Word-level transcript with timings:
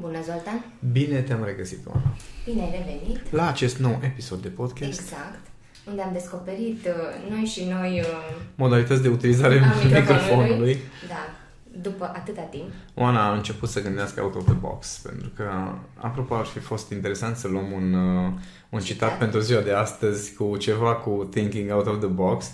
Bună, 0.00 0.22
Zoltan! 0.22 0.64
Bine 0.92 1.20
te-am 1.20 1.44
regăsit, 1.44 1.86
Oana! 1.86 2.14
Bine 2.44 2.62
ai 2.62 2.70
revenit! 2.70 3.32
La 3.32 3.48
acest 3.48 3.78
nou 3.78 4.00
episod 4.02 4.42
de 4.42 4.48
podcast. 4.48 5.00
Exact. 5.00 5.40
Unde 5.88 6.02
am 6.02 6.12
descoperit 6.12 6.86
uh, 6.86 7.30
noi 7.30 7.44
și 7.44 7.64
noi... 7.64 8.00
Uh, 8.00 8.36
Modalități 8.54 9.02
de 9.02 9.08
utilizare 9.08 9.58
a 9.58 9.98
microfonului. 9.98 10.78
Da, 11.08 11.30
după 11.82 12.12
atâta 12.14 12.40
timp. 12.40 12.70
Oana 12.94 13.28
a 13.28 13.34
început 13.34 13.68
să 13.68 13.82
gândească 13.82 14.22
out 14.22 14.34
of 14.34 14.44
the 14.44 14.54
box, 14.54 15.00
pentru 15.02 15.28
că, 15.36 15.44
apropo, 15.94 16.34
ar 16.34 16.44
fi 16.44 16.58
fost 16.58 16.90
interesant 16.90 17.36
să 17.36 17.48
luăm 17.48 17.72
un, 17.72 17.94
uh, 17.94 18.32
un 18.68 18.80
citat, 18.80 19.08
citat 19.08 19.18
pentru 19.18 19.40
ziua 19.40 19.60
de 19.60 19.72
astăzi 19.72 20.34
cu 20.34 20.56
ceva 20.56 20.94
cu 20.94 21.28
thinking 21.30 21.70
out 21.72 21.86
of 21.86 21.98
the 21.98 22.08
box. 22.08 22.50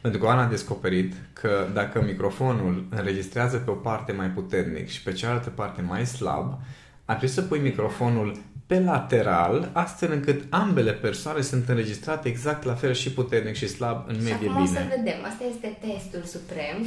Pentru 0.00 0.20
că 0.20 0.26
Ana 0.26 0.42
a 0.42 0.48
descoperit 0.48 1.14
că 1.32 1.66
dacă 1.74 2.02
microfonul 2.02 2.86
înregistrează 2.90 3.56
pe 3.56 3.70
o 3.70 3.74
parte 3.74 4.12
mai 4.12 4.28
puternic 4.28 4.88
și 4.88 5.02
pe 5.02 5.12
cealaltă 5.12 5.50
parte 5.50 5.82
mai 5.82 6.06
slab, 6.06 6.58
ar 7.06 7.16
trebui 7.16 7.34
să 7.34 7.42
pui 7.42 7.58
microfonul 7.58 8.36
pe 8.66 8.80
lateral, 8.80 9.70
astfel 9.72 10.12
încât 10.12 10.44
ambele 10.48 10.92
persoane 10.92 11.40
sunt 11.40 11.68
înregistrate 11.68 12.28
exact 12.28 12.62
la 12.62 12.74
fel 12.74 12.92
și 12.92 13.12
puternic 13.12 13.54
și 13.54 13.68
slab 13.68 14.04
în 14.08 14.16
medie 14.16 14.36
și 14.36 14.48
acum 14.48 14.64
bine. 14.64 14.78
să 14.78 14.84
vedem. 14.96 15.24
Asta 15.24 15.44
este 15.54 15.78
testul 15.80 16.22
suprem 16.22 16.86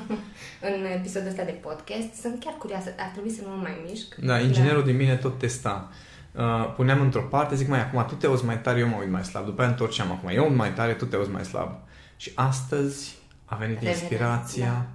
în 0.76 0.84
episodul 0.94 1.28
ăsta 1.28 1.44
de 1.44 1.58
podcast. 1.60 2.14
Sunt 2.20 2.44
chiar 2.44 2.54
curioasă. 2.58 2.94
Ar 2.98 3.10
trebui 3.12 3.30
să 3.30 3.40
nu 3.44 3.48
mă 3.48 3.60
mai 3.62 3.76
mișc. 3.88 4.14
Da, 4.14 4.38
inginerul 4.38 4.80
da. 4.80 4.86
din 4.86 4.96
mine 4.96 5.16
tot 5.16 5.38
testa. 5.38 5.90
Uh, 6.32 6.72
puneam 6.76 7.00
într-o 7.00 7.22
parte, 7.22 7.54
zic, 7.54 7.68
mai 7.68 7.80
acum 7.80 8.04
tu 8.08 8.14
te 8.14 8.26
auzi 8.26 8.44
mai 8.44 8.60
tare, 8.60 8.78
eu 8.78 8.88
mă 8.88 8.96
uit 9.00 9.10
mai 9.10 9.24
slab. 9.24 9.44
După 9.44 9.60
aia 9.60 9.70
întorceam 9.70 10.10
acum, 10.10 10.28
eu 10.28 10.54
mai 10.54 10.72
tare, 10.72 10.92
tu 10.92 11.04
te 11.04 11.16
auzi 11.16 11.30
mai 11.30 11.44
slab. 11.44 11.70
Și 12.16 12.32
astăzi 12.34 13.16
a 13.44 13.56
venit 13.56 13.74
Reveneți, 13.74 14.00
inspirația, 14.00 14.64
da. 14.66 14.86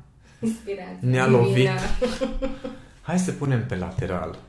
inspirația, 0.48 0.98
ne-a 1.00 1.28
lovit. 1.28 1.70
Hai 3.08 3.20
să 3.20 3.32
punem 3.32 3.66
pe 3.66 3.76
lateral. 3.76 4.40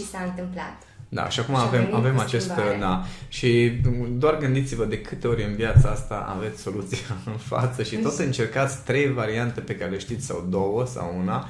Oh 0.00 0.04
my 0.04 0.04
God. 0.04 0.04
Și 0.04 0.10
s-a 0.10 0.22
întâmplat. 0.24 0.82
Da, 1.08 1.28
și 1.28 1.40
acum 1.40 1.54
și 1.54 1.60
avem, 1.66 1.94
avem 1.94 2.18
acest... 2.18 2.52
Da, 2.78 3.04
și 3.28 3.80
doar 4.10 4.38
gândiți-vă 4.38 4.84
de 4.84 5.00
câte 5.00 5.26
ori 5.26 5.44
în 5.44 5.54
viața 5.54 5.88
asta 5.88 6.34
aveți 6.36 6.62
soluția 6.62 6.98
în 7.32 7.36
față 7.36 7.82
și 7.82 7.96
tot 7.96 8.18
încercați 8.18 8.84
trei 8.84 9.12
variante 9.12 9.60
pe 9.60 9.76
care 9.76 9.90
le 9.90 9.98
știți 9.98 10.26
sau 10.26 10.46
două 10.48 10.86
sau 10.86 11.14
una 11.18 11.48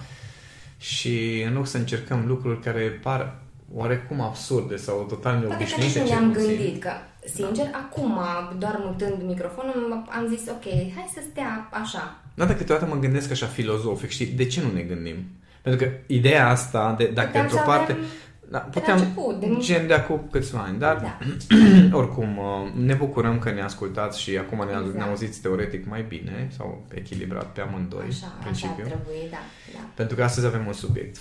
și 0.79 1.45
în 1.47 1.55
loc 1.55 1.67
să 1.67 1.77
încercăm 1.77 2.25
lucruri 2.27 2.61
care 2.61 2.81
par 3.03 3.39
oarecum 3.75 4.21
absurde 4.21 4.77
sau 4.77 5.07
total 5.09 5.39
neobișnuite. 5.39 5.99
Poate 5.99 6.15
că 6.15 6.19
ne-am 6.19 6.33
gândit 6.33 6.83
că 6.83 6.91
Sincer, 7.35 7.67
da. 7.71 7.79
acum, 7.79 8.19
doar 8.59 8.77
mutând 8.85 9.23
microfonul, 9.23 10.05
am 10.09 10.27
zis, 10.29 10.49
ok, 10.49 10.65
hai 10.95 11.11
să 11.15 11.21
stea 11.31 11.69
așa. 11.71 12.17
Da, 12.35 12.45
dar 12.45 12.57
câteodată 12.57 12.87
mă 12.87 12.99
gândesc 12.99 13.31
așa 13.31 13.47
filozofic, 13.47 14.11
știi, 14.11 14.27
de 14.27 14.47
ce 14.47 14.63
nu 14.63 14.73
ne 14.73 14.81
gândim? 14.81 15.17
Pentru 15.63 15.87
că 15.87 15.93
ideea 16.07 16.49
asta, 16.49 16.95
de, 16.99 17.11
dacă 17.15 17.27
Puteam 17.27 17.45
într-o 17.45 17.63
parte... 17.67 17.93
Avem... 17.93 18.05
Da, 18.51 18.59
puteam, 18.59 18.99
început, 18.99 19.41
de... 19.41 19.57
gen 19.59 19.87
de 19.87 19.95
acum 19.95 20.29
câțiva 20.31 20.59
ani, 20.59 20.79
dar 20.79 20.97
da. 20.97 21.19
oricum 22.01 22.39
uh, 22.39 22.73
ne 22.75 22.95
bucurăm 22.95 23.39
că 23.39 23.51
ne 23.51 23.63
ascultați 23.63 24.21
și 24.21 24.37
acum 24.37 24.59
ne, 24.59 24.73
exact. 24.79 24.95
ne 24.95 25.03
auziți 25.03 25.41
teoretic 25.41 25.89
mai 25.89 26.05
bine 26.09 26.49
sau 26.57 26.85
echilibrat 26.95 27.47
pe 27.47 27.61
amândoi, 27.61 28.07
așa, 28.09 28.27
principiu. 28.43 28.85
Așa 28.85 28.95
trebuie, 28.95 29.29
da, 29.31 29.37
da. 29.73 29.79
Pentru 29.95 30.17
că 30.17 30.23
astăzi 30.23 30.47
avem 30.47 30.67
un 30.67 30.73
subiect 30.73 31.17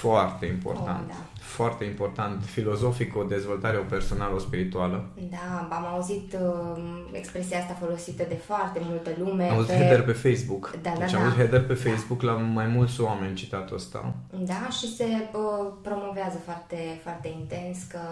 foarte 0.00 0.46
important. 0.46 1.10
Oh, 1.10 1.14
da 1.16 1.33
foarte 1.54 1.84
important, 1.84 2.44
filozofic, 2.44 3.16
o 3.16 3.22
dezvoltare 3.22 3.76
o 3.76 3.82
personală, 3.82 4.34
o 4.34 4.38
spirituală. 4.38 5.08
Da, 5.30 5.68
am 5.76 5.84
auzit 5.86 6.32
uh, 6.32 6.82
expresia 7.12 7.58
asta 7.58 7.76
folosită 7.80 8.24
de 8.28 8.34
foarte 8.34 8.80
multă 8.82 9.10
lume. 9.18 9.44
Am 9.44 9.56
auzit 9.56 9.70
pe... 9.70 9.76
header 9.76 10.02
pe 10.02 10.12
Facebook. 10.12 10.70
Da, 10.82 10.90
da, 10.90 10.98
deci 10.98 11.10
da. 11.10 11.18
am 11.18 11.22
auzit 11.22 11.38
header 11.38 11.64
pe 11.66 11.72
da. 11.74 11.90
Facebook 11.90 12.20
da. 12.22 12.32
la 12.32 12.38
mai 12.38 12.66
mulți 12.66 13.00
oameni 13.00 13.34
citatul 13.34 13.76
ăsta. 13.76 14.14
Da, 14.30 14.68
și 14.78 14.94
se 14.96 15.04
uh, 15.04 15.72
promovează 15.82 16.38
foarte, 16.44 17.00
foarte 17.02 17.28
intens 17.40 17.78
că 17.82 18.04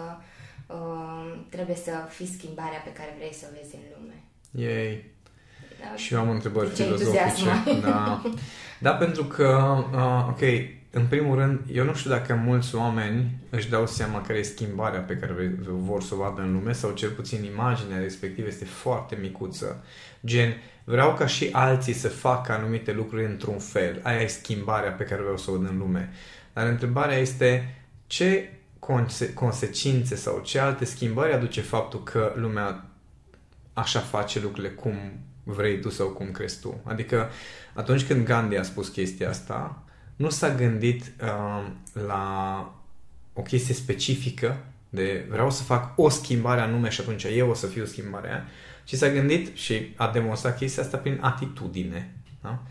uh, 0.67 1.39
trebuie 1.49 1.75
să 1.75 1.91
fii 2.09 2.27
schimbarea 2.37 2.81
pe 2.83 2.91
care 2.91 3.13
vrei 3.17 3.33
să 3.33 3.45
o 3.49 3.53
vezi 3.57 3.75
în 3.75 3.81
lume. 3.93 4.17
Yay! 4.65 5.11
Da. 5.79 5.95
Și 5.95 6.13
eu 6.13 6.19
am 6.19 6.29
întrebări 6.29 6.69
filozofice. 6.69 7.45
Da. 7.81 8.21
da, 8.85 8.91
pentru 8.91 9.23
că, 9.23 9.77
uh, 9.93 10.27
ok, 10.29 10.41
în 10.95 11.05
primul 11.05 11.35
rând, 11.35 11.59
eu 11.71 11.85
nu 11.85 11.93
știu 11.93 12.09
dacă 12.09 12.33
mulți 12.33 12.75
oameni 12.75 13.37
își 13.49 13.69
dau 13.69 13.87
seama 13.87 14.21
care 14.21 14.39
e 14.39 14.41
schimbarea 14.41 14.99
pe 14.99 15.15
care 15.15 15.55
vor 15.65 16.01
să 16.01 16.13
o 16.13 16.17
vadă 16.17 16.41
în 16.41 16.53
lume 16.53 16.71
sau 16.71 16.91
cel 16.91 17.09
puțin 17.09 17.43
imaginea 17.43 17.99
respectivă 17.99 18.47
este 18.47 18.65
foarte 18.65 19.17
micuță. 19.21 19.83
Gen, 20.25 20.53
vreau 20.83 21.13
ca 21.13 21.27
și 21.27 21.49
alții 21.51 21.93
să 21.93 22.09
facă 22.09 22.51
anumite 22.51 22.91
lucruri 22.91 23.25
într-un 23.25 23.57
fel. 23.59 23.99
Aia 24.03 24.21
e 24.21 24.27
schimbarea 24.27 24.91
pe 24.91 25.03
care 25.03 25.21
vreau 25.21 25.37
să 25.37 25.51
o 25.51 25.53
văd 25.53 25.69
în 25.69 25.77
lume. 25.77 26.11
Dar 26.53 26.67
întrebarea 26.67 27.17
este 27.17 27.75
ce 28.07 28.49
conse- 28.79 29.33
consecințe 29.33 30.15
sau 30.15 30.41
ce 30.43 30.59
alte 30.59 30.85
schimbări 30.85 31.33
aduce 31.33 31.61
faptul 31.61 32.03
că 32.03 32.33
lumea 32.35 32.85
așa 33.73 33.99
face 33.99 34.39
lucrurile 34.39 34.73
cum 34.73 34.95
vrei 35.43 35.79
tu 35.79 35.89
sau 35.89 36.07
cum 36.07 36.31
crezi 36.31 36.59
tu. 36.59 36.81
Adică 36.83 37.29
atunci 37.73 38.05
când 38.05 38.25
Gandhi 38.25 38.57
a 38.57 38.63
spus 38.63 38.87
chestia 38.87 39.29
asta, 39.29 39.83
nu 40.23 40.29
s-a 40.29 40.55
gândit 40.55 41.11
uh, 41.21 41.67
la 42.07 42.73
o 43.33 43.41
chestie 43.41 43.73
specifică 43.73 44.57
de 44.89 45.25
vreau 45.29 45.51
să 45.51 45.63
fac 45.63 45.99
o 45.99 46.09
schimbare 46.09 46.61
anume 46.61 46.89
și 46.89 47.01
atunci 47.01 47.23
eu 47.23 47.49
o 47.49 47.53
să 47.53 47.67
fiu 47.67 47.85
schimbarea 47.85 48.45
ci 48.83 48.93
s-a 48.93 49.09
gândit 49.09 49.57
și 49.57 49.93
a 49.95 50.07
demonstrat 50.07 50.57
chestia 50.57 50.83
asta 50.83 50.97
prin 50.97 51.17
atitudine. 51.21 52.13
Da? 52.41 52.63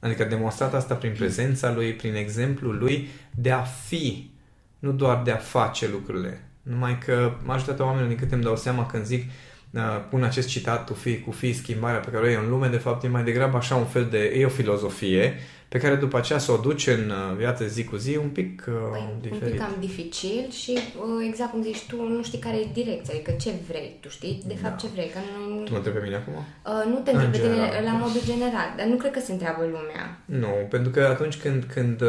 Adică 0.00 0.22
a 0.22 0.26
demonstrat 0.26 0.74
asta 0.74 0.94
prin 0.94 1.12
prezența 1.12 1.72
lui, 1.72 1.92
prin 1.92 2.14
exemplul 2.14 2.78
lui 2.78 3.08
de 3.30 3.50
a 3.50 3.60
fi, 3.60 4.30
nu 4.78 4.92
doar 4.92 5.22
de 5.22 5.30
a 5.30 5.36
face 5.36 5.88
lucrurile. 5.88 6.44
Numai 6.62 6.98
că 6.98 7.32
majoritatea 7.44 7.84
oamenilor, 7.84 8.10
din 8.10 8.18
câte 8.18 8.34
îmi 8.34 8.44
dau 8.44 8.56
seama 8.56 8.86
când 8.86 9.04
zic 9.04 9.30
uh, 9.70 9.80
pun 10.10 10.22
acest 10.22 10.48
citat 10.48 10.86
tu 10.86 10.94
fi 10.94 11.20
cu 11.20 11.30
fi 11.30 11.52
schimbarea 11.52 12.00
pe 12.00 12.10
care 12.10 12.26
o 12.26 12.28
e 12.28 12.36
în 12.36 12.48
lume, 12.48 12.68
de 12.68 12.76
fapt 12.76 13.04
e 13.04 13.08
mai 13.08 13.24
degrabă 13.24 13.56
așa 13.56 13.74
un 13.74 13.86
fel 13.86 14.04
de, 14.04 14.32
e 14.36 14.44
o 14.44 14.48
filozofie 14.48 15.38
pe 15.70 15.78
care 15.78 15.94
după 15.94 16.16
aceea 16.16 16.38
să 16.38 16.52
o 16.52 16.56
duci 16.56 16.86
în 16.86 17.10
uh, 17.10 17.36
viața 17.36 17.64
zi 17.64 17.84
cu 17.84 17.96
zi 17.96 18.16
un 18.16 18.28
pic 18.28 18.64
uh, 18.68 18.74
păi, 18.90 19.16
diferit. 19.20 19.42
Un 19.42 19.50
pic 19.50 19.60
cam 19.60 19.76
dificil 19.80 20.50
și 20.50 20.72
uh, 20.72 21.26
exact 21.28 21.50
cum 21.50 21.62
zici 21.62 21.86
tu, 21.88 22.08
nu 22.08 22.22
știi 22.22 22.38
care 22.38 22.56
e 22.56 22.68
direcția, 22.72 23.14
adică 23.14 23.30
ce 23.30 23.50
vrei, 23.68 23.96
tu 24.00 24.08
știi 24.08 24.42
de 24.46 24.54
fapt 24.54 24.74
da. 24.74 24.80
ce 24.80 24.86
vrei. 24.94 25.08
Că 25.08 25.18
nu, 25.48 25.62
tu 25.62 25.70
mă 25.70 25.76
întrebi 25.76 25.98
pe 25.98 26.04
mine 26.04 26.16
acum? 26.16 26.34
Uh, 26.34 26.92
nu 26.92 26.98
te 26.98 27.10
întrebi 27.10 27.38
pe 27.38 27.42
tine 27.42 27.80
la 27.84 27.92
modul 27.92 28.20
general, 28.24 28.68
dar 28.76 28.86
nu 28.86 28.96
cred 28.96 29.12
că 29.12 29.20
se 29.20 29.32
întreabă 29.32 29.62
lumea. 29.62 30.04
Nu, 30.24 30.52
pentru 30.70 30.90
că 30.90 31.00
atunci 31.00 31.36
când, 31.36 31.64
când 31.64 32.00
uh, 32.00 32.08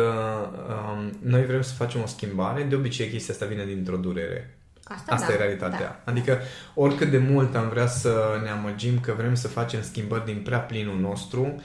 um, 0.75 1.17
noi 1.19 1.45
vrem 1.45 1.61
să 1.61 1.73
facem 1.73 2.01
o 2.01 2.07
schimbare, 2.07 2.63
de 2.63 2.75
obicei 2.75 3.09
chestia 3.09 3.33
asta 3.33 3.45
vine 3.45 3.65
dintr-o 3.65 3.97
durere. 3.97 4.57
Asta, 4.83 5.13
Asta 5.13 5.27
da, 5.27 5.33
e 5.33 5.37
realitatea. 5.37 5.79
Da. 5.79 6.11
Adică 6.11 6.39
oricât 6.73 7.09
de 7.09 7.17
mult 7.17 7.55
am 7.55 7.69
vrea 7.69 7.87
să 7.87 8.39
ne 8.43 8.49
amăgim 8.49 8.99
că 8.99 9.13
vrem 9.17 9.35
să 9.35 9.47
facem 9.47 9.81
schimbări 9.81 10.25
din 10.25 10.41
prea 10.43 10.59
plinul 10.59 10.99
nostru, 10.99 11.61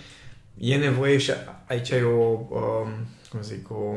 e 0.58 0.76
nevoie 0.76 1.18
și 1.18 1.32
aici 1.66 1.90
e 1.90 2.02
o, 2.02 2.30
um, 2.48 2.88
cum 3.30 3.42
zic, 3.42 3.70
o, 3.70 3.94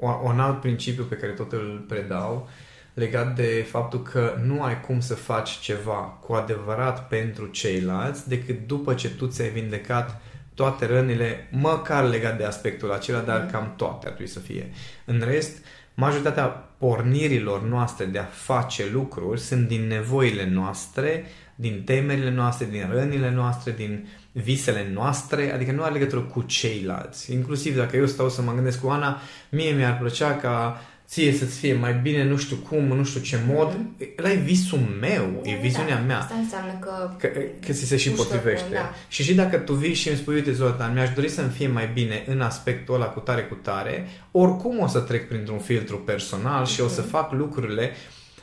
o, 0.00 0.20
un 0.24 0.40
alt 0.40 0.60
principiu 0.60 1.04
pe 1.04 1.14
care 1.14 1.32
tot 1.32 1.52
îl 1.52 1.84
predau 1.88 2.48
legat 2.94 3.34
de 3.34 3.66
faptul 3.68 4.02
că 4.02 4.34
nu 4.44 4.62
ai 4.62 4.80
cum 4.80 5.00
să 5.00 5.14
faci 5.14 5.50
ceva 5.50 5.94
cu 5.94 6.32
adevărat 6.32 7.08
pentru 7.08 7.46
ceilalți 7.46 8.28
decât 8.28 8.66
după 8.66 8.94
ce 8.94 9.10
tu 9.10 9.26
ți-ai 9.26 9.48
vindecat 9.48 10.20
toate 10.54 10.86
rănile, 10.86 11.48
măcar 11.50 12.04
legat 12.04 12.36
de 12.38 12.44
aspectul 12.44 12.92
acela, 12.92 13.20
dar 13.20 13.40
mm. 13.40 13.50
cam 13.50 13.72
toate 13.76 14.06
ar 14.06 14.12
trebui 14.12 14.32
să 14.32 14.38
fie. 14.38 14.70
În 15.04 15.22
rest, 15.24 15.64
majoritatea 15.94 16.44
pornirilor 16.78 17.62
noastre 17.62 18.04
de 18.04 18.18
a 18.18 18.24
face 18.24 18.90
lucruri 18.92 19.40
sunt 19.40 19.68
din 19.68 19.86
nevoile 19.86 20.48
noastre, 20.48 21.24
din 21.56 21.82
temerile 21.84 22.30
noastre, 22.30 22.66
din 22.70 22.88
rănile 22.92 23.30
noastre, 23.30 23.74
din 23.76 24.08
visele 24.32 24.90
noastre, 24.92 25.52
adică 25.52 25.72
nu 25.72 25.82
are 25.82 25.92
legătură 25.92 26.20
cu 26.20 26.42
ceilalți. 26.42 27.32
Inclusiv 27.32 27.76
dacă 27.76 27.96
eu 27.96 28.06
stau 28.06 28.28
să 28.28 28.42
mă 28.42 28.52
gândesc 28.54 28.80
cu 28.80 28.88
Ana, 28.88 29.20
mie 29.48 29.70
mi-ar 29.70 29.98
plăcea 29.98 30.36
ca 30.36 30.80
ție 31.06 31.32
să-ți 31.32 31.58
fie 31.58 31.74
mai 31.74 31.94
bine, 31.94 32.24
nu 32.24 32.36
știu 32.36 32.56
cum, 32.56 32.84
nu 32.84 33.04
știu 33.04 33.20
ce 33.20 33.38
mod. 33.46 33.72
Mm-hmm. 33.72 34.18
Ăla 34.18 34.30
e 34.30 34.34
visul 34.34 34.78
meu, 35.00 35.40
da, 35.42 35.50
e 35.50 35.58
viziunea 35.62 35.96
da. 35.96 36.02
mea. 36.02 36.18
Asta 36.18 36.34
înseamnă 36.34 36.72
că... 36.80 37.10
Că, 37.18 37.28
că 37.66 37.72
ți 37.72 37.84
se 37.84 37.96
și 37.96 38.10
potrivește. 38.10 38.72
Da. 38.72 38.90
Și 39.08 39.22
și 39.22 39.34
dacă 39.34 39.56
tu 39.56 39.72
vii 39.72 39.94
și 39.94 40.08
îmi 40.08 40.16
spui, 40.16 40.34
uite 40.34 40.52
Zoltan, 40.52 40.92
mi-aș 40.92 41.10
dori 41.14 41.28
să-mi 41.28 41.50
fie 41.50 41.68
mai 41.68 41.90
bine 41.94 42.24
în 42.26 42.40
aspectul 42.40 42.94
ăla 42.94 43.06
cu 43.06 43.20
tare 43.20 43.42
cu 43.42 43.54
tare, 43.54 44.06
oricum 44.30 44.78
o 44.80 44.86
să 44.86 45.00
trec 45.00 45.28
printr-un 45.28 45.58
filtru 45.58 45.96
personal 45.98 46.64
mm-hmm. 46.64 46.74
și 46.74 46.80
o 46.80 46.88
să 46.88 47.00
mhm. 47.00 47.10
fac 47.10 47.32
lucrurile 47.32 47.90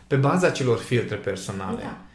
pe 0.08 0.16
baza 0.16 0.50
celor 0.50 0.78
filtre 0.78 1.16
personale. 1.16 1.82
Da, 1.82 1.98
corect. 2.12 2.13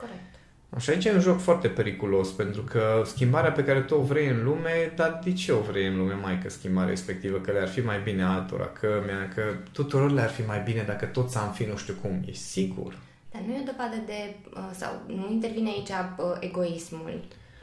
Și 0.76 0.91
aici 0.91 1.05
e 1.05 1.12
un 1.12 1.20
joc 1.20 1.41
foarte 1.41 1.69
periculos, 1.69 2.31
pentru 2.31 2.62
că 2.62 3.03
schimbarea 3.05 3.53
pe 3.53 3.65
care 3.65 3.81
tu 3.81 3.94
o 3.94 4.03
vrei 4.03 4.29
în 4.29 4.44
lume, 4.44 4.93
dar 4.97 5.20
de 5.25 5.32
ce 5.32 5.53
o 5.53 5.61
vrei 5.61 5.87
în 5.87 5.97
lume 5.97 6.12
mai 6.12 6.38
că 6.43 6.50
schimbarea 6.50 6.91
respectivă? 6.91 7.38
Că 7.38 7.53
le-ar 7.53 7.69
fi 7.69 7.81
mai 7.81 8.00
bine 8.00 8.25
altora, 8.25 8.67
că, 8.67 9.03
că 9.35 9.43
tuturor 9.73 10.11
le-ar 10.11 10.31
fi 10.31 10.47
mai 10.47 10.61
bine 10.61 10.82
dacă 10.82 11.06
toți 11.06 11.38
am 11.38 11.53
fi 11.53 11.65
nu 11.65 11.76
știu 11.76 11.94
cum. 12.03 12.23
E 12.26 12.32
sigur. 12.32 12.99
Dar 13.32 13.43
nu 13.47 13.53
e 13.53 13.61
o 13.61 13.70
dovadă 13.70 13.97
de, 14.06 14.35
uh, 14.55 14.70
sau 14.73 15.03
nu 15.06 15.29
intervine 15.31 15.70
aici 15.70 15.88
uh, 15.88 16.37
egoismul, 16.41 17.21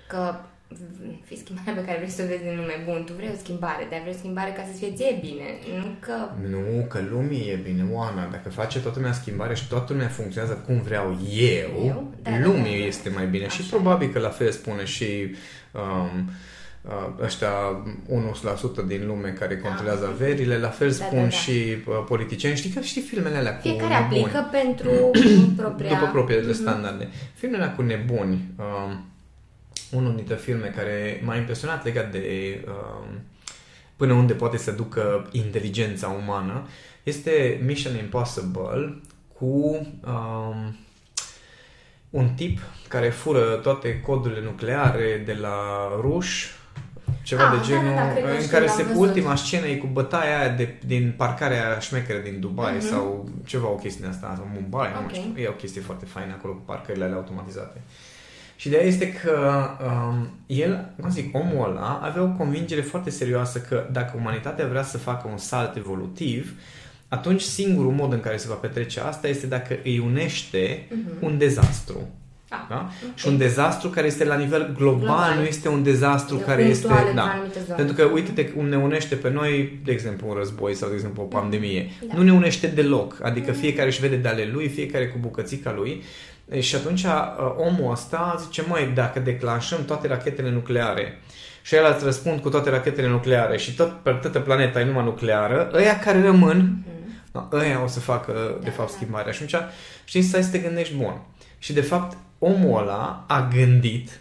că 0.07 0.35
fi 1.23 1.37
schimbarea 1.37 1.73
pe 1.73 1.85
care 1.85 1.97
vrei 1.97 2.09
să 2.09 2.21
o 2.23 2.27
vezi 2.27 2.47
în 2.51 2.55
lume. 2.55 2.75
Bun, 2.85 3.03
tu 3.05 3.13
vrei 3.13 3.35
o 3.35 3.37
schimbare, 3.43 3.87
dar 3.89 3.99
vrei 4.01 4.13
o 4.13 4.17
schimbare 4.17 4.51
ca 4.51 4.63
să-ți 4.67 4.79
fie 4.79 4.93
ție 4.97 5.17
bine, 5.21 5.47
nu 5.79 5.89
că... 5.99 6.17
Nu, 6.53 6.85
că 6.91 6.99
lumii 7.09 7.49
e 7.53 7.59
bine, 7.67 7.83
Oana. 7.91 8.27
Dacă 8.31 8.49
face 8.49 8.79
toată 8.79 8.97
lumea 8.99 9.13
schimbare 9.13 9.55
și 9.55 9.67
toată 9.67 9.93
lumea 9.93 10.07
funcționează 10.07 10.55
cum 10.65 10.81
vreau 10.81 11.07
eu, 11.57 11.71
eu? 11.85 12.13
Da, 12.21 12.31
lumii 12.43 12.77
da, 12.77 12.79
da, 12.79 12.85
este 12.85 13.09
mai 13.09 13.27
bine. 13.27 13.45
Așa. 13.45 13.63
Și 13.63 13.69
probabil 13.69 14.09
că 14.11 14.19
la 14.19 14.29
fel 14.29 14.51
spune 14.51 14.83
și 14.85 15.35
um, 15.71 16.29
uh, 16.81 17.25
ăștia 17.25 17.53
1% 18.83 18.87
din 18.87 19.07
lume 19.07 19.29
care 19.29 19.57
controlează 19.57 20.03
da. 20.03 20.09
averile, 20.09 20.57
la 20.57 20.69
fel 20.69 20.91
spun 20.91 21.09
da, 21.09 21.15
da, 21.15 21.21
da. 21.21 21.29
și 21.29 21.51
uh, 21.51 22.03
politicieni. 22.07 22.55
Știi 22.55 22.69
că 22.69 22.79
știi 22.81 23.01
filmele 23.01 23.37
alea 23.37 23.55
cu 23.55 23.61
Fiecare 23.61 23.93
nebuni. 23.93 24.19
aplică 24.19 24.47
pentru 24.51 25.11
propria... 25.61 25.89
După 25.89 26.09
propriile 26.11 26.51
mm-hmm. 26.51 26.61
standarde. 26.61 27.09
Filmele 27.33 27.63
alea 27.63 27.75
cu 27.75 27.81
nebuni. 27.81 28.53
Uh, 28.57 28.97
unul 29.95 30.15
dintre 30.15 30.35
filme 30.35 30.73
care 30.75 31.21
m-a 31.23 31.35
impresionat 31.35 31.83
legat 31.83 32.11
de 32.11 32.63
uh, 32.67 33.07
până 33.95 34.13
unde 34.13 34.33
poate 34.33 34.57
să 34.57 34.71
ducă 34.71 35.27
inteligența 35.31 36.07
umană 36.07 36.67
este 37.03 37.61
Mission 37.65 37.97
Impossible 37.97 39.01
cu 39.37 39.87
um, 40.05 40.77
un 42.09 42.29
tip 42.29 42.59
care 42.87 43.09
fură 43.09 43.55
toate 43.55 43.99
codurile 43.99 44.41
nucleare 44.41 45.21
de 45.25 45.33
la 45.33 45.87
ruși 46.01 46.49
ceva 47.23 47.49
ah, 47.49 47.59
de 47.59 47.65
genul, 47.65 47.93
da, 47.95 48.13
da, 48.13 48.27
da, 48.27 48.37
în 48.39 48.47
care 48.47 48.67
se 48.67 48.85
ultima 48.95 49.35
scenă 49.35 49.65
e 49.65 49.75
cu 49.75 49.87
bătaia 49.87 50.39
aia 50.39 50.49
de, 50.49 50.75
din 50.85 51.13
parcarea 51.17 51.79
șmecheră 51.79 52.19
din 52.19 52.39
Dubai 52.39 52.77
mm-hmm. 52.77 52.89
sau 52.89 53.29
ceva 53.45 53.67
o 53.67 53.75
chestie 53.75 54.07
asta, 54.07 54.33
sau 54.35 54.49
Mumbai, 54.53 54.87
okay. 54.87 54.93
nu 54.93 55.05
mai 55.05 55.13
știu. 55.13 55.43
E 55.43 55.47
o 55.47 55.51
chestie 55.51 55.81
foarte 55.81 56.05
faină 56.05 56.33
acolo 56.33 56.53
cu 56.53 56.61
parcările 56.65 57.03
alea 57.03 57.17
automatizate. 57.17 57.81
Și 58.55 58.67
ideea 58.67 58.83
este 58.83 59.13
că 59.13 59.65
um, 59.85 60.29
el, 60.45 60.93
cum 61.01 61.09
zic, 61.09 61.35
omul 61.35 61.69
ăla 61.69 61.99
avea 62.03 62.21
o 62.21 62.27
convingere 62.27 62.81
foarte 62.81 63.09
serioasă 63.09 63.59
că 63.59 63.87
dacă 63.91 64.17
umanitatea 64.17 64.67
vrea 64.67 64.83
să 64.83 64.97
facă 64.97 65.27
un 65.31 65.37
salt 65.37 65.75
evolutiv, 65.75 66.53
atunci 67.07 67.41
singurul 67.41 67.91
mod 67.91 68.13
în 68.13 68.19
care 68.19 68.37
se 68.37 68.47
va 68.47 68.53
petrece 68.53 68.99
asta 68.99 69.27
este 69.27 69.47
dacă 69.47 69.77
îi 69.83 69.99
unește 69.99 70.87
uh-huh. 70.87 71.19
un 71.19 71.37
dezastru. 71.37 72.07
Ah, 72.49 72.65
da? 72.69 72.75
Okay. 72.75 73.13
Și 73.15 73.27
un 73.27 73.37
dezastru 73.37 73.89
care 73.89 74.07
este 74.07 74.25
la 74.25 74.35
nivel 74.35 74.73
global, 74.77 74.99
global. 74.99 75.37
nu 75.37 75.43
este 75.43 75.69
un 75.69 75.83
dezastru 75.83 76.35
de 76.35 76.43
care 76.43 76.63
este... 76.63 76.87
Da. 77.15 77.41
Pentru 77.75 77.95
că, 77.95 78.03
uite-te, 78.03 78.49
ne 78.69 78.77
unește 78.77 79.15
pe 79.15 79.29
noi, 79.29 79.79
de 79.83 79.91
exemplu, 79.91 80.27
un 80.27 80.33
război 80.33 80.73
sau, 80.73 80.89
de 80.89 80.95
exemplu, 80.95 81.21
o 81.21 81.25
pandemie. 81.25 81.89
Da. 82.07 82.15
Nu 82.15 82.23
ne 82.23 82.33
unește 82.33 82.67
deloc. 82.67 83.19
Adică 83.23 83.51
mm. 83.51 83.57
fiecare 83.57 83.87
își 83.87 83.99
vede 83.99 84.15
de 84.15 84.27
ale 84.27 84.49
lui, 84.51 84.67
fiecare 84.67 85.07
cu 85.07 85.17
bucățica 85.21 85.73
lui. 85.73 86.03
Și 86.59 86.75
atunci 86.75 87.03
uh, 87.03 87.11
omul 87.57 87.91
ăsta 87.91 88.35
zice, 88.41 88.63
măi, 88.67 88.91
dacă 88.93 89.19
declanșăm 89.19 89.85
toate 89.85 90.07
rachetele 90.07 90.51
nucleare 90.51 91.21
și 91.61 91.75
el 91.75 91.93
îți 91.95 92.03
răspund 92.03 92.39
cu 92.39 92.49
toate 92.49 92.69
rachetele 92.69 93.07
nucleare 93.07 93.57
și 93.57 93.75
tot, 93.75 93.91
pe 93.91 94.11
toată 94.11 94.39
planeta 94.39 94.79
e 94.79 94.85
numai 94.85 95.03
nucleară, 95.03 95.71
ăia 95.73 95.99
care 95.99 96.21
rămân, 96.21 96.83
mm-hmm. 96.83 97.51
ăia 97.51 97.83
o 97.83 97.87
să 97.87 97.99
facă, 97.99 98.31
da, 98.31 98.63
de 98.63 98.69
fapt, 98.69 98.89
da. 98.89 98.95
schimbarea. 98.95 99.31
Și 99.31 99.43
atunci, 99.43 99.63
știi, 100.03 100.21
stai 100.21 100.43
să 100.43 100.51
te 100.51 100.57
gândești 100.57 100.95
bun. 100.95 101.21
Și, 101.57 101.73
de 101.73 101.81
fapt, 101.81 102.17
omul 102.39 102.81
ăla 102.81 103.25
a 103.27 103.47
gândit 103.55 104.19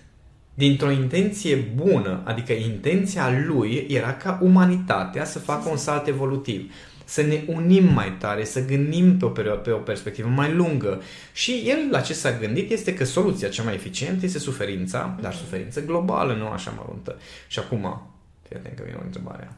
dintr-o 0.54 0.90
intenție 0.90 1.56
bună, 1.56 2.20
adică 2.24 2.52
intenția 2.52 3.30
lui 3.46 3.86
era 3.88 4.12
ca 4.12 4.38
umanitatea 4.42 5.24
să 5.24 5.38
facă 5.38 5.68
un 5.68 5.76
salt 5.76 6.06
evolutiv 6.06 6.72
să 7.04 7.22
ne 7.22 7.44
unim 7.46 7.92
mai 7.92 8.16
tare, 8.18 8.44
să 8.44 8.64
gândim 8.64 9.18
pe 9.18 9.24
o, 9.24 9.28
perioadă, 9.28 9.60
pe 9.60 9.70
o 9.70 9.78
perspectivă 9.78 10.28
mai 10.28 10.52
lungă. 10.52 11.02
Și 11.32 11.62
el 11.66 11.90
la 11.90 12.00
ce 12.00 12.12
s-a 12.12 12.38
gândit 12.38 12.70
este 12.70 12.94
că 12.94 13.04
soluția 13.04 13.48
cea 13.48 13.62
mai 13.62 13.74
eficientă 13.74 14.24
este 14.24 14.38
suferința, 14.38 15.18
dar 15.20 15.34
suferință 15.34 15.84
globală, 15.84 16.34
nu 16.34 16.46
așa 16.46 16.70
măruntă. 16.76 17.16
Și 17.48 17.58
acum, 17.58 18.02
fii 18.48 18.56
atent 18.56 18.76
că 18.76 18.82
vine 18.84 18.98
o 19.00 19.04
întrebare. 19.04 19.50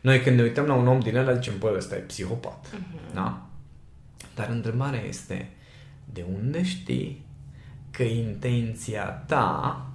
Noi 0.00 0.20
când 0.20 0.36
ne 0.36 0.42
uităm 0.42 0.66
la 0.66 0.74
un 0.74 0.86
om 0.86 1.00
din 1.00 1.16
ăla, 1.16 1.34
zicem, 1.34 1.58
bă, 1.58 1.74
ăsta 1.76 1.96
e 1.96 1.98
psihopat. 1.98 2.66
Uh-huh. 2.66 3.14
Da? 3.14 3.46
Dar 4.34 4.48
întrebarea 4.48 5.02
este, 5.08 5.50
de 6.12 6.24
unde 6.38 6.64
știi 6.64 7.24
că 7.90 8.02
intenția 8.02 9.04
ta 9.04 9.86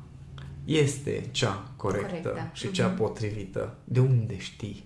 este 0.66 1.24
cea 1.32 1.64
corectă, 1.76 2.30
corectă. 2.30 2.50
și 2.54 2.72
cea 2.72 2.94
uh-huh. 2.94 2.98
potrivită? 2.98 3.76
De 3.84 4.00
unde 4.00 4.38
știi? 4.38 4.84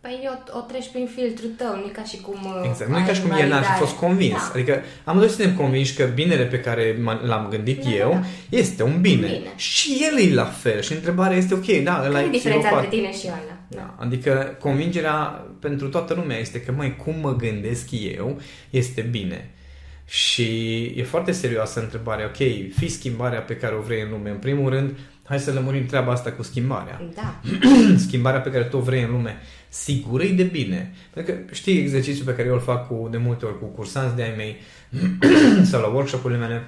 Păi 0.00 0.28
o, 0.52 0.58
o 0.58 0.60
treci 0.60 0.90
prin 0.92 1.06
filtrul 1.14 1.50
tău, 1.56 1.74
nu 1.74 1.84
e 1.86 1.90
ca 1.92 2.04
și 2.04 2.20
cum... 2.20 2.38
Uh, 2.44 2.68
exact, 2.68 2.90
nu 2.90 2.98
e 2.98 3.02
ca 3.06 3.12
și 3.12 3.20
cum 3.20 3.30
el 3.30 3.48
n-ar 3.48 3.62
fi 3.62 3.78
fost 3.78 3.94
convins. 3.94 4.32
Da. 4.32 4.50
Adică 4.52 4.82
amândoi 5.04 5.28
suntem 5.28 5.54
convinși 5.54 5.94
că 5.94 6.04
binele 6.04 6.44
pe 6.44 6.60
care 6.60 6.96
l-am 7.22 7.46
gândit 7.50 7.82
da, 7.82 7.90
eu 7.90 8.10
da. 8.10 8.56
este 8.58 8.82
un 8.82 9.00
bine. 9.00 9.26
bine. 9.26 9.52
Și 9.56 10.08
el 10.10 10.30
e 10.30 10.34
la 10.34 10.44
fel. 10.44 10.80
Și 10.80 10.92
întrebarea 10.92 11.36
este 11.36 11.54
ok, 11.54 11.66
da, 11.66 12.02
ăla 12.06 12.22
e 12.22 12.28
diferența 12.28 12.68
între 12.68 12.88
tine 12.88 13.12
și 13.12 13.26
ăla? 13.26 13.58
Da. 13.68 13.94
Adică 13.98 14.56
convingerea 14.60 15.46
pentru 15.60 15.88
toată 15.88 16.14
lumea 16.14 16.38
este 16.38 16.60
că, 16.60 16.72
mai 16.72 16.96
cum 16.96 17.14
mă 17.20 17.36
gândesc 17.36 17.88
eu, 17.90 18.40
este 18.70 19.00
bine. 19.00 19.50
Și 20.04 20.82
e 20.96 21.02
foarte 21.02 21.32
serioasă 21.32 21.80
întrebarea, 21.80 22.26
ok, 22.26 22.72
fi 22.76 22.88
schimbarea 22.88 23.40
pe 23.40 23.56
care 23.56 23.74
o 23.74 23.80
vrei 23.80 24.02
în 24.02 24.10
lume. 24.10 24.30
În 24.30 24.36
primul 24.36 24.70
rând, 24.70 24.96
hai 25.24 25.38
să 25.38 25.52
lămurim 25.52 25.86
treaba 25.86 26.12
asta 26.12 26.32
cu 26.32 26.42
schimbarea. 26.42 27.00
Da. 27.14 27.40
schimbarea 28.06 28.40
pe 28.40 28.50
care 28.50 28.64
tu 28.64 28.76
o 28.76 28.80
vrei 28.80 29.02
în 29.02 29.10
lume 29.10 29.36
sigur 29.68 30.20
e 30.20 30.28
de 30.28 30.42
bine. 30.42 30.94
Pentru 31.10 31.32
că 31.32 31.54
știi 31.54 31.78
exercițiul 31.78 32.26
pe 32.26 32.34
care 32.34 32.48
eu 32.48 32.54
îl 32.54 32.60
fac 32.60 32.86
cu, 32.86 33.08
de 33.10 33.16
multe 33.16 33.44
ori 33.46 33.58
cu 33.58 33.64
cursanți 33.64 34.16
de 34.16 34.22
ai 34.22 34.34
mei 34.36 34.56
sau 35.70 35.80
la 35.80 35.86
workshop-urile 35.86 36.38
mele 36.38 36.66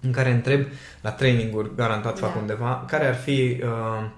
în 0.00 0.12
care 0.12 0.30
întreb 0.30 0.66
la 1.00 1.10
training-uri, 1.10 1.74
garantat 1.76 2.18
fac 2.18 2.32
da. 2.32 2.40
undeva, 2.40 2.84
care 2.88 3.06
ar 3.06 3.14
fi 3.14 3.60
uh, 3.62 4.10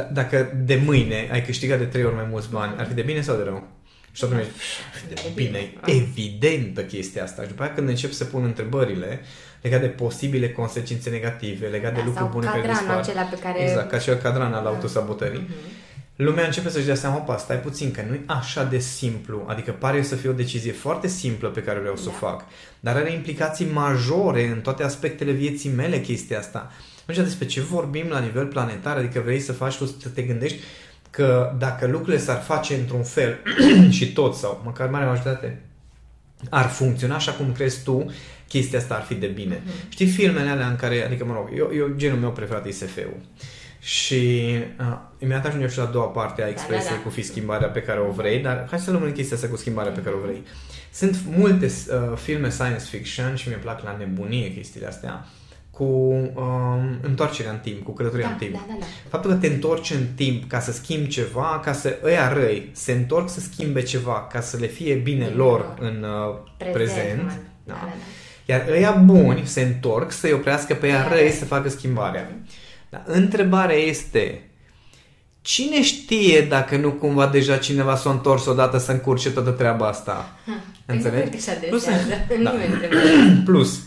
d- 0.00 0.12
dacă 0.12 0.52
de 0.64 0.82
mâine 0.84 1.28
ai 1.32 1.42
câștigat 1.44 1.78
de 1.78 1.84
trei 1.84 2.04
ori 2.04 2.14
mai 2.14 2.26
mulți 2.30 2.50
bani, 2.50 2.74
ar 2.78 2.86
fi 2.86 2.94
de 2.94 3.02
bine 3.02 3.20
sau 3.20 3.36
de 3.36 3.42
rău? 3.42 3.66
Și 4.12 4.24
atunci, 4.24 4.44
de 5.08 5.20
bine, 5.34 5.72
evidentă 5.84 6.82
chestia 6.82 7.22
asta. 7.22 7.42
Și 7.42 7.48
după 7.48 7.62
aceea 7.62 7.76
când 7.76 7.88
încep 7.88 8.12
să 8.12 8.24
pun 8.24 8.44
întrebările 8.44 9.20
legate 9.60 9.86
de 9.86 9.88
posibile 9.88 10.50
consecințe 10.50 11.10
negative, 11.10 11.66
legate 11.66 11.94
da, 11.94 12.00
de 12.00 12.06
lucruri 12.06 12.30
bune 12.30 12.46
care 12.46 12.68
dispar. 12.68 13.28
pe 13.30 13.38
care... 13.42 13.62
Exact, 13.62 13.90
ca 13.90 13.98
și 13.98 14.08
el 14.08 14.16
cadran 14.16 14.52
al 14.52 14.62
da. 14.62 14.68
autosabotării. 14.68 15.40
Mm-hmm 15.40 15.81
lumea 16.16 16.44
începe 16.44 16.68
să-și 16.68 16.86
dea 16.86 16.94
seama, 16.94 17.16
opa, 17.16 17.36
stai 17.36 17.60
puțin, 17.60 17.90
că 17.90 18.02
nu 18.08 18.14
e 18.14 18.22
așa 18.26 18.64
de 18.64 18.78
simplu, 18.78 19.44
adică 19.48 19.70
pare 19.70 20.02
să 20.02 20.16
fie 20.16 20.28
o 20.28 20.32
decizie 20.32 20.72
foarte 20.72 21.06
simplă 21.06 21.48
pe 21.48 21.62
care 21.62 21.78
vreau 21.78 21.96
să 21.96 22.08
o 22.08 22.10
da. 22.10 22.16
fac, 22.16 22.44
dar 22.80 22.96
are 22.96 23.12
implicații 23.12 23.66
majore 23.66 24.46
în 24.46 24.60
toate 24.60 24.82
aspectele 24.82 25.32
vieții 25.32 25.70
mele 25.70 26.00
chestia 26.00 26.38
asta. 26.38 26.72
Atunci 27.02 27.26
despre 27.26 27.46
ce 27.46 27.60
vorbim 27.60 28.08
la 28.08 28.18
nivel 28.18 28.46
planetar, 28.46 28.96
adică 28.96 29.20
vrei 29.24 29.40
să 29.40 29.52
faci 29.52 29.76
tu 29.76 29.86
să 29.86 30.08
te 30.08 30.22
gândești 30.22 30.58
că 31.10 31.54
dacă 31.58 31.86
lucrurile 31.86 32.22
s-ar 32.22 32.40
face 32.40 32.74
într-un 32.74 33.02
fel 33.02 33.38
și 33.96 34.12
tot 34.12 34.34
sau 34.34 34.62
măcar 34.64 34.88
mare 34.88 35.04
majoritate 35.04 35.60
ar 36.50 36.66
funcționa 36.66 37.14
așa 37.14 37.32
cum 37.32 37.52
crezi 37.52 37.82
tu, 37.82 38.12
chestia 38.48 38.78
asta 38.78 38.94
ar 38.94 39.02
fi 39.02 39.14
de 39.14 39.26
bine. 39.26 39.56
Mm-hmm. 39.56 39.88
Știi 39.88 40.06
filmele 40.06 40.48
alea 40.48 40.66
în 40.66 40.76
care, 40.76 41.04
adică 41.04 41.24
mă 41.24 41.32
rog, 41.34 41.48
eu, 41.58 41.70
eu 41.76 41.92
genul 41.96 42.18
meu 42.18 42.30
preferat 42.30 42.66
e 42.66 42.70
SF-ul. 42.70 43.20
Și 43.84 44.52
uh, 44.80 44.98
imediat 45.18 45.46
ajungem 45.46 45.68
și 45.68 45.78
la 45.78 45.84
a 45.84 45.86
doua 45.86 46.06
parte 46.06 46.42
a 46.42 46.48
expresiei 46.48 46.88
da, 46.88 46.94
da, 46.94 46.96
da. 46.96 47.02
cu 47.02 47.08
fi 47.08 47.22
schimbarea 47.22 47.68
pe 47.68 47.82
care 47.82 48.00
o 48.00 48.10
vrei, 48.10 48.38
dar 48.38 48.66
hai 48.70 48.78
să 48.78 48.90
luăm 48.90 49.12
chestia 49.12 49.36
asta 49.36 49.48
cu 49.48 49.56
schimbarea 49.56 49.92
pe 49.92 50.00
care 50.00 50.14
o 50.14 50.18
vrei. 50.18 50.42
Sunt 50.92 51.18
multe 51.36 51.66
uh, 51.66 52.16
filme 52.16 52.50
science 52.50 52.84
fiction 52.84 53.34
și 53.34 53.48
mi-e 53.48 53.56
plac 53.56 53.82
la 53.82 53.96
nebunie 53.98 54.54
chestiile 54.54 54.86
astea 54.86 55.26
cu 55.70 55.84
um, 55.84 56.98
întoarcerea 57.02 57.52
în 57.52 57.58
timp, 57.58 57.84
cu 57.84 57.92
călătoria 57.92 58.26
da, 58.26 58.32
în 58.32 58.38
timp. 58.38 58.52
Da, 58.52 58.64
da, 58.68 58.76
da. 58.78 58.84
Faptul 59.08 59.30
că 59.30 59.36
te 59.36 59.46
întorci 59.46 59.90
în 59.90 60.06
timp 60.14 60.48
ca 60.48 60.60
să 60.60 60.72
schimbi 60.72 61.08
ceva, 61.08 61.60
ca 61.64 61.72
să 61.72 61.98
ăia 62.04 62.32
răi 62.32 62.70
se 62.72 62.92
întorc 62.92 63.28
să 63.28 63.40
schimbe 63.40 63.82
ceva, 63.82 64.26
ca 64.32 64.40
să 64.40 64.56
le 64.56 64.66
fie 64.66 64.94
bine, 64.94 65.24
bine 65.24 65.36
lor, 65.36 65.60
lor 65.60 65.88
în 65.88 66.02
uh, 66.02 66.36
prezent. 66.56 66.72
prezent 66.72 67.18
da. 67.18 67.32
Da, 67.64 67.72
da, 67.72 67.86
da. 67.86 67.92
Iar 68.44 68.68
ăia 68.68 68.90
buni 68.90 69.42
se 69.44 69.60
întorc 69.60 70.10
să-i 70.10 70.32
oprească 70.32 70.74
pe 70.74 70.86
ăia 70.86 71.08
răi 71.08 71.30
să 71.30 71.44
facă 71.44 71.68
schimbarea. 71.68 72.30
Mm. 72.32 72.46
Dar 72.92 73.02
întrebarea 73.06 73.76
este, 73.76 74.50
cine 75.40 75.82
știe 75.82 76.40
dacă 76.40 76.76
nu 76.76 76.90
cumva 76.90 77.26
deja 77.26 77.56
cineva 77.56 77.96
s-a 77.96 78.10
întors 78.10 78.46
odată 78.46 78.78
să 78.78 78.92
încurce 78.92 79.30
toată 79.30 79.50
treaba 79.50 79.86
asta? 79.86 80.36
Ha, 80.46 80.52
Înțelegi? 80.86 81.30
Plus, 81.68 81.84
da. 82.42 82.52
Plus, 83.44 83.80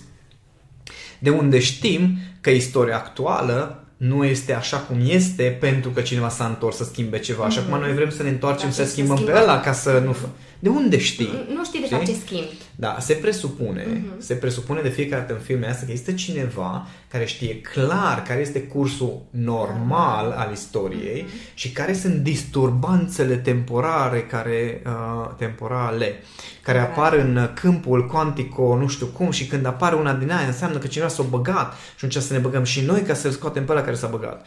de 1.20 1.30
unde 1.30 1.60
știm 1.60 2.18
că 2.42 2.50
istoria 2.50 2.96
actuală 2.96 3.84
nu 3.98 4.24
este 4.24 4.54
așa 4.54 4.78
cum 4.78 4.98
este 5.08 5.58
pentru 5.60 5.90
că 5.90 6.02
cineva 6.02 6.30
s-a 6.30 6.46
întors 6.46 6.76
să 6.76 6.84
schimbe 6.84 7.20
ceva. 7.20 7.48
Mm-hmm. 7.48 7.52
Și 7.52 7.60
acum 7.60 7.80
noi 7.80 7.94
vrem 7.94 8.10
să 8.10 8.24
ne 8.24 8.30
întoarcem 8.30 8.72
să 8.72 8.86
schimbăm 8.86 9.18
pe 9.18 9.32
ăla 9.36 9.60
ca 9.60 9.74
să 9.74 10.02
nu... 10.06 10.16
De 10.60 10.70
unde 10.70 10.98
știi? 10.98 11.46
Nu, 11.48 11.56
nu 11.56 11.66
știi 11.66 11.80
de 11.80 11.88
fapt 11.88 12.06
ce 12.06 12.14
schimbi. 12.26 12.58
Da, 12.76 12.98
se 13.00 13.14
presupune, 13.14 13.84
uh-huh. 13.84 14.18
se 14.18 14.34
presupune 14.34 14.82
de 14.82 14.90
fiecare 14.90 15.22
dată 15.22 15.34
în 15.34 15.40
filme 15.40 15.68
asta 15.68 15.86
că 15.86 15.92
există 15.92 16.12
cineva 16.12 16.88
care 17.12 17.26
știe 17.26 17.62
clar 17.62 18.24
care 18.24 18.42
este 18.42 18.62
cursul 18.62 19.22
normal 19.30 20.32
al 20.32 20.52
istoriei 20.54 21.24
uh-huh. 21.24 21.54
și 21.54 21.72
care 21.72 21.94
sunt 21.94 22.16
disturbanțele 22.16 23.36
temporare 23.36 24.22
care 24.22 24.82
uh, 24.86 25.30
temporale 25.38 26.16
care 26.62 26.80
apar 26.80 27.14
în 27.14 27.50
câmpul 27.54 28.08
cuantico, 28.08 28.78
nu 28.78 28.88
știu 28.88 29.06
cum, 29.06 29.32
și 29.32 29.48
când 29.48 29.66
apare 29.66 29.96
una 29.96 30.14
din 30.14 30.32
aia 30.32 30.48
înseamnă 30.48 30.78
că 30.78 30.88
cineva 30.88 31.10
s-a 31.10 31.24
băgat 31.24 31.74
și 31.74 32.06
atunci 32.06 32.24
să 32.24 32.34
ne 32.34 32.40
băgăm 32.40 32.64
și 32.64 32.82
noi 32.82 33.02
ca 33.02 33.14
să-l 33.14 33.32
scoatem 33.32 33.66
pe 33.66 33.72
ăla 33.72 33.82
care 33.82 33.96
s-a 33.96 34.08
băgat. 34.08 34.46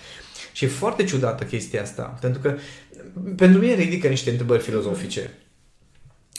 Și 0.52 0.64
e 0.64 0.68
foarte 0.68 1.04
ciudată 1.04 1.44
chestia 1.44 1.82
asta, 1.82 2.02
pentru 2.20 2.40
că 2.40 2.56
pentru 3.36 3.60
mine 3.60 3.74
ridică 3.74 4.08
niște 4.08 4.30
întrebări 4.30 4.62
filozofice 4.62 5.30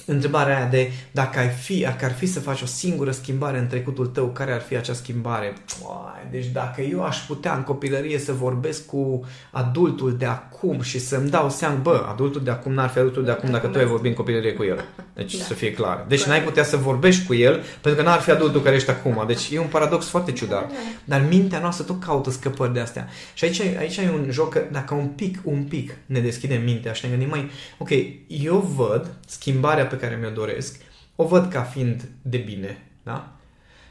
întrebarea 0.10 0.58
aia 0.58 0.68
de 0.68 0.92
dacă 1.12 1.40
ai 1.40 1.50
fi, 1.50 1.82
dacă 1.82 2.06
ar 2.06 2.14
fi 2.14 2.26
să 2.26 2.40
faci 2.40 2.62
o 2.62 2.66
singură 2.66 3.12
schimbare 3.12 3.58
în 3.58 3.68
trecutul 3.68 4.08
tău, 4.08 4.26
care 4.28 4.52
ar 4.52 4.62
fi 4.62 4.76
acea 4.76 4.94
schimbare? 4.94 5.54
Uai, 5.84 6.28
deci 6.32 6.46
dacă 6.46 6.82
eu 6.82 7.04
aș 7.04 7.18
putea 7.18 7.56
în 7.56 7.64
copilărie 7.64 8.20
să 8.20 8.34
vorbesc 8.34 8.86
cu 8.86 9.26
adultul 9.52 10.18
de 10.18 10.26
acum 10.26 10.82
și 10.82 11.00
să-mi 11.00 11.30
dau 11.30 11.50
seama, 11.50 11.76
bă, 11.76 12.06
adultul 12.10 12.44
de 12.44 12.52
acum 12.52 12.74
n-ar 12.74 12.90
fi 12.90 13.00
adultul 13.00 13.24
de 13.24 13.32
acum 13.32 13.52
dacă 13.52 13.68
tu 13.68 13.78
ai 13.78 13.86
vorbit 13.86 14.10
în 14.10 14.16
copilărie 14.16 14.54
cu 14.54 14.64
el. 14.64 14.86
Deci 15.14 15.38
da. 15.38 15.44
să 15.44 15.54
fie 15.54 15.74
clar. 15.74 16.06
Deci 16.08 16.24
n-ai 16.24 16.44
putea 16.44 16.64
să 16.64 16.78
vorbești 16.78 17.26
cu 17.26 17.34
el 17.34 17.64
pentru 17.82 18.02
că 18.02 18.10
n-ar 18.10 18.20
fi 18.20 18.32
adultul 18.32 18.62
care 18.62 18.76
ești 18.76 18.90
acum. 18.90 19.24
Deci 19.28 19.50
e 19.52 19.60
un 19.60 19.68
paradox 19.68 20.08
foarte 20.08 20.32
ciudat. 20.32 20.72
Dar 21.04 21.26
mintea 21.30 21.60
noastră 21.60 21.86
tot 21.86 22.04
caută 22.04 22.32
scăpări 22.32 22.74
de 22.74 22.80
astea. 22.80 23.08
Și 23.34 23.44
aici, 23.44 23.60
aici 23.60 23.98
e 23.98 24.12
un 24.14 24.28
joc 24.32 24.54
că 24.54 24.62
dacă 24.72 24.94
un 24.94 25.08
pic, 25.08 25.40
un 25.44 25.64
pic 25.64 25.96
ne 26.06 26.20
deschidem 26.20 26.64
mintea 26.64 26.94
și 26.94 27.06
ne 27.06 27.10
gândim, 27.10 27.30
mai, 27.30 27.50
ok, 27.78 27.90
eu 28.28 28.74
văd 28.76 29.08
schimbarea 29.28 29.86
pe 29.86 29.96
care 30.00 30.16
mi-o 30.16 30.30
doresc, 30.30 30.82
o 31.16 31.26
văd 31.26 31.52
ca 31.52 31.62
fiind 31.62 32.10
de 32.22 32.38
bine, 32.38 32.88
da? 33.04 33.34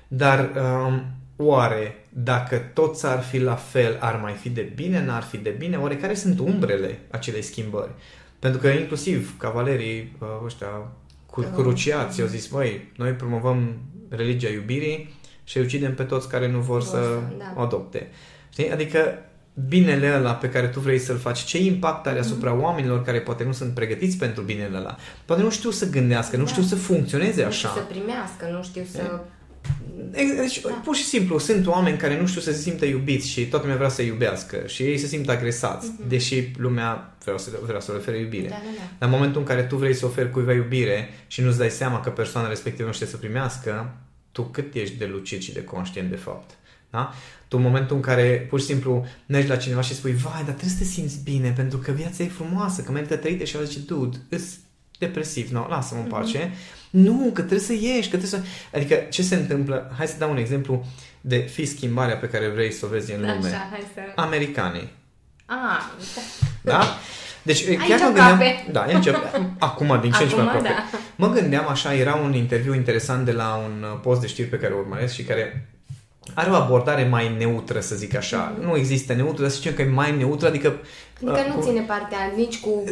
Dar 0.08 0.50
um, 0.86 1.02
oare 1.36 2.04
dacă 2.08 2.56
toți 2.56 3.06
ar 3.06 3.22
fi 3.22 3.38
la 3.38 3.54
fel, 3.54 3.96
ar 4.00 4.20
mai 4.20 4.32
fi 4.32 4.50
de 4.50 4.72
bine, 4.74 5.04
n-ar 5.04 5.22
fi 5.22 5.36
de 5.36 5.50
bine? 5.50 5.76
Oare 5.76 5.96
care 5.96 6.14
sunt 6.14 6.38
umbrele 6.38 6.98
acelei 7.10 7.42
schimbări? 7.42 7.90
Pentru 8.38 8.60
că 8.60 8.68
inclusiv 8.68 9.38
cavalerii 9.38 10.16
uh, 10.18 10.28
ăștia 10.44 10.92
cu, 11.26 11.40
cruciați 11.40 12.20
au 12.20 12.26
zis, 12.26 12.48
măi, 12.48 12.92
noi 12.96 13.12
promovăm 13.12 13.78
religia 14.08 14.48
iubirii 14.48 15.14
și 15.44 15.58
ucidem 15.58 15.94
pe 15.94 16.02
toți 16.02 16.28
care 16.28 16.48
nu 16.48 16.58
vor, 16.58 16.64
vor 16.66 16.82
să 16.82 17.18
da. 17.38 17.54
o 17.56 17.60
adopte. 17.60 18.08
Știi? 18.52 18.70
Adică 18.70 19.18
binele 19.66 20.14
ăla 20.14 20.34
pe 20.34 20.48
care 20.48 20.66
tu 20.66 20.80
vrei 20.80 20.98
să-l 20.98 21.18
faci, 21.18 21.38
ce 21.44 21.58
impact 21.58 22.06
are 22.06 22.18
asupra 22.18 22.56
mm-hmm. 22.56 22.62
oamenilor 22.62 23.02
care 23.02 23.20
poate 23.20 23.44
nu 23.44 23.52
sunt 23.52 23.74
pregătiți 23.74 24.16
pentru 24.16 24.42
binele 24.42 24.76
ăla. 24.76 24.96
Poate 25.24 25.42
nu 25.42 25.50
știu 25.50 25.70
să 25.70 25.90
gândească, 25.90 26.36
da. 26.36 26.42
nu 26.42 26.48
știu 26.48 26.62
să 26.62 26.76
funcționeze 26.76 27.42
nu 27.42 27.48
așa. 27.48 27.68
Nu 27.68 27.74
știu 27.74 27.86
să 27.86 28.00
primească, 28.00 28.48
nu 28.52 28.62
știu 28.62 28.84
să... 28.92 29.20
Deci, 30.10 30.60
da. 30.60 30.80
pur 30.84 30.96
și 30.96 31.04
simplu, 31.04 31.38
sunt 31.38 31.66
oameni 31.66 31.96
care 31.96 32.20
nu 32.20 32.26
știu 32.26 32.40
să 32.40 32.52
se 32.52 32.60
simtă 32.60 32.84
iubiți 32.84 33.28
și 33.28 33.46
toată 33.46 33.64
lumea 33.64 33.78
vrea 33.78 33.88
să 33.90 34.02
iubească 34.02 34.62
și 34.66 34.82
ei 34.82 34.98
se 34.98 35.06
simt 35.06 35.28
agresați, 35.28 35.88
mm-hmm. 35.90 36.08
deși 36.08 36.50
lumea 36.56 37.16
vrea 37.24 37.36
să, 37.36 37.50
vrea 37.66 37.80
să 37.80 37.92
le 37.92 37.98
ofere 37.98 38.18
iubire. 38.18 38.48
Da, 38.48 38.54
da, 38.54 38.70
da. 38.76 38.82
Dar 38.98 39.08
în 39.08 39.14
momentul 39.14 39.40
în 39.40 39.46
care 39.46 39.62
tu 39.62 39.76
vrei 39.76 39.94
să 39.94 40.06
oferi 40.06 40.30
cuiva 40.30 40.52
iubire 40.52 41.08
și 41.26 41.40
nu-ți 41.40 41.58
dai 41.58 41.70
seama 41.70 42.00
că 42.00 42.10
persoana 42.10 42.48
respectivă 42.48 42.86
nu 42.86 42.94
știe 42.94 43.06
să 43.06 43.16
primească, 43.16 43.94
tu 44.32 44.42
cât 44.42 44.74
ești 44.74 44.96
de 44.96 45.06
lucid 45.06 45.40
și 45.40 45.52
de 45.52 45.64
conștient 45.64 46.10
de 46.10 46.16
fapt. 46.16 46.50
Da? 46.90 47.12
Tu 47.48 47.56
în 47.56 47.62
momentul 47.62 47.96
în 47.96 48.02
care 48.02 48.46
pur 48.48 48.60
și 48.60 48.66
simplu 48.66 49.06
mergi 49.26 49.48
la 49.48 49.56
cineva 49.56 49.80
și 49.80 49.94
spui, 49.94 50.12
vai, 50.12 50.42
dar 50.44 50.54
trebuie 50.54 50.70
să 50.70 50.78
te 50.78 50.84
simți 50.84 51.22
bine 51.24 51.52
pentru 51.56 51.78
că 51.78 51.92
viața 51.92 52.22
e 52.22 52.28
frumoasă, 52.28 52.82
că 52.82 52.92
merită 52.92 53.16
trăită 53.16 53.44
și 53.44 53.56
el 53.56 53.64
zice, 53.64 53.78
dude, 53.78 54.16
îs 54.28 54.42
depresiv, 54.98 55.50
nu, 55.50 55.66
lasă-mă 55.68 56.00
în 56.00 56.06
mhm. 56.06 56.16
pace. 56.16 56.48
Mm-hmm. 56.48 56.90
Nu, 56.90 57.30
că 57.34 57.40
trebuie 57.40 57.66
să 57.66 57.72
ieși, 57.72 58.08
că 58.08 58.16
trebuie 58.16 58.40
să... 58.40 58.42
Adică 58.74 58.94
ce 58.94 59.22
se 59.22 59.34
întâmplă? 59.34 59.92
Hai 59.96 60.06
să 60.06 60.14
dau 60.18 60.30
un 60.30 60.36
exemplu 60.36 60.84
de 61.20 61.36
fi 61.36 61.64
schimbarea 61.64 62.16
pe 62.16 62.28
care 62.28 62.48
vrei 62.48 62.72
să 62.72 62.86
o 62.86 62.88
vezi 62.88 63.12
în 63.12 63.20
lume. 63.20 63.32
Așa, 63.32 63.68
hai 63.70 63.86
să... 63.94 64.00
Americanii. 64.14 64.92
Ah, 65.46 65.82
da. 66.62 66.72
da? 66.72 66.98
Deci 67.42 67.66
aici 67.66 67.78
chiar 67.88 67.98
mă 67.98 68.04
gândeam... 68.04 68.38
Cape. 68.38 68.66
Da, 68.72 68.80
aici, 68.80 69.08
acum 69.58 69.98
din 70.00 70.10
ce 70.10 70.22
în 70.22 70.28
ce 70.28 70.34
mai 70.34 70.44
aproape. 70.44 70.68
Da. 70.68 70.98
Mă 71.16 71.28
gândeam 71.28 71.68
așa, 71.68 71.94
era 71.94 72.14
un 72.14 72.34
interviu 72.34 72.74
interesant 72.74 73.24
de 73.24 73.32
la 73.32 73.54
un 73.54 73.98
post 74.02 74.20
de 74.20 74.26
știri 74.26 74.48
pe 74.48 74.56
care 74.56 74.74
o 74.74 74.78
urmăresc 74.78 75.14
și 75.14 75.22
care 75.22 75.68
are 76.38 76.50
o 76.50 76.54
abordare 76.54 77.08
mai 77.10 77.34
neutră, 77.38 77.80
să 77.80 77.94
zic 77.94 78.16
așa. 78.16 78.52
Mm-hmm. 78.52 78.64
Nu 78.64 78.76
există 78.76 79.12
neutru, 79.12 79.42
dar 79.42 79.50
să 79.50 79.56
zicem 79.56 79.74
că 79.74 79.82
e 79.82 79.90
mai 79.94 80.16
neutră, 80.16 80.48
adică... 80.48 80.74
Adică 81.14 81.46
nu 81.48 81.54
cu, 81.54 81.62
ține 81.62 81.80
partea 81.80 82.18
nici 82.36 82.60
cu... 82.60 82.84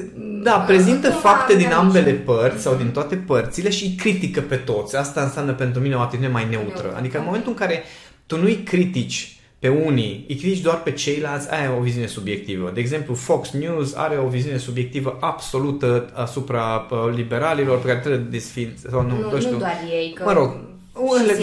Da, 0.43 0.59
prezintă 0.59 1.11
fapte 1.11 1.57
din 1.57 1.73
ambele 1.73 2.11
nici... 2.11 2.25
părți 2.25 2.63
sau 2.63 2.75
din 2.75 2.91
toate 2.91 3.17
părțile 3.17 3.71
și 3.71 3.95
critică 3.95 4.41
pe 4.41 4.57
toți. 4.57 4.97
Asta 4.97 5.23
înseamnă 5.23 5.53
pentru 5.53 5.81
mine 5.81 5.95
o 5.95 6.01
atitudine 6.01 6.29
mai 6.29 6.47
neutră. 6.51 6.83
Neutră. 6.83 6.95
Adică 6.99 7.19
în 7.19 7.25
momentul 7.25 7.51
în 7.51 7.57
care 7.59 7.83
tu 8.27 8.41
nu-i 8.41 8.55
critici 8.55 9.37
pe 9.59 9.69
unii, 9.69 10.25
îi 10.29 10.35
critici 10.35 10.61
doar 10.61 10.83
pe 10.83 10.91
ceilalți, 10.91 11.53
aia 11.53 11.65
e 11.65 11.79
o 11.79 11.81
viziune 11.81 12.07
subiectivă. 12.07 12.71
De 12.75 12.81
exemplu, 12.81 13.15
Fox 13.15 13.51
News 13.51 13.95
are 13.95 14.19
o 14.19 14.29
viziune 14.29 14.57
subiectivă 14.57 15.17
absolută 15.21 16.11
asupra 16.15 16.87
uh, 16.91 16.99
liberalilor 17.15 17.79
pe 17.79 17.87
care 17.87 17.99
trebuie 17.99 18.27
desfinți. 18.31 18.83
Sau 18.91 19.03
nu, 19.03 19.31
nu, 19.33 19.39
știu. 19.39 19.53
nu 19.53 19.59
doar 19.59 19.79
ei, 19.91 20.13
că... 20.15 20.23
Mă 20.25 20.33
rog, 20.33 20.57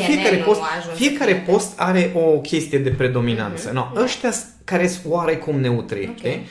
fiecare 0.05 0.36
post, 0.36 0.62
fiecare 0.95 1.36
post 1.36 1.79
are 1.79 2.12
o 2.15 2.39
chestie 2.39 2.79
de 2.79 2.89
predominanță. 2.89 3.69
Mm-hmm. 3.69 3.74
No, 3.74 3.91
ăștia 3.95 4.31
care 4.63 4.88
sunt 4.88 5.13
oarecum 5.13 5.60
neutri. 5.60 6.00
Okay. 6.00 6.15
Okay? 6.17 6.45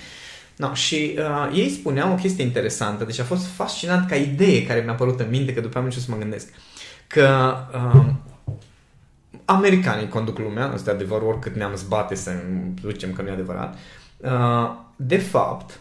No, 0.56 0.75
și 0.75 1.18
uh, 1.18 1.56
ei 1.56 1.71
spuneau 1.71 2.12
o 2.12 2.14
chestie 2.14 2.44
interesantă, 2.44 3.04
deci 3.04 3.21
a 3.21 3.25
fost 3.25 3.47
fascinant 3.47 4.09
ca 4.09 4.14
idee 4.14 4.66
care 4.66 4.80
mi-a 4.80 4.92
apărut 4.92 5.21
în 5.21 5.26
minte, 5.30 5.54
că 5.54 5.61
după 5.61 5.78
am 5.78 5.85
început 5.85 6.04
să 6.04 6.11
mă 6.11 6.18
gândesc, 6.18 6.49
că 7.06 7.56
uh, 7.75 8.06
americanii 9.44 10.09
conduc 10.09 10.38
lumea, 10.38 10.71
ăsta 10.75 10.90
e 10.90 10.94
adevăr, 10.94 11.23
oricât 11.23 11.54
ne-am 11.54 11.75
zbate 11.75 12.14
să 12.14 12.30
ducem 12.82 13.12
că 13.12 13.23
nu 13.23 13.28
e 13.28 13.32
adevărat, 13.32 13.78
uh, 14.16 14.71
de 14.97 15.18
fapt, 15.18 15.80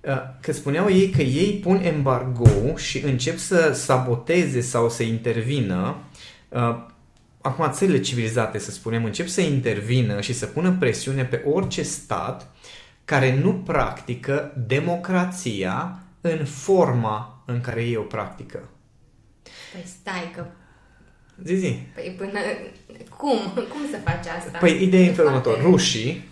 uh, 0.00 0.22
că 0.40 0.52
spuneau 0.52 0.90
ei 0.90 1.10
că 1.10 1.22
ei 1.22 1.60
pun 1.62 1.80
embargo 1.84 2.76
și 2.76 2.98
încep 3.04 3.38
să 3.38 3.72
saboteze 3.74 4.60
sau 4.60 4.90
să 4.90 5.02
intervină 5.02 5.96
Uh, 5.96 6.11
acum 7.40 7.70
țările 7.70 8.00
civilizate, 8.00 8.58
să 8.58 8.70
spunem, 8.70 9.04
încep 9.04 9.26
să 9.26 9.40
intervină 9.40 10.20
și 10.20 10.32
să 10.32 10.46
pună 10.46 10.76
presiune 10.78 11.24
pe 11.24 11.42
orice 11.46 11.82
stat 11.82 12.50
care 13.04 13.38
nu 13.42 13.54
practică 13.54 14.52
democrația 14.66 15.98
în 16.20 16.44
forma 16.44 17.42
în 17.46 17.60
care 17.60 17.84
ei 17.84 17.96
o 17.96 18.02
practică. 18.02 18.68
Păi 19.72 19.84
stai 20.00 20.32
că... 20.34 20.46
Zi, 21.44 21.54
zi. 21.54 21.78
Păi 21.94 22.14
până... 22.18 22.38
Cum? 23.16 23.38
Cum 23.54 23.80
să 23.90 23.96
faci 24.04 24.26
asta? 24.38 24.58
Păi 24.58 24.82
ideea 24.82 25.02
e 25.02 25.08
în 25.08 25.14
felul 25.14 25.30
următor. 25.30 25.60
Rușii 25.62 26.10
e 26.10 26.22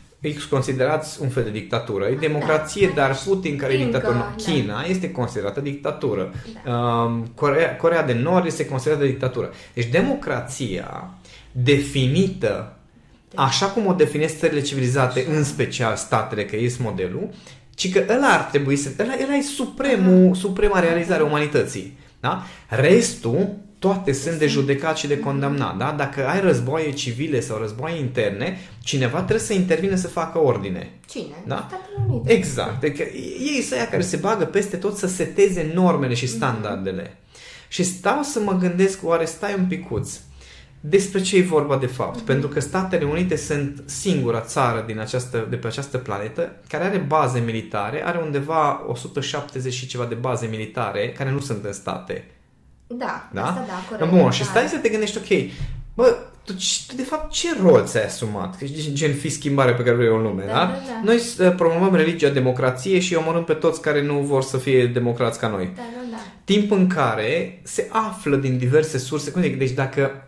considerați 0.49 1.23
un 1.23 1.29
fel 1.29 1.43
de 1.43 1.51
dictatură. 1.51 2.07
E 2.07 2.15
democrație, 2.15 2.87
da, 2.87 2.95
dar 2.95 3.19
Putin, 3.25 3.57
care 3.57 3.73
e 3.73 3.77
dictator, 3.77 4.13
da. 4.13 4.35
China 4.37 4.85
este 4.89 5.11
considerată 5.11 5.61
dictatură. 5.61 6.33
Da. 6.65 6.73
Um, 6.73 7.27
Corea, 7.35 7.77
Corea 7.77 8.03
de 8.03 8.13
Nord 8.13 8.47
este 8.47 8.67
considerată 8.67 9.05
dictatură. 9.05 9.51
Deci 9.75 9.87
democrația 9.87 11.15
definită 11.53 12.75
așa 13.35 13.67
cum 13.67 13.87
o 13.87 13.93
definesc 13.93 14.39
țările 14.39 14.61
civilizate, 14.61 15.27
în 15.29 15.45
special 15.45 15.97
statele, 15.97 16.45
că 16.45 16.57
este 16.57 16.83
modelul, 16.83 17.29
ci 17.75 17.93
că 17.93 18.05
ăla 18.09 18.27
ar 18.27 18.41
trebui 18.41 18.77
să... 18.77 18.91
Ăla, 18.99 19.13
ăla 19.25 19.35
e 19.35 19.43
supremul, 19.43 20.35
suprema 20.35 20.81
realizare 20.81 21.23
a 21.23 21.27
umanității. 21.27 21.99
Da? 22.21 22.43
Restul 22.69 23.57
toate 23.81 24.13
sunt 24.13 24.39
de 24.39 24.47
judecat 24.47 24.97
și 24.97 25.07
de 25.07 25.19
condamnat. 25.19 25.77
Da? 25.77 25.95
Dacă 25.97 26.27
ai 26.29 26.41
războaie 26.41 26.93
civile 26.93 27.41
sau 27.41 27.59
războaie 27.59 27.99
interne, 27.99 28.59
cineva 28.83 29.17
trebuie 29.17 29.47
să 29.47 29.53
intervine 29.53 29.97
să 29.97 30.09
facă 30.09 30.39
ordine. 30.39 30.91
Cine? 31.09 31.35
Da? 31.47 31.69
Exact. 32.25 32.81
Deci, 32.81 32.99
ei 33.55 33.63
să 33.63 33.75
care 33.91 34.03
se 34.03 34.17
bagă 34.17 34.45
peste 34.45 34.77
tot 34.77 34.97
să 34.97 35.07
seteze 35.07 35.71
normele 35.75 36.15
și 36.15 36.27
standardele. 36.27 37.03
Mm-hmm. 37.03 37.69
Și 37.69 37.83
stau 37.83 38.23
să 38.23 38.41
mă 38.41 38.53
gândesc, 38.53 39.07
oare 39.07 39.25
stai 39.25 39.55
un 39.59 39.67
picuț, 39.67 40.19
despre 40.81 41.21
ce 41.21 41.37
e 41.37 41.43
vorba 41.43 41.77
de 41.77 41.87
fapt. 41.87 42.21
Mm-hmm. 42.21 42.27
Pentru 42.27 42.49
că 42.49 42.61
Statele 42.61 43.05
Unite 43.05 43.37
sunt 43.37 43.83
singura 43.85 44.41
țară 44.41 44.85
din 44.87 44.99
această, 44.99 45.47
de 45.51 45.57
pe 45.57 45.67
această 45.67 45.99
planetă 45.99 46.57
care 46.69 46.85
are 46.85 46.99
baze 46.99 47.39
militare, 47.39 48.07
are 48.07 48.19
undeva 48.19 48.85
170 48.89 49.73
și 49.73 49.87
ceva 49.87 50.05
de 50.05 50.15
baze 50.15 50.47
militare 50.47 51.13
care 51.13 51.31
nu 51.31 51.41
sunt 51.41 51.65
în 51.65 51.73
state 51.73 52.25
da, 52.95 53.29
da? 53.33 53.47
Asta 53.47 53.65
da, 53.67 53.97
corect. 53.97 54.17
Bun, 54.17 54.31
și 54.31 54.45
stai 54.45 54.67
să 54.67 54.77
te 54.77 54.89
gândești, 54.89 55.19
ok, 55.19 55.51
bă, 55.95 56.17
tu, 56.45 56.53
tu 56.87 56.95
de 56.97 57.03
fapt 57.03 57.33
ce 57.33 57.49
rol 57.63 57.85
ți-ai 57.85 58.05
asumat? 58.05 58.59
Că 58.59 58.65
gen 58.93 59.15
fi 59.15 59.29
schimbare 59.29 59.75
pe 59.75 59.83
care 59.83 59.97
vrei 59.97 60.09
în 60.09 60.23
lume, 60.23 60.45
da? 60.47 60.53
da? 60.53 60.61
da, 60.61 60.67
da. 60.67 61.01
Noi 61.05 61.17
uh, 61.17 61.55
promovăm 61.57 61.95
religia, 61.95 62.29
democrație 62.29 62.99
și 62.99 63.15
omorâm 63.15 63.45
pe 63.45 63.53
toți 63.53 63.81
care 63.83 64.03
nu 64.03 64.19
vor 64.19 64.43
să 64.43 64.57
fie 64.57 64.87
democrați 64.87 65.39
ca 65.39 65.49
noi. 65.49 65.73
Da, 65.77 65.83
da, 65.95 66.11
da. 66.11 66.17
Timp 66.45 66.71
în 66.71 66.87
care 66.87 67.61
se 67.63 67.89
află 67.93 68.37
din 68.37 68.59
diverse 68.59 68.99
surse, 68.99 69.31
cum 69.31 69.43
zic, 69.43 69.59
deci 69.59 69.71
dacă 69.71 70.25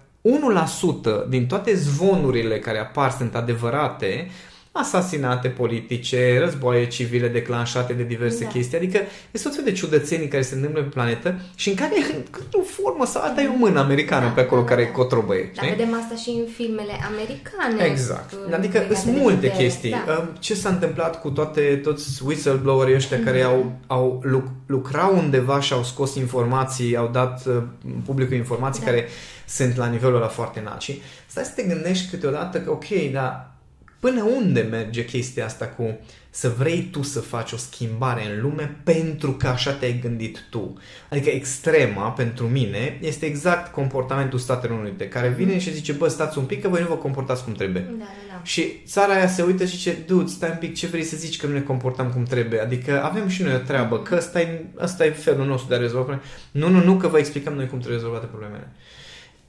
1% 1.25 1.29
din 1.29 1.47
toate 1.47 1.75
zvonurile 1.75 2.59
care 2.59 2.79
apar 2.79 3.11
sunt 3.11 3.35
adevărate, 3.35 4.31
asasinate 4.73 5.49
politice, 5.49 6.39
războaie 6.39 6.87
civile 6.87 7.29
declanșate 7.29 7.93
de 7.93 8.03
diverse 8.03 8.45
da. 8.45 8.51
chestii, 8.51 8.77
adică 8.77 8.99
e 9.31 9.39
tot 9.39 9.55
fel 9.55 9.65
de 9.65 9.73
ciudățenii 9.73 10.29
care 10.29 10.43
se 10.43 10.55
întâmplă 10.55 10.83
pe 10.83 10.89
planetă 10.89 11.35
și 11.55 11.69
în 11.69 11.75
care, 11.75 11.93
într-o 12.15 12.61
formă 12.61 13.07
sau 13.07 13.23
alta, 13.23 13.43
e 13.43 13.49
o 13.49 13.57
mână 13.57 13.81
americană 13.81 14.27
da, 14.27 14.33
pe 14.33 14.41
acolo 14.41 14.61
da, 14.61 14.67
care 14.67 14.85
da. 14.85 14.91
cotrobăie. 14.91 15.53
Da, 15.55 15.63
vedem 15.69 15.95
asta 16.03 16.15
și 16.15 16.31
în 16.31 16.45
filmele 16.55 16.93
americane. 17.11 17.91
Exact. 17.91 18.35
Adică 18.53 18.87
sunt 18.95 19.17
multe 19.17 19.47
de, 19.47 19.53
chestii. 19.57 19.91
Da. 20.07 20.33
Ce 20.39 20.55
s-a 20.55 20.69
întâmplat 20.69 21.21
cu 21.21 21.31
toate, 21.31 21.81
toți 21.83 22.23
whistleblowerii 22.25 22.95
ăștia 22.95 23.19
mm-hmm. 23.21 23.25
care 23.25 23.45
mhm. 23.45 23.49
au, 23.49 23.79
au 23.87 24.23
lucrau 24.67 25.17
undeva 25.17 25.61
și 25.61 25.73
au 25.73 25.83
scos 25.83 26.15
informații, 26.15 26.97
au 26.97 27.09
dat 27.09 27.47
uh, 27.47 27.63
publicul 28.05 28.37
informații 28.37 28.85
da. 28.85 28.91
care 28.91 29.09
sunt 29.47 29.77
la 29.77 29.87
nivelul 29.87 30.17
ăla 30.17 30.29
foarte 30.29 30.61
înalt. 30.61 30.81
Și 30.81 31.03
stai 31.27 31.45
să 31.45 31.53
te 31.55 31.63
gândești 31.63 32.11
câteodată 32.11 32.61
că, 32.61 32.71
ok, 32.71 33.13
dar 33.13 33.52
Până 34.03 34.23
unde 34.23 34.61
merge 34.61 35.05
chestia 35.05 35.45
asta 35.45 35.67
cu 35.67 35.99
să 36.31 36.49
vrei 36.59 36.89
tu 36.93 37.03
să 37.03 37.21
faci 37.21 37.53
o 37.53 37.57
schimbare 37.57 38.35
în 38.35 38.43
lume 38.43 38.81
pentru 38.85 39.33
că 39.33 39.47
așa 39.47 39.73
te-ai 39.73 39.99
gândit 40.03 40.47
tu? 40.51 40.79
Adică 41.11 41.29
extrema, 41.31 42.11
pentru 42.11 42.47
mine, 42.47 42.99
este 43.01 43.27
exact 43.27 43.73
comportamentul 43.73 44.39
Statelor 44.39 44.79
Unite, 44.79 45.09
care 45.09 45.29
vine 45.29 45.59
și 45.59 45.73
zice, 45.73 45.93
bă, 45.93 46.09
stați 46.09 46.39
un 46.39 46.45
pic 46.45 46.63
că 46.63 46.69
voi 46.69 46.81
nu 46.81 46.87
vă 46.87 46.95
comportați 46.95 47.45
cum 47.45 47.53
trebuie. 47.53 47.83
Da, 47.83 47.97
da, 47.99 48.05
da. 48.29 48.41
Și 48.43 48.83
țara 48.87 49.15
aia 49.15 49.29
se 49.29 49.43
uită 49.43 49.65
și 49.65 49.77
zice, 49.77 49.97
dude, 50.07 50.31
stai 50.31 50.51
un 50.51 50.59
pic, 50.59 50.75
ce 50.75 50.87
vrei 50.87 51.05
să 51.05 51.17
zici 51.17 51.37
că 51.37 51.47
nu 51.47 51.53
ne 51.53 51.61
comportăm 51.61 52.11
cum 52.11 52.23
trebuie? 52.23 52.61
Adică 52.61 53.03
avem 53.03 53.29
și 53.29 53.43
noi 53.43 53.55
o 53.55 53.59
treabă, 53.59 53.99
că 53.99 54.15
ăsta 54.17 54.41
e, 54.41 54.65
ăsta 54.79 55.05
e 55.05 55.11
felul 55.11 55.47
nostru 55.47 55.69
de 55.69 55.75
a 55.75 55.79
rezolva 55.79 56.05
probleme. 56.05 56.23
Nu, 56.51 56.69
nu, 56.69 56.85
nu, 56.85 56.97
că 56.97 57.09
vă 57.09 57.19
explicăm 57.19 57.53
noi 57.53 57.67
cum 57.67 57.79
trebuie 57.79 57.99
rezolvate 57.99 58.27
problemele 58.27 58.73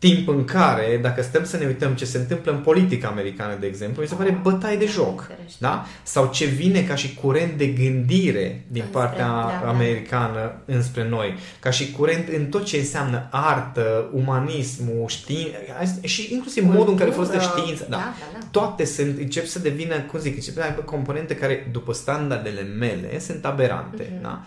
timp 0.07 0.27
în 0.27 0.45
care, 0.45 0.99
dacă 1.01 1.21
stăm 1.21 1.45
să 1.45 1.57
ne 1.57 1.65
uităm 1.65 1.93
ce 1.93 2.05
se 2.05 2.17
întâmplă 2.17 2.51
în 2.51 2.57
politica 2.57 3.07
americană, 3.07 3.57
de 3.59 3.67
exemplu, 3.67 4.01
mi 4.01 4.07
se 4.07 4.15
pare 4.15 4.39
bătaie 4.41 4.77
de 4.77 4.85
joc. 4.85 5.31
Da? 5.57 5.85
Sau 6.03 6.29
ce 6.33 6.45
vine 6.45 6.81
ca 6.81 6.95
și 6.95 7.13
curent 7.13 7.57
de 7.57 7.65
gândire 7.65 8.65
din 8.67 8.83
partea 8.91 9.27
da, 9.27 9.59
da. 9.63 9.69
americană 9.69 10.61
înspre 10.65 11.07
noi. 11.07 11.35
Ca 11.59 11.69
și 11.69 11.91
curent 11.91 12.27
în 12.27 12.45
tot 12.45 12.65
ce 12.65 12.77
înseamnă 12.77 13.27
artă, 13.31 14.09
umanismul, 14.13 15.07
știință 15.07 15.99
și 16.01 16.33
inclusiv 16.33 16.63
Cultură. 16.63 16.79
modul 16.79 16.93
în 16.93 16.99
care 16.99 17.11
folosește 17.11 17.47
știința. 17.57 17.85
Da. 17.89 17.97
Da, 17.97 18.13
da, 18.19 18.39
da. 18.39 18.45
Toate 18.51 18.85
sunt, 18.85 19.17
încep 19.17 19.45
să 19.45 19.59
devină, 19.59 19.99
cum 19.99 20.19
zic, 20.19 20.35
încep 20.35 20.53
să 20.53 20.61
aibă 20.61 20.81
componente 20.81 21.35
care, 21.35 21.69
după 21.71 21.93
standardele 21.93 22.61
mele, 22.61 23.19
sunt 23.19 23.45
aberante. 23.45 24.03
Uh-huh. 24.03 24.21
Da? 24.21 24.43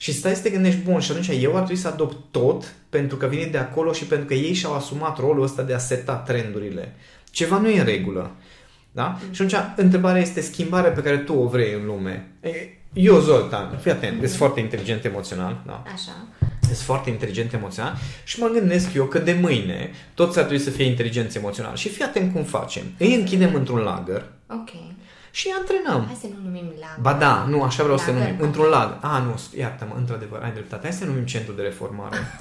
Și 0.00 0.12
stai 0.12 0.34
să 0.34 0.42
te 0.42 0.50
gândești, 0.50 0.80
bun, 0.80 1.00
și 1.00 1.10
atunci 1.10 1.28
eu 1.28 1.50
ar 1.56 1.62
trebui 1.62 1.82
să 1.82 1.88
adopt 1.88 2.16
tot 2.30 2.74
pentru 2.88 3.16
că 3.16 3.26
vine 3.26 3.46
de 3.46 3.58
acolo 3.58 3.92
și 3.92 4.04
pentru 4.04 4.26
că 4.26 4.34
ei 4.34 4.52
și-au 4.52 4.74
asumat 4.74 5.18
rolul 5.18 5.42
ăsta 5.42 5.62
de 5.62 5.74
a 5.74 5.78
seta 5.78 6.14
trendurile. 6.14 6.94
Ceva 7.30 7.58
nu 7.58 7.68
e 7.68 7.78
în 7.78 7.84
regulă. 7.84 8.30
Da? 8.92 9.18
Mm. 9.22 9.32
Și 9.32 9.42
atunci, 9.42 9.60
întrebarea 9.76 10.20
este 10.20 10.40
schimbarea 10.40 10.90
pe 10.90 11.02
care 11.02 11.18
tu 11.18 11.34
o 11.34 11.48
vrei 11.48 11.72
în 11.72 11.86
lume. 11.86 12.32
Eu, 12.92 13.18
Zoltan, 13.18 13.78
fii 13.78 13.90
atent, 13.90 14.16
mm. 14.16 14.24
ești 14.24 14.36
foarte 14.36 14.60
inteligent 14.60 15.04
emoțional. 15.04 15.62
Da? 15.66 15.82
Așa. 15.92 16.26
Ești 16.70 16.82
foarte 16.82 17.10
inteligent 17.10 17.52
emoțional 17.52 17.96
și 18.24 18.40
mă 18.40 18.48
gândesc 18.52 18.94
eu 18.94 19.04
că 19.04 19.18
de 19.18 19.38
mâine 19.40 19.90
toți 20.14 20.38
ar 20.38 20.44
trebui 20.44 20.64
să 20.64 20.70
fie 20.70 20.84
inteligenți 20.84 21.36
emoțional. 21.36 21.76
Și 21.76 21.88
fii 21.88 22.04
atent 22.04 22.32
cum 22.32 22.42
facem. 22.42 22.82
Îi 22.98 23.14
închidem 23.14 23.54
într-un 23.54 23.78
lagăr. 23.78 24.32
Ok 24.48 24.70
și 25.30 25.54
antrenăm. 25.58 26.04
Hai 26.06 26.18
să 26.20 26.26
nu 26.26 26.40
numim 26.42 26.72
lag. 26.80 27.00
Ba 27.00 27.12
da, 27.12 27.46
nu, 27.48 27.62
așa 27.62 27.82
vreau 27.82 27.98
să 27.98 28.10
numim. 28.10 28.36
Într-un 28.38 28.64
lag. 28.64 28.98
A, 29.00 29.18
nu, 29.18 29.40
iartă-mă, 29.58 29.94
într-adevăr, 29.96 30.42
ai 30.42 30.52
dreptate. 30.52 30.82
Hai 30.82 30.96
să 30.96 31.04
numim 31.04 31.24
centru 31.24 31.52
de 31.52 31.62
reformare. 31.62 32.16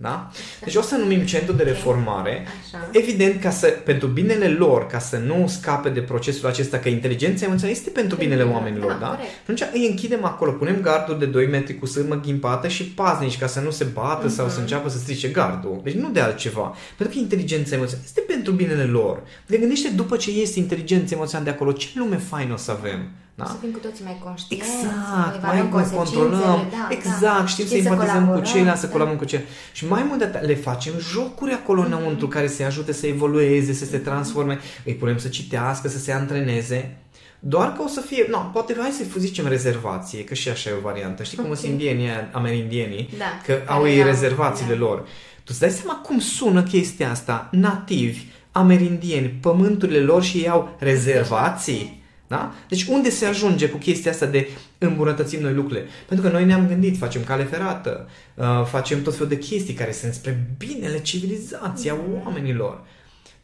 Da? 0.00 0.30
Deci 0.64 0.74
o 0.74 0.82
să 0.82 0.96
numim 0.96 1.20
centru 1.20 1.52
de 1.52 1.62
reformare, 1.62 2.46
Așa. 2.64 2.88
evident, 2.92 3.40
ca 3.40 3.50
să, 3.50 3.66
pentru 3.66 4.08
binele 4.08 4.48
lor, 4.48 4.86
ca 4.86 4.98
să 4.98 5.16
nu 5.16 5.46
scape 5.46 5.88
de 5.88 6.00
procesul 6.00 6.48
acesta, 6.48 6.78
că 6.78 6.88
inteligența 6.88 7.44
emoțională 7.44 7.78
este 7.78 7.90
pentru 7.90 8.16
binele 8.16 8.42
oamenilor, 8.42 8.92
da? 8.92 8.98
da? 8.98 9.18
Atunci 9.42 9.62
îi 9.72 9.86
închidem 9.86 10.24
acolo, 10.24 10.50
punem 10.50 10.80
garduri 10.80 11.18
de 11.18 11.26
2 11.26 11.46
metri 11.46 11.78
cu 11.78 11.86
sârmă 11.86 12.20
ghimpată 12.24 12.68
și 12.68 12.84
paznici 12.84 13.38
ca 13.38 13.46
să 13.46 13.60
nu 13.60 13.70
se 13.70 13.84
bată 13.84 14.26
uh-huh. 14.26 14.34
sau 14.34 14.46
să 14.46 14.52
mhm. 14.52 14.60
înceapă 14.60 14.88
să 14.88 14.98
strice 14.98 15.28
gardul. 15.28 15.80
Deci 15.82 15.94
nu 15.94 16.10
de 16.10 16.20
altceva. 16.20 16.74
Pentru 16.96 17.16
că 17.16 17.22
inteligența 17.22 17.74
emoțională 17.74 18.06
este 18.06 18.20
pentru 18.20 18.52
binele 18.52 18.84
lor. 18.84 19.22
De 19.46 19.56
gândește 19.56 19.88
după 19.88 20.16
ce 20.16 20.30
iese 20.30 20.58
inteligența 20.58 21.14
emoțională 21.14 21.50
de 21.50 21.54
acolo, 21.54 21.72
ce 21.72 21.88
lume 21.94 22.16
faină 22.16 22.52
o 22.52 22.56
să 22.56 22.70
avem. 22.70 23.08
Da? 23.38 23.44
Să 23.44 23.56
fim 23.60 23.70
cu 23.70 23.78
toții 23.78 24.04
mai 24.04 24.20
conștienți, 24.24 24.66
exact, 24.66 25.42
mai, 25.42 25.68
mai 25.70 25.90
controlăm, 25.94 26.60
da, 26.70 26.88
exact, 26.90 27.20
da. 27.20 27.46
știm, 27.46 27.64
știm 27.64 27.82
să 27.82 27.88
empatizăm 27.88 28.28
cu 28.28 28.40
ceilalți, 28.40 28.80
să 28.80 28.86
da. 28.86 28.92
colaborăm 28.92 29.18
cu 29.18 29.24
ceilalți. 29.24 29.54
Și 29.72 29.86
mai 29.86 30.02
mult 30.02 30.18
de 30.18 30.24
atât, 30.24 30.46
le 30.46 30.54
facem 30.54 30.92
jocuri 30.98 31.52
acolo 31.52 31.82
mm-hmm. 31.82 31.86
înăuntru 31.86 32.28
care 32.28 32.48
să-i 32.48 32.64
ajute 32.64 32.92
să 32.92 33.06
evolueze, 33.06 33.72
să 33.72 33.84
se 33.84 33.98
transforme, 33.98 34.58
îi 34.84 34.94
punem 34.94 35.18
să 35.18 35.28
citească, 35.28 35.88
să 35.88 35.98
se 35.98 36.12
antreneze. 36.12 36.96
Doar 37.38 37.72
că 37.72 37.82
o 37.82 37.86
să 37.86 38.00
fie, 38.00 38.26
nu, 38.28 38.50
poate 38.52 38.76
hai 38.78 38.90
să 38.90 39.04
zicem 39.18 39.46
rezervație, 39.48 40.24
că 40.24 40.34
și 40.34 40.48
așa 40.48 40.70
e 40.70 40.72
o 40.78 40.80
variantă. 40.80 41.22
Știi 41.22 41.36
cum 41.36 41.46
okay. 41.46 41.56
sunt 41.56 41.70
indienii, 41.70 42.08
amerindienii, 42.32 43.08
da, 43.18 43.40
că 43.46 43.72
au 43.72 43.88
ei 43.88 44.02
rezervațiile 44.02 44.74
da. 44.74 44.78
lor. 44.78 44.98
Tu 45.44 45.44
îți 45.46 45.60
dai 45.60 45.70
seama 45.70 45.98
cum 45.98 46.18
sună 46.18 46.62
chestia 46.62 47.10
asta? 47.10 47.48
Nativi, 47.50 48.24
amerindieni, 48.52 49.28
pământurile 49.28 50.00
lor 50.00 50.22
și 50.22 50.38
ei 50.38 50.48
au 50.48 50.76
rezervații. 50.78 51.97
Da? 52.28 52.54
Deci 52.68 52.84
unde 52.84 53.10
se 53.10 53.26
ajunge 53.26 53.68
cu 53.68 53.76
chestia 53.76 54.10
asta 54.10 54.26
de 54.26 54.48
îmbunătățim 54.78 55.40
noi 55.40 55.54
lucrurile? 55.54 55.86
Pentru 56.06 56.26
că 56.26 56.32
noi 56.32 56.44
ne-am 56.44 56.66
gândit, 56.66 56.96
facem 56.96 57.24
cale 57.24 57.44
ferată, 57.44 58.08
uh, 58.34 58.64
facem 58.64 59.02
tot 59.02 59.12
felul 59.12 59.28
de 59.28 59.38
chestii 59.38 59.74
care 59.74 59.92
sunt 59.92 60.12
spre 60.12 60.54
binele 60.58 61.00
civilizației 61.00 61.92
a 61.92 61.98
oamenilor. 62.24 62.84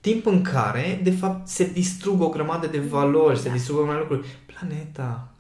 Timp 0.01 0.27
în 0.27 0.43
care, 0.43 1.01
de 1.03 1.11
fapt, 1.11 1.49
se 1.49 1.71
distrug 1.73 2.21
o 2.21 2.29
grămadă 2.29 2.67
de 2.67 2.79
valori, 2.79 3.39
se 3.39 3.51
distrug 3.51 3.77
o 3.79 3.83
grămadă 3.83 3.99
de 3.99 4.07
lucruri. 4.09 4.37
Planeta, 4.47 5.34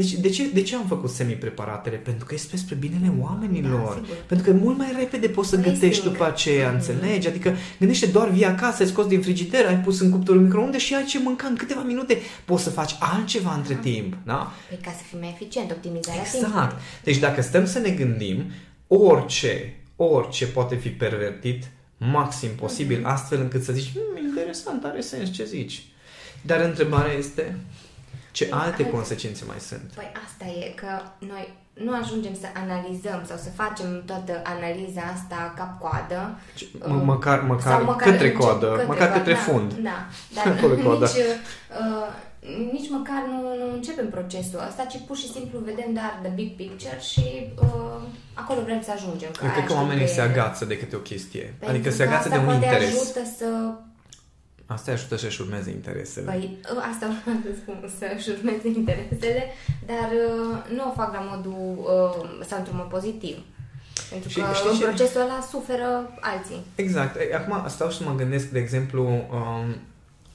deci, 0.00 0.12
de 0.12 0.28
ce, 0.28 0.48
de 0.52 0.62
ce 0.62 0.74
am 0.74 0.86
făcut 0.86 1.10
semi-preparatele? 1.10 1.96
Pentru 1.96 2.24
că 2.24 2.34
este 2.34 2.56
spre 2.56 2.74
binele 2.74 3.12
oamenilor. 3.20 3.94
Da, 3.94 4.14
Pentru 4.26 4.50
că 4.50 4.58
mult 4.58 4.78
mai 4.78 4.94
repede 4.98 5.28
poți 5.28 5.48
să 5.48 5.56
mai 5.56 5.72
gătești 5.72 6.02
după 6.02 6.24
aceea, 6.24 6.70
mm-hmm. 6.70 6.74
înțelegi? 6.74 7.28
Adică 7.28 7.54
gândește 7.78 8.06
doar 8.06 8.28
vii 8.28 8.44
acasă, 8.44 8.82
ai 8.82 8.88
scos 8.88 9.06
din 9.06 9.20
frigider, 9.20 9.66
ai 9.66 9.78
pus 9.78 10.00
în 10.00 10.10
cuptorul 10.10 10.42
microunde 10.42 10.78
și 10.78 10.94
ai 10.94 11.04
ce 11.04 11.18
mânca 11.18 11.46
în 11.46 11.56
câteva 11.56 11.82
minute. 11.82 12.18
Poți 12.44 12.62
să 12.62 12.70
faci 12.70 12.96
altceva 12.98 13.54
între 13.54 13.74
da. 13.74 13.80
timp. 13.80 14.16
Da? 14.24 14.52
Păi 14.68 14.78
ca 14.82 14.90
să 14.90 15.02
fii 15.08 15.18
mai 15.18 15.36
eficient, 15.40 15.70
optimizarea 15.70 16.20
Exact. 16.20 16.44
Timpului. 16.44 16.82
Deci 17.02 17.18
dacă 17.18 17.42
stăm 17.42 17.66
să 17.66 17.78
ne 17.78 17.90
gândim, 17.90 18.44
orice, 18.86 19.76
orice 19.96 20.46
poate 20.46 20.74
fi 20.74 20.88
pervertit 20.88 21.64
maxim 21.96 22.50
posibil, 22.56 23.00
mm-hmm. 23.00 23.12
astfel 23.12 23.40
încât 23.40 23.62
să 23.62 23.72
zici, 23.72 23.92
mm, 23.94 24.26
interesant, 24.26 24.84
are 24.84 25.00
sens 25.00 25.32
ce 25.32 25.44
zici. 25.44 25.82
Dar 26.42 26.60
întrebarea 26.60 27.12
este, 27.12 27.58
ce 28.30 28.48
alte 28.50 28.82
Alt... 28.82 28.92
consecințe 28.92 29.44
mai 29.46 29.58
sunt? 29.58 29.90
Păi 29.94 30.12
asta 30.26 30.44
e, 30.44 30.72
că 30.76 31.02
noi 31.18 31.54
nu 31.72 31.92
ajungem 32.02 32.34
să 32.40 32.46
analizăm 32.64 33.20
sau 33.28 33.36
să 33.36 33.50
facem 33.62 34.02
toată 34.04 34.42
analiza 34.44 35.02
asta 35.14 35.54
cap-coadă. 35.56 36.38
M- 36.78 37.04
măcar, 37.04 37.40
măcar, 37.40 37.72
sau 37.72 37.84
măcar 37.84 38.10
către 38.10 38.32
coadă, 38.32 38.66
către 38.66 38.86
măcar 38.86 39.08
coadă, 39.08 39.18
către 39.18 39.34
fund. 39.34 39.72
Da, 39.72 39.98
da 40.34 40.42
dar 40.50 40.70
nici, 40.76 41.16
uh, 41.80 42.08
nici 42.72 42.90
măcar 42.90 43.22
nu, 43.30 43.40
nu 43.60 43.72
începem 43.72 44.08
procesul 44.10 44.60
ăsta, 44.68 44.84
ci 44.84 44.98
pur 45.06 45.16
și 45.16 45.32
simplu 45.32 45.58
vedem 45.58 45.92
doar 45.92 46.18
the 46.22 46.30
big 46.34 46.50
picture 46.56 46.98
și 47.10 47.26
uh, 47.62 48.02
acolo 48.34 48.60
vrem 48.64 48.82
să 48.82 48.90
ajungem. 48.94 49.30
Eu 49.44 49.50
cred 49.50 49.66
că 49.66 49.72
oamenii 49.72 50.08
se 50.08 50.20
agață 50.20 50.64
de 50.64 50.78
câte 50.78 50.96
o 50.96 50.98
chestie. 50.98 51.54
Pentru 51.58 51.76
adică 51.76 51.90
se 51.90 52.02
agață 52.02 52.28
de 52.28 52.36
un 52.36 52.54
interes. 52.54 52.88
ajută 52.88 53.20
să 53.38 53.46
Asta 54.74 54.90
îi 54.90 54.96
ajută 54.96 55.16
să-și 55.16 55.40
urmeze 55.40 55.70
interesele. 55.70 56.26
Păi, 56.30 56.58
ă, 56.76 56.80
asta 56.92 57.06
vreau 57.24 57.38
să 57.42 57.50
spun, 57.60 57.90
să-și 57.98 58.30
urmeze 58.30 58.68
interesele, 58.68 59.44
dar 59.86 60.10
uh, 60.28 60.76
nu 60.76 60.88
o 60.88 60.92
fac 60.92 61.12
la 61.12 61.20
modul 61.32 61.78
uh, 61.78 62.44
sau 62.46 62.58
într-un 62.58 62.76
mod 62.76 62.86
pozitiv. 62.86 63.36
Pentru 64.10 64.28
și, 64.28 64.40
că 64.40 64.46
știi, 64.54 64.70
în 64.70 64.78
procesul 64.78 65.20
ăla 65.20 65.40
suferă 65.50 66.18
alții. 66.20 66.60
Exact. 66.74 67.16
Acum 67.34 67.68
stau 67.68 67.90
și 67.90 68.02
mă 68.02 68.14
gândesc, 68.14 68.48
de 68.48 68.58
exemplu, 68.58 69.02
um, 69.06 69.76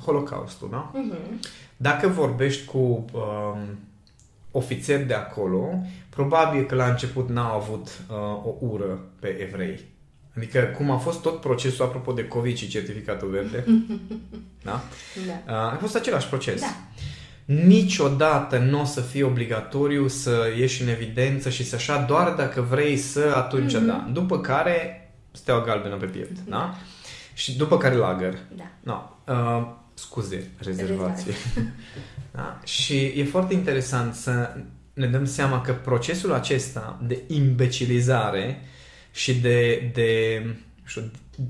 Holocaustul, 0.05 0.67
da? 0.71 0.91
Uh-huh. 0.91 1.39
Dacă 1.77 2.07
vorbești 2.07 2.65
cu 2.65 2.77
um, 2.77 3.59
ofițeri 4.51 5.03
de 5.03 5.13
acolo, 5.13 5.81
probabil 6.09 6.65
că 6.65 6.75
la 6.75 6.89
început 6.89 7.29
n-au 7.29 7.55
avut 7.55 7.87
uh, 8.09 8.45
o 8.45 8.55
ură 8.59 8.99
pe 9.19 9.27
evrei 9.27 9.85
Adică 10.37 10.59
cum 10.59 10.91
a 10.91 10.97
fost 10.97 11.21
tot 11.21 11.41
procesul, 11.41 11.85
apropo 11.85 12.11
de 12.11 12.27
COVID 12.27 12.57
și 12.57 12.67
certificatul 12.67 13.29
verde, 13.29 13.65
da? 14.63 14.83
da. 15.45 15.71
A 15.71 15.77
fost 15.79 15.95
același 15.95 16.27
proces. 16.27 16.61
Da. 16.61 16.75
Niciodată 17.45 18.57
nu 18.57 18.81
o 18.81 18.85
să 18.85 19.01
fie 19.01 19.23
obligatoriu 19.23 20.07
să 20.07 20.53
ieși 20.57 20.81
în 20.81 20.87
evidență 20.87 21.49
și 21.49 21.65
să 21.65 21.75
așa, 21.75 22.01
doar 22.01 22.33
dacă 22.33 22.61
vrei 22.61 22.97
să, 22.97 23.33
atunci 23.35 23.75
mm-hmm. 23.75 23.85
da. 23.85 24.09
După 24.13 24.39
care, 24.39 25.09
steaua 25.31 25.63
galbenă 25.63 25.95
pe 25.95 26.05
piept, 26.05 26.39
da? 26.39 26.57
da? 26.57 26.75
Și 27.33 27.57
după 27.57 27.77
care 27.77 27.95
lagăr. 27.95 28.37
Da. 28.55 28.71
No. 28.83 29.01
Uh, 29.33 29.67
scuze, 29.93 30.51
rezervație. 30.57 31.33
da? 32.35 32.59
Și 32.63 33.13
e 33.15 33.23
foarte 33.23 33.53
interesant 33.53 34.13
să 34.13 34.55
ne 34.93 35.07
dăm 35.07 35.25
seama 35.25 35.61
că 35.61 35.73
procesul 35.73 36.33
acesta 36.33 36.99
de 37.07 37.21
imbecilizare 37.27 38.61
și 39.15 39.33
de, 39.39 39.91
de 39.93 40.41
și 40.85 40.97
o 40.97 41.01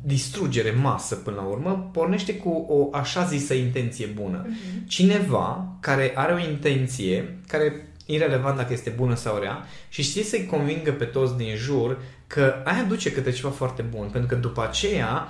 distrugere 0.04 0.72
masă 0.72 1.16
până 1.16 1.36
la 1.36 1.42
urmă, 1.42 1.90
pornește 1.94 2.36
cu 2.36 2.50
o 2.50 2.90
așa 2.98 3.24
zisă 3.24 3.54
intenție 3.54 4.06
bună. 4.06 4.46
Uh-huh. 4.46 4.88
Cineva 4.88 5.76
care 5.80 6.12
are 6.16 6.34
o 6.34 6.50
intenție, 6.50 7.40
care 7.48 7.88
irrelevant 8.06 8.58
dacă 8.58 8.74
este 8.74 8.90
bună 8.90 9.16
sau 9.16 9.40
rea, 9.40 9.66
și 9.90 10.02
știe 10.02 10.24
să-i 10.24 10.46
convingă 10.46 10.92
pe 10.92 11.06
toți 11.06 11.38
din 11.38 11.56
jur 11.56 12.02
că 12.28 12.54
aia 12.64 12.84
duce 12.84 13.12
către 13.12 13.32
ceva 13.32 13.50
foarte 13.50 13.82
bun, 13.82 14.10
pentru 14.12 14.30
că 14.30 14.36
după 14.36 14.64
aceea 14.64 15.28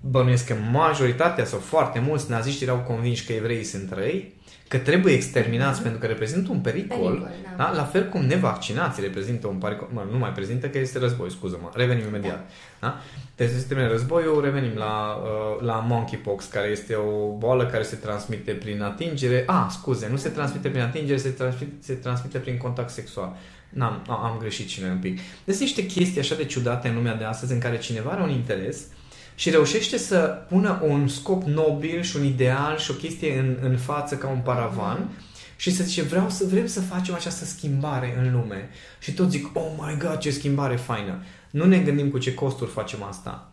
bănuiesc 0.00 0.46
că 0.46 0.54
majoritatea 0.70 1.44
sau 1.44 1.58
foarte 1.58 1.98
mulți 1.98 2.30
naziști 2.30 2.62
erau 2.62 2.78
convinși 2.78 3.26
că 3.26 3.32
evreii 3.32 3.64
sunt 3.64 3.92
răi, 3.92 4.34
că 4.70 4.78
trebuie 4.78 5.14
exterminați 5.14 5.78
mm-hmm. 5.78 5.82
pentru 5.82 6.00
că 6.00 6.06
reprezintă 6.06 6.50
un 6.50 6.60
pericol, 6.60 6.98
pericol 6.98 7.28
da. 7.56 7.64
Da? 7.64 7.72
la 7.72 7.84
fel 7.84 8.08
cum 8.08 8.20
nevaccinații 8.24 9.02
reprezintă 9.02 9.46
un 9.46 9.56
pericol, 9.56 9.88
mă, 9.92 10.06
nu 10.10 10.18
mai 10.18 10.32
prezintă 10.32 10.68
că 10.68 10.78
este 10.78 10.98
război, 10.98 11.30
scuză-mă, 11.30 11.70
revenim 11.74 12.06
imediat. 12.06 12.50
Da. 12.80 12.86
Da? 12.86 13.00
Deci 13.36 13.50
să 13.50 13.66
termine 13.68 13.88
războiul, 13.88 14.40
revenim 14.44 14.74
la, 14.76 15.22
uh, 15.22 15.62
la 15.66 15.74
monkeypox, 15.74 16.44
care 16.44 16.68
este 16.68 16.94
o 16.94 17.36
boală 17.36 17.66
care 17.66 17.82
se 17.82 17.96
transmite 17.96 18.52
prin 18.52 18.82
atingere, 18.82 19.44
ah, 19.46 19.66
scuze, 19.70 20.08
nu 20.10 20.16
se 20.16 20.28
transmite 20.28 20.68
prin 20.68 20.82
atingere, 20.82 21.18
se 21.18 21.30
transmite, 21.30 21.72
se 21.80 21.94
transmite 21.94 22.38
prin 22.38 22.56
contact 22.56 22.90
sexual. 22.90 23.36
N-am, 23.68 24.02
am 24.08 24.36
greșit 24.38 24.68
cine 24.68 24.88
un 24.88 24.98
pic. 24.98 25.18
Deci 25.44 25.58
niște 25.58 25.86
chestii 25.86 26.20
așa 26.20 26.34
de 26.34 26.44
ciudate 26.44 26.88
în 26.88 26.94
lumea 26.94 27.14
de 27.14 27.24
astăzi 27.24 27.52
în 27.52 27.58
care 27.58 27.78
cineva 27.78 28.10
are 28.10 28.22
un 28.22 28.30
interes 28.30 28.86
și 29.34 29.50
reușește 29.50 29.96
să 29.96 30.44
pună 30.48 30.82
un 30.86 31.08
scop 31.08 31.42
nobil 31.42 32.02
și 32.02 32.16
un 32.16 32.24
ideal 32.24 32.78
și 32.78 32.90
o 32.90 32.94
chestie 32.94 33.38
în, 33.38 33.56
în 33.60 33.76
față 33.76 34.16
ca 34.16 34.28
un 34.28 34.40
paravan 34.40 35.08
și 35.56 35.70
să 35.70 35.82
zice 35.82 36.02
vreau 36.02 36.30
să 36.30 36.44
vrem 36.44 36.66
să 36.66 36.80
facem 36.80 37.14
această 37.14 37.44
schimbare 37.44 38.18
în 38.18 38.32
lume. 38.32 38.68
Și 38.98 39.12
toți 39.12 39.30
zic, 39.30 39.56
oh 39.56 39.72
my 39.78 39.96
god, 39.98 40.18
ce 40.18 40.30
schimbare 40.30 40.76
faină. 40.76 41.22
Nu 41.50 41.64
ne 41.64 41.78
gândim 41.78 42.10
cu 42.10 42.18
ce 42.18 42.34
costuri 42.34 42.70
facem 42.70 43.02
asta. 43.02 43.52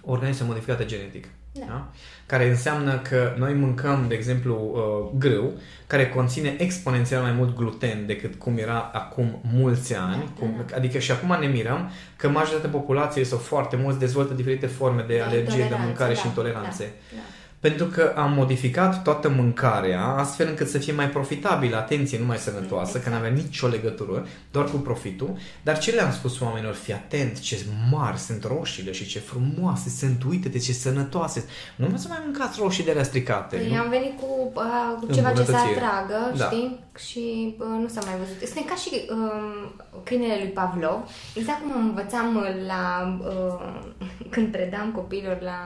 Organisme 0.00 0.46
modificate 0.46 0.84
genetic. 0.84 1.28
Da. 1.52 1.64
Da? 1.68 1.88
Care 2.26 2.48
înseamnă 2.48 2.98
că 2.98 3.34
noi 3.38 3.54
mâncăm, 3.54 4.04
de 4.08 4.14
exemplu, 4.14 4.72
uh, 4.74 5.18
grâu, 5.18 5.52
care 5.86 6.08
conține 6.08 6.54
exponențial 6.58 7.22
mai 7.22 7.32
mult 7.32 7.56
gluten 7.56 8.06
decât 8.06 8.34
cum 8.34 8.58
era 8.58 8.90
acum 8.92 9.40
mulți 9.52 9.94
ani. 9.94 10.24
Da, 10.24 10.32
cum, 10.38 10.64
da. 10.68 10.76
Adică 10.76 10.98
și 10.98 11.10
acum 11.10 11.36
ne 11.40 11.46
mirăm 11.46 11.90
că 12.16 12.28
majoritatea 12.28 12.70
populației 12.70 13.24
sau 13.24 13.38
foarte 13.38 13.76
mulți 13.76 13.98
dezvoltă 13.98 14.34
diferite 14.34 14.66
forme 14.66 15.04
de, 15.06 15.14
de 15.14 15.20
alergie 15.20 15.66
de 15.68 15.76
mâncare 15.84 16.12
da, 16.14 16.20
și 16.20 16.26
intoleranțe. 16.26 16.84
Da, 16.84 17.16
da 17.16 17.22
pentru 17.60 17.86
că 17.86 18.12
am 18.16 18.32
modificat 18.32 19.02
toată 19.02 19.28
mâncarea 19.28 20.04
astfel 20.04 20.48
încât 20.48 20.68
să 20.68 20.78
fie 20.78 20.92
mai 20.92 21.08
profitabilă, 21.08 21.76
atenție, 21.76 22.18
nu 22.18 22.24
mai 22.24 22.36
sănătoasă, 22.36 22.96
exact. 22.96 23.04
că 23.04 23.10
nu 23.10 23.16
avea 23.16 23.30
nicio 23.30 23.66
legătură, 23.66 24.26
doar 24.50 24.64
cu 24.64 24.76
profitul. 24.76 25.36
Dar 25.62 25.78
ce 25.78 25.90
le-am 25.90 26.12
spus 26.12 26.40
oamenilor? 26.40 26.74
Fii 26.74 26.92
atent, 26.92 27.40
ce 27.40 27.64
mari 27.90 28.18
sunt 28.18 28.44
roșiile 28.44 28.92
și 28.92 29.06
ce 29.06 29.18
frumoase 29.18 29.88
sunt, 29.88 30.24
uite-te 30.24 30.58
ce 30.58 30.72
sănătoase. 30.72 31.44
Nu 31.76 31.86
mai 31.88 31.98
să 31.98 32.06
mai 32.08 32.22
mâncați 32.24 32.58
roșii 32.60 32.84
de 32.84 32.92
la 32.92 33.02
stricate. 33.02 33.56
Păi 33.56 33.76
am 33.76 33.88
venit 33.88 34.18
cu, 34.18 34.52
uh, 34.54 35.06
cu 35.06 35.12
ceva 35.14 35.32
ce 35.32 35.44
se 35.44 35.54
atragă, 35.54 36.32
da. 36.36 36.44
știi? 36.44 36.78
Și 37.06 37.54
uh, 37.58 37.66
nu 37.80 37.88
s-a 37.88 38.00
mai 38.04 38.18
văzut. 38.18 38.42
Este 38.42 38.64
ca 38.64 38.74
și 38.74 38.90
uh, 38.92 39.70
câinele 40.04 40.36
lui 40.42 40.48
Pavlov, 40.48 40.98
exact 41.34 41.60
cum 41.60 41.86
învățam 41.86 42.44
la 42.66 42.82
uh, 43.24 43.80
când 44.34 44.52
predam 44.52 44.92
copiilor 44.92 45.38
la 45.40 45.60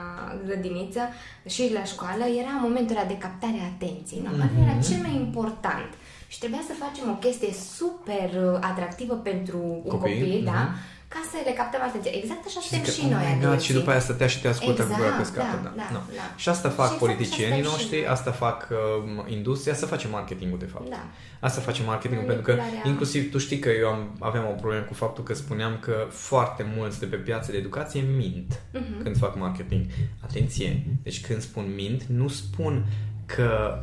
grădiniță 0.45 1.01
și 1.45 1.73
la 1.73 1.83
școală, 1.83 2.23
era 2.25 2.59
momentul 2.61 2.95
ăla 2.95 3.07
de 3.07 3.17
captare 3.17 3.59
a 3.61 3.73
atenției. 3.73 4.21
Nu? 4.23 4.29
Mm-hmm. 4.29 4.63
Era 4.63 4.81
cel 4.81 5.01
mai 5.01 5.15
important. 5.15 5.89
Și 6.27 6.39
trebuia 6.39 6.61
să 6.67 6.83
facem 6.85 7.09
o 7.09 7.13
chestie 7.13 7.53
super 7.53 8.29
uh, 8.43 8.57
atractivă 8.61 9.13
pentru 9.13 9.57
copii, 9.87 9.89
copil, 9.89 10.41
mm-hmm. 10.41 10.43
da? 10.43 10.61
Mhm 10.61 10.93
ca 11.15 11.21
să 11.31 11.37
le 11.47 11.53
captăm 11.61 11.81
atenția. 11.89 12.13
Exact 12.21 12.43
așa 12.49 12.59
suntem 12.65 12.93
și, 12.93 12.99
și 12.99 13.05
noi. 13.15 13.25
Oh 13.31 13.47
God, 13.47 13.59
și 13.65 13.73
după 13.73 13.89
aia 13.91 13.99
stătea 14.07 14.27
și 14.33 14.41
te 14.41 14.47
ascultă 14.47 14.81
exact, 14.81 14.99
cu 14.99 15.05
gura 15.05 15.17
căscată. 15.17 15.57
Da, 15.63 15.73
da, 15.81 15.87
no. 15.95 15.99
da. 16.19 16.25
Și 16.35 16.49
asta 16.49 16.69
fac 16.69 16.91
și 16.91 16.97
politicienii 16.97 17.61
noștri, 17.61 17.97
și... 17.99 18.05
asta 18.15 18.31
fac 18.31 18.67
uh, 18.71 19.31
industria, 19.37 19.73
să 19.73 19.85
face 19.85 20.07
marketingul 20.07 20.59
de 20.59 20.69
fapt. 20.73 20.89
Da. 20.89 21.03
Asta 21.39 21.61
face 21.61 21.81
marketingul, 21.83 22.25
pentru 22.25 22.43
că 22.43 22.53
inclusiv 22.91 23.31
tu 23.31 23.37
știi 23.37 23.59
că 23.59 23.69
eu 23.69 23.87
am, 23.87 24.15
aveam 24.19 24.45
o 24.45 24.59
problemă 24.61 24.83
cu 24.83 24.93
faptul 24.93 25.23
că 25.23 25.33
spuneam 25.33 25.77
că 25.81 26.07
foarte 26.09 26.65
mulți 26.77 26.99
de 26.99 27.05
pe 27.05 27.15
piața 27.15 27.51
de 27.51 27.57
educație 27.57 28.01
mint 28.17 28.53
uh-huh. 28.53 29.03
când 29.03 29.17
fac 29.17 29.37
marketing. 29.37 29.85
Atenție! 30.23 30.83
Deci 31.03 31.21
când 31.21 31.41
spun 31.41 31.65
mint, 31.75 32.03
nu 32.03 32.27
spun 32.27 32.85
că 33.25 33.79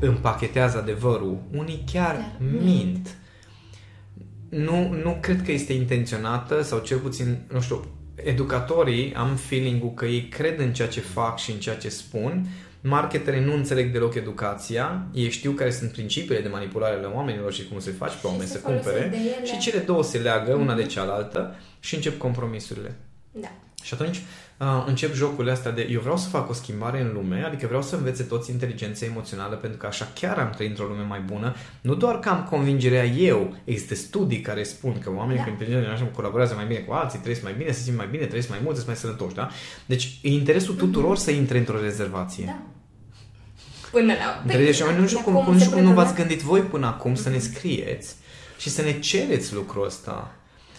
împachetează 0.00 0.78
adevărul. 0.78 1.38
Unii 1.52 1.84
chiar 1.92 2.16
mint. 2.38 2.62
mint 2.62 3.16
nu, 4.56 4.92
nu 5.02 5.18
cred 5.20 5.42
că 5.42 5.52
este 5.52 5.72
intenționată 5.72 6.62
sau 6.62 6.78
cel 6.78 6.98
puțin, 6.98 7.38
nu 7.52 7.60
știu, 7.60 7.84
educatorii 8.14 9.14
am 9.14 9.36
feeling-ul 9.36 9.94
că 9.94 10.04
ei 10.04 10.28
cred 10.28 10.60
în 10.60 10.72
ceea 10.72 10.88
ce 10.88 11.00
fac 11.00 11.38
și 11.38 11.50
în 11.50 11.58
ceea 11.58 11.76
ce 11.76 11.88
spun, 11.88 12.46
marketerii 12.80 13.44
nu 13.44 13.54
înțeleg 13.54 13.92
deloc 13.92 14.14
educația, 14.14 15.06
ei 15.12 15.30
știu 15.30 15.52
care 15.52 15.70
sunt 15.70 15.90
principiile 15.90 16.40
de 16.40 16.48
manipulare 16.48 16.94
ale 16.94 17.06
oamenilor 17.06 17.52
și 17.52 17.68
cum 17.68 17.80
se 17.80 17.90
faci 17.90 18.12
pe 18.20 18.26
oameni 18.26 18.48
să 18.48 18.58
cumpere 18.58 19.12
și 19.44 19.58
cele 19.58 19.78
două 19.78 20.02
se 20.02 20.18
leagă 20.18 20.54
una 20.54 20.74
de 20.74 20.86
cealaltă 20.86 21.56
și 21.80 21.94
încep 21.94 22.18
compromisurile. 22.18 22.94
Da. 23.32 23.52
Și 23.82 23.94
atunci 23.94 24.22
uh, 24.58 24.84
încep 24.86 25.14
jocurile 25.14 25.52
astea 25.52 25.70
de 25.70 25.88
eu 25.90 26.00
vreau 26.00 26.16
să 26.16 26.28
fac 26.28 26.50
o 26.50 26.52
schimbare 26.52 27.00
în 27.00 27.12
lume, 27.12 27.44
adică 27.46 27.66
vreau 27.66 27.82
să 27.82 27.96
învețe 27.96 28.22
toți 28.22 28.50
inteligența 28.50 29.06
emoțională 29.06 29.54
pentru 29.54 29.78
că 29.78 29.86
așa 29.86 30.08
chiar 30.14 30.38
am 30.38 30.50
trăit 30.50 30.70
într-o 30.70 30.86
lume 30.86 31.02
mai 31.02 31.20
bună, 31.20 31.54
nu 31.80 31.94
doar 31.94 32.18
că 32.18 32.28
am 32.28 32.46
convingerea 32.50 33.04
eu, 33.04 33.56
există 33.64 33.94
studii 33.94 34.40
care 34.40 34.62
spun 34.62 34.98
că 34.98 35.10
oamenii 35.16 35.36
da. 35.36 35.42
cu 35.42 35.48
inteligență 35.48 35.86
emoțională 35.86 36.14
colaborează 36.16 36.54
mai 36.54 36.66
bine 36.66 36.78
cu 36.78 36.92
alții, 36.92 37.18
trăiesc 37.18 37.42
mai 37.42 37.54
bine, 37.58 37.70
se 37.70 37.82
simt 37.82 37.96
mai 37.96 38.08
bine, 38.10 38.24
trăiesc 38.24 38.48
mai 38.48 38.60
mult, 38.62 38.74
sunt 38.74 38.86
mai 38.86 38.96
sănătoși, 38.96 39.34
da? 39.34 39.48
Deci 39.86 40.18
e 40.22 40.28
interesul 40.28 40.74
mhm. 40.74 40.84
tuturor 40.84 41.16
mm-hmm. 41.16 41.20
să 41.20 41.30
intre 41.30 41.58
într-o 41.58 41.80
rezervație. 41.80 42.44
Da. 42.44 42.62
Până 43.90 44.12
la... 44.12 44.52
Păi, 44.52 44.64
deci, 44.64 44.82
nu 44.82 45.06
știu 45.06 45.20
cum, 45.20 45.34
cum, 45.34 45.58
cum 45.58 45.82
nu 45.82 45.92
v-ați 45.92 46.14
gândit 46.14 46.40
voi 46.40 46.60
până 46.60 46.86
acum 46.86 47.12
mm-hmm. 47.12 47.22
să 47.22 47.28
ne 47.28 47.36
mhm. 47.36 47.52
scrieți 47.52 48.14
și 48.58 48.68
să 48.68 48.82
ne 48.82 48.98
cereți 48.98 49.54
lucrul 49.54 49.84
ăsta. 49.84 50.35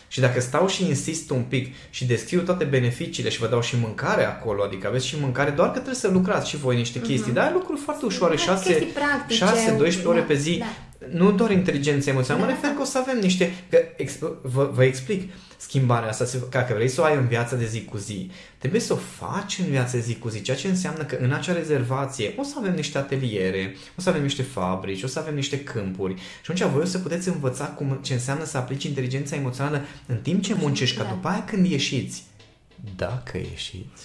Și 0.08 0.20
dacă 0.20 0.40
stau 0.40 0.68
și 0.68 0.88
insist 0.88 1.30
un 1.30 1.42
pic 1.42 1.76
și 1.90 2.06
descriu 2.06 2.42
toate 2.42 2.64
beneficiile 2.64 3.30
și 3.30 3.40
vă 3.40 3.48
dau 3.48 3.62
și 3.62 3.76
mâncare 3.82 4.26
acolo, 4.26 4.64
adică 4.64 4.88
aveți 4.88 5.08
și 5.08 5.16
mâncare, 5.20 5.50
doar 5.50 5.68
că 5.68 5.74
trebuie 5.74 5.96
să 5.96 6.10
lucrați 6.12 6.50
și 6.50 6.58
voi 6.58 6.76
niște 6.76 7.00
chestii, 7.00 7.32
uh-huh. 7.32 7.36
dar 7.36 7.52
lucruri 7.54 7.80
foarte 7.80 8.06
ușoare, 8.06 8.36
6-12 8.36 10.04
ore 10.04 10.20
da, 10.20 10.26
pe 10.26 10.34
zi. 10.34 10.58
Da 10.58 10.66
nu 11.12 11.32
doar 11.32 11.52
inteligența 11.52 12.12
emoțională, 12.12 12.46
mă 12.46 12.52
refer 12.52 12.70
că 12.70 12.82
o 12.82 12.86
să 12.86 12.98
avem 12.98 13.20
niște... 13.20 13.54
Că, 13.70 13.78
ex, 13.98 14.18
vă, 14.42 14.70
vă 14.74 14.84
explic 14.84 15.32
schimbarea 15.58 16.10
asta, 16.10 16.26
dacă 16.50 16.74
vrei 16.74 16.88
să 16.88 17.02
o 17.02 17.04
ai 17.04 17.16
în 17.16 17.28
viața 17.28 17.56
de 17.56 17.66
zi 17.66 17.86
cu 17.86 17.98
zi, 17.98 18.32
trebuie 18.58 18.82
să 18.82 18.94
o 18.94 18.96
faci 18.96 19.60
în 19.60 19.66
viața 19.66 19.92
de 19.92 20.00
zi 20.00 20.16
cu 20.16 20.30
zi, 20.30 20.42
ceea 20.42 20.58
ce 20.58 20.68
înseamnă 20.68 21.04
că 21.04 21.18
în 21.22 21.32
acea 21.32 21.54
rezervație 21.54 22.34
o 22.38 22.44
să 22.44 22.54
avem 22.58 22.74
niște 22.74 22.98
ateliere, 22.98 23.76
o 23.98 24.02
să 24.02 24.10
avem 24.10 24.22
niște 24.22 24.42
fabrici, 24.42 25.04
o 25.04 25.08
să 25.08 25.20
avem 25.20 25.36
niște 25.36 25.60
câmpuri. 25.60 26.16
Și 26.16 26.52
atunci 26.52 26.72
voi 26.72 26.82
o 26.82 26.86
să 26.86 26.98
puteți 26.98 27.28
învăța 27.28 27.66
cum, 27.66 28.00
ce 28.02 28.14
înseamnă 28.14 28.46
să 28.46 28.58
aplici 28.58 28.84
inteligența 28.84 29.36
emoțională 29.36 29.82
în 30.06 30.18
timp 30.18 30.44
ce 30.44 30.54
muncești, 30.54 30.98
ca 30.98 31.04
după 31.04 31.28
aia 31.28 31.44
când 31.44 31.66
ieșiți. 31.66 32.24
Dacă 32.96 33.38
ieșiți, 33.38 34.04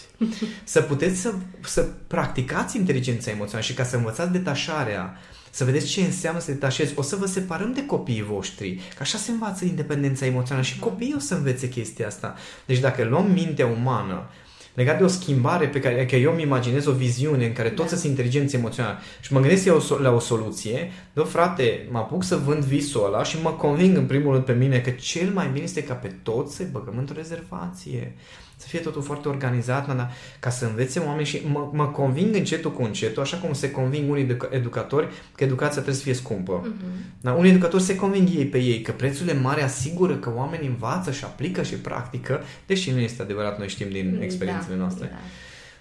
să 0.64 0.80
puteți 0.80 1.20
să, 1.20 1.34
să 1.60 1.86
practicați 2.06 2.76
inteligența 2.76 3.30
emoțională 3.30 3.66
și 3.66 3.74
ca 3.74 3.84
să 3.84 3.96
învățați 3.96 4.32
detașarea 4.32 5.16
să 5.54 5.64
vedeți 5.64 5.86
ce 5.86 6.00
înseamnă 6.00 6.40
să 6.40 6.50
detașezi. 6.50 6.92
O 6.96 7.02
să 7.02 7.16
vă 7.16 7.26
separăm 7.26 7.72
de 7.72 7.86
copiii 7.86 8.22
voștri, 8.22 8.74
că 8.74 8.98
așa 9.02 9.18
se 9.18 9.30
învață 9.30 9.64
independența 9.64 10.26
emoțională 10.26 10.66
și 10.66 10.78
copiii 10.78 11.14
o 11.16 11.18
să 11.18 11.34
învețe 11.34 11.68
chestia 11.68 12.06
asta. 12.06 12.34
Deci 12.66 12.78
dacă 12.78 13.04
luăm 13.04 13.30
mintea 13.30 13.66
umană 13.66 14.30
legat 14.74 14.98
de 14.98 15.04
o 15.04 15.08
schimbare 15.08 15.68
pe 15.68 15.80
care 15.80 16.06
că 16.06 16.16
eu 16.16 16.32
îmi 16.32 16.42
imaginez 16.42 16.86
o 16.86 16.92
viziune 16.92 17.46
în 17.46 17.52
care 17.52 17.68
toți 17.68 17.90
da. 17.90 17.96
sunt 17.96 18.10
inteligenți 18.10 18.54
emoționali 18.54 18.98
și 19.20 19.32
mă 19.32 19.40
gândesc 19.40 19.64
eu 19.64 19.82
la 20.00 20.10
o 20.10 20.18
soluție, 20.18 20.92
dă 21.12 21.22
frate, 21.22 21.88
mă 21.90 21.98
apuc 21.98 22.24
să 22.24 22.36
vând 22.36 22.64
visul 22.64 23.04
ăla 23.04 23.22
și 23.22 23.36
mă 23.42 23.50
conving 23.50 23.96
în 23.96 24.06
primul 24.06 24.32
rând 24.32 24.44
pe 24.44 24.52
mine 24.52 24.80
că 24.80 24.90
cel 24.90 25.30
mai 25.30 25.48
bine 25.52 25.64
este 25.64 25.82
ca 25.82 25.94
pe 25.94 26.08
toți 26.22 26.54
să-i 26.54 26.68
băgăm 26.72 26.98
într-o 26.98 27.16
rezervație 27.16 28.14
să 28.62 28.68
fie 28.68 28.78
totul 28.78 29.02
foarte 29.02 29.28
organizat, 29.28 29.96
dar 29.96 30.10
ca 30.40 30.50
să 30.50 30.64
învețe 30.64 30.98
oameni 30.98 31.26
și 31.26 31.42
mă, 31.52 31.70
mă 31.72 31.86
conving 31.86 32.34
încetul 32.34 32.72
cu 32.72 32.82
încetul, 32.82 33.22
așa 33.22 33.36
cum 33.36 33.52
se 33.52 33.70
conving 33.70 34.10
unii 34.10 34.36
educatori 34.50 35.08
că 35.34 35.44
educația 35.44 35.72
trebuie 35.72 35.94
să 35.94 36.02
fie 36.02 36.12
scumpă. 36.12 36.62
Uh-huh. 36.62 37.20
Dar 37.20 37.36
unii 37.36 37.50
educatori 37.50 37.82
se 37.82 37.96
conving 37.96 38.28
ei 38.34 38.46
pe 38.46 38.58
ei 38.58 38.80
că 38.80 38.92
prețurile 38.92 39.40
mari 39.40 39.62
asigură 39.62 40.16
că 40.16 40.32
oamenii 40.36 40.68
învață 40.68 41.10
și 41.10 41.24
aplică 41.24 41.62
și 41.62 41.74
practică, 41.74 42.40
deși 42.66 42.90
nu 42.90 42.98
este 42.98 43.22
adevărat, 43.22 43.58
noi 43.58 43.68
știm 43.68 43.88
din 43.90 44.16
da, 44.18 44.24
experiențele 44.24 44.74
da, 44.74 44.80
noastre. 44.80 45.06
Da. 45.06 45.16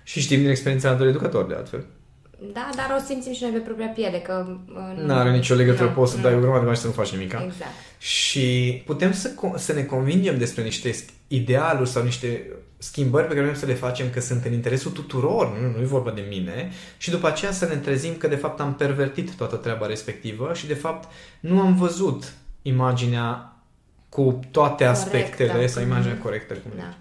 Și 0.04 0.20
știm 0.20 0.40
din 0.40 0.50
experiența 0.50 0.90
altor 0.90 1.08
educatori, 1.08 1.48
de 1.48 1.54
altfel. 1.54 1.86
Da, 2.54 2.70
dar 2.76 2.98
o 3.00 3.04
simțim 3.06 3.34
și 3.34 3.42
noi 3.42 3.52
pe 3.52 3.58
propria 3.58 3.88
piele, 3.88 4.18
că... 4.18 4.58
Uh, 4.68 5.04
nu 5.06 5.14
are 5.14 5.32
nicio 5.32 5.56
legătură, 5.56 5.86
no, 5.86 5.92
poți 5.92 6.12
să 6.12 6.18
no. 6.18 6.24
dai 6.24 6.36
o 6.36 6.40
grămadă 6.40 6.60
de 6.60 6.66
bani 6.66 6.76
și 6.76 6.82
să 6.82 6.88
nu 6.88 6.94
faci 6.94 7.12
nimic. 7.12 7.32
Exact. 7.32 7.72
Și 7.98 8.82
putem 8.86 9.12
să, 9.12 9.32
să 9.56 9.74
ne 9.74 9.84
convingem 9.84 10.38
despre 10.38 10.64
niște 10.64 10.96
idealuri 11.28 11.90
sau 11.90 12.04
niște 12.04 12.46
schimbări 12.82 13.28
pe 13.28 13.34
care 13.34 13.46
vrem 13.46 13.58
să 13.58 13.66
le 13.66 13.74
facem 13.74 14.10
că 14.10 14.20
sunt 14.20 14.46
în 14.46 14.54
interesul 14.54 14.92
tuturor, 14.92 15.60
nu, 15.60 15.70
nu 15.70 15.82
e 15.82 15.86
vorba 15.86 16.12
de 16.12 16.26
mine, 16.30 16.72
și 16.98 17.10
după 17.10 17.28
aceea 17.28 17.52
să 17.52 17.66
ne 17.66 17.76
trezim 17.76 18.16
că 18.16 18.28
de 18.28 18.36
fapt 18.36 18.60
am 18.60 18.76
pervertit 18.76 19.36
toată 19.36 19.56
treaba 19.56 19.86
respectivă 19.86 20.54
și 20.54 20.68
de 20.68 20.74
fapt 20.74 21.12
nu 21.40 21.60
am 21.60 21.76
văzut 21.76 22.34
imaginea 22.62 23.56
cu 24.10 24.40
toate 24.52 24.86
aspectele, 24.86 25.52
Corect, 25.52 25.72
sau 25.72 25.84
imaginea 25.84 26.18
corectă. 26.18 26.54
Cum 26.54 26.72
da. 26.78 26.98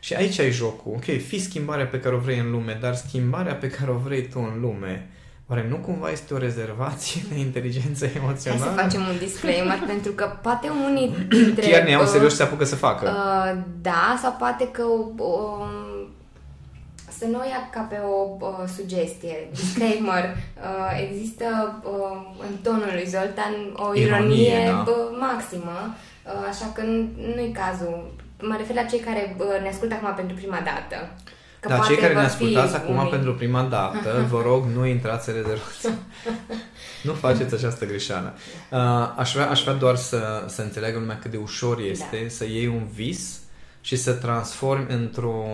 Și 0.00 0.14
aici 0.14 0.38
ai 0.38 0.50
jocul. 0.50 0.92
Ok, 0.94 1.04
fi 1.26 1.40
schimbarea 1.40 1.86
pe 1.86 2.00
care 2.00 2.14
o 2.14 2.18
vrei 2.18 2.38
în 2.38 2.50
lume, 2.50 2.78
dar 2.80 2.94
schimbarea 2.94 3.54
pe 3.54 3.68
care 3.68 3.90
o 3.90 3.96
vrei 3.96 4.28
tu 4.28 4.38
în 4.54 4.60
lume, 4.60 5.08
Oare 5.50 5.66
nu 5.68 5.76
cumva 5.76 6.10
este 6.10 6.34
o 6.34 6.38
rezervație 6.38 7.20
de 7.28 7.38
inteligență 7.38 8.06
emoțională? 8.16 8.64
Hai 8.64 8.74
să 8.74 8.80
facem 8.80 9.00
un 9.00 9.18
disclaimer, 9.18 9.78
pentru 9.92 10.12
că 10.12 10.38
poate 10.42 10.68
unii 10.68 11.26
dintre... 11.28 11.68
Chiar 11.68 11.82
ne 11.82 11.90
iau 11.90 12.06
serios 12.06 12.30
și 12.30 12.36
se 12.36 12.42
apucă 12.42 12.64
să 12.64 12.76
facă. 12.76 13.08
Uh, 13.08 13.62
da, 13.80 14.18
sau 14.22 14.34
poate 14.38 14.68
că 14.68 14.82
uh, 15.16 16.06
să 17.18 17.24
nu 17.26 17.38
o 17.38 17.44
ia 17.44 17.68
ca 17.72 17.80
pe 17.80 17.96
o 17.96 18.36
uh, 18.40 18.68
sugestie. 18.76 19.48
Disclaimer, 19.50 20.24
uh, 20.24 21.08
există 21.08 21.46
uh, 21.84 22.16
în 22.48 22.56
tonul 22.62 22.90
lui 22.92 23.06
Zoltan 23.06 23.54
o 23.72 23.94
ironie, 23.94 24.52
ironie 24.52 24.84
da. 24.86 25.26
maximă, 25.26 25.78
uh, 25.88 26.46
așa 26.50 26.66
că 26.74 26.82
nu-i 27.34 27.56
cazul. 27.62 28.14
Mă 28.40 28.54
refer 28.58 28.74
la 28.74 28.82
cei 28.82 28.98
care 28.98 29.36
uh, 29.38 29.62
ne 29.62 29.68
ascultă 29.68 29.94
acum 29.94 30.14
pentru 30.14 30.34
prima 30.36 30.60
dată. 30.64 30.96
Că 31.60 31.68
Dar 31.68 31.86
cei 31.86 31.96
care 31.96 32.14
ne 32.14 32.20
ascultați 32.20 32.74
acum 32.74 32.96
unii... 32.96 33.10
pentru 33.10 33.34
prima 33.34 33.62
dată, 33.62 34.24
vă 34.30 34.42
rog, 34.42 34.64
nu 34.74 34.86
intrați 34.86 35.28
în 35.28 35.34
rezervație. 35.34 35.98
nu 37.08 37.12
faceți 37.12 37.54
această 37.54 37.86
greșeală. 37.86 38.34
Uh, 38.70 38.78
aș, 39.16 39.32
vrea, 39.32 39.50
aș 39.50 39.62
vrea 39.62 39.74
doar 39.74 39.96
să, 39.96 40.44
să 40.46 40.62
înțeleagă 40.62 40.98
lumea 40.98 41.18
cât 41.18 41.30
de 41.30 41.36
ușor 41.36 41.80
este 41.80 42.18
da. 42.22 42.28
să 42.28 42.44
iei 42.44 42.66
un 42.66 42.86
vis 42.94 43.38
și 43.88 43.96
să 43.96 44.12
transformi 44.12 44.86
într-o, 44.88 45.44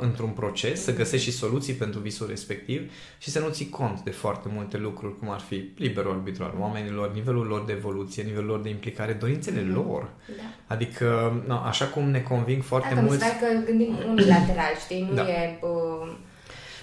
într-un 0.00 0.28
proces, 0.28 0.82
să 0.82 0.94
găsești 0.94 1.30
și 1.30 1.36
soluții 1.36 1.74
pentru 1.74 2.00
visul 2.00 2.26
respectiv 2.26 2.92
și 3.18 3.30
să 3.30 3.38
nu 3.38 3.48
ții 3.48 3.68
cont 3.68 4.00
de 4.00 4.10
foarte 4.10 4.48
multe 4.52 4.76
lucruri, 4.76 5.18
cum 5.18 5.30
ar 5.30 5.40
fi 5.40 5.70
liberul 5.76 6.12
arbitru 6.12 6.44
al 6.44 6.54
oamenilor, 6.58 7.12
nivelul 7.14 7.46
lor 7.46 7.64
de 7.64 7.72
evoluție, 7.72 8.22
nivelul 8.22 8.46
lor 8.46 8.60
de 8.60 8.68
implicare, 8.68 9.12
dorințele 9.12 9.62
mm-hmm. 9.62 9.74
lor. 9.74 10.10
Da. 10.36 10.74
Adică, 10.74 11.42
no, 11.46 11.54
așa 11.54 11.84
cum 11.84 12.10
ne 12.10 12.20
conving 12.20 12.62
foarte 12.62 12.94
da, 12.94 13.00
mulți... 13.00 13.24
că 13.24 13.64
gândim 13.64 13.96
unilateral, 14.08 14.74
știi? 14.84 15.06
Nu 15.08 15.14
da. 15.14 15.28
e... 15.28 15.58
Uh... 15.60 16.12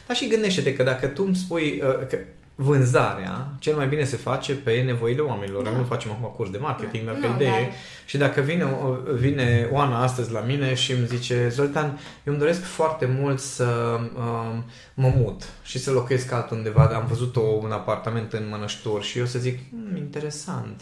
Da, 0.07 0.13
și 0.13 0.27
gândește-te 0.27 0.73
că 0.73 0.83
dacă 0.83 1.07
tu 1.07 1.23
îmi 1.25 1.35
spui 1.35 1.81
uh, 1.83 2.07
că 2.07 2.17
vânzarea 2.59 3.55
cel 3.59 3.75
mai 3.75 3.87
bine 3.87 4.03
se 4.03 4.15
face 4.15 4.53
pe 4.53 4.81
nevoile 4.81 5.21
oamenilor. 5.21 5.63
Da. 5.63 5.69
Nu 5.69 5.83
facem 5.83 6.11
acum 6.11 6.29
curs 6.35 6.49
de 6.49 6.57
marketing, 6.57 7.05
dar 7.05 7.15
pe 7.15 7.27
idee. 7.35 7.61
Da. 7.61 7.73
Și 8.05 8.17
dacă 8.17 8.41
vine, 8.41 8.65
vine 9.13 9.69
Oana 9.71 10.01
astăzi 10.01 10.31
la 10.31 10.39
mine 10.39 10.73
și 10.73 10.91
îmi 10.91 11.05
zice 11.05 11.49
Zoltan, 11.49 11.85
eu 12.23 12.33
îmi 12.33 12.37
doresc 12.37 12.63
foarte 12.63 13.05
mult 13.05 13.39
să 13.39 13.99
um, 14.15 14.65
mă 14.93 15.13
mut 15.15 15.43
și 15.63 15.79
să 15.79 15.91
locuiesc 15.91 16.31
altundeva. 16.31 16.83
Am 16.83 17.05
văzut 17.07 17.35
o, 17.35 17.41
un 17.41 17.71
apartament 17.71 18.33
în 18.33 18.47
Mănăștur 18.49 19.03
și 19.03 19.19
eu 19.19 19.25
să 19.25 19.39
zic, 19.39 19.59
hmm, 19.69 19.95
interesant. 19.95 20.81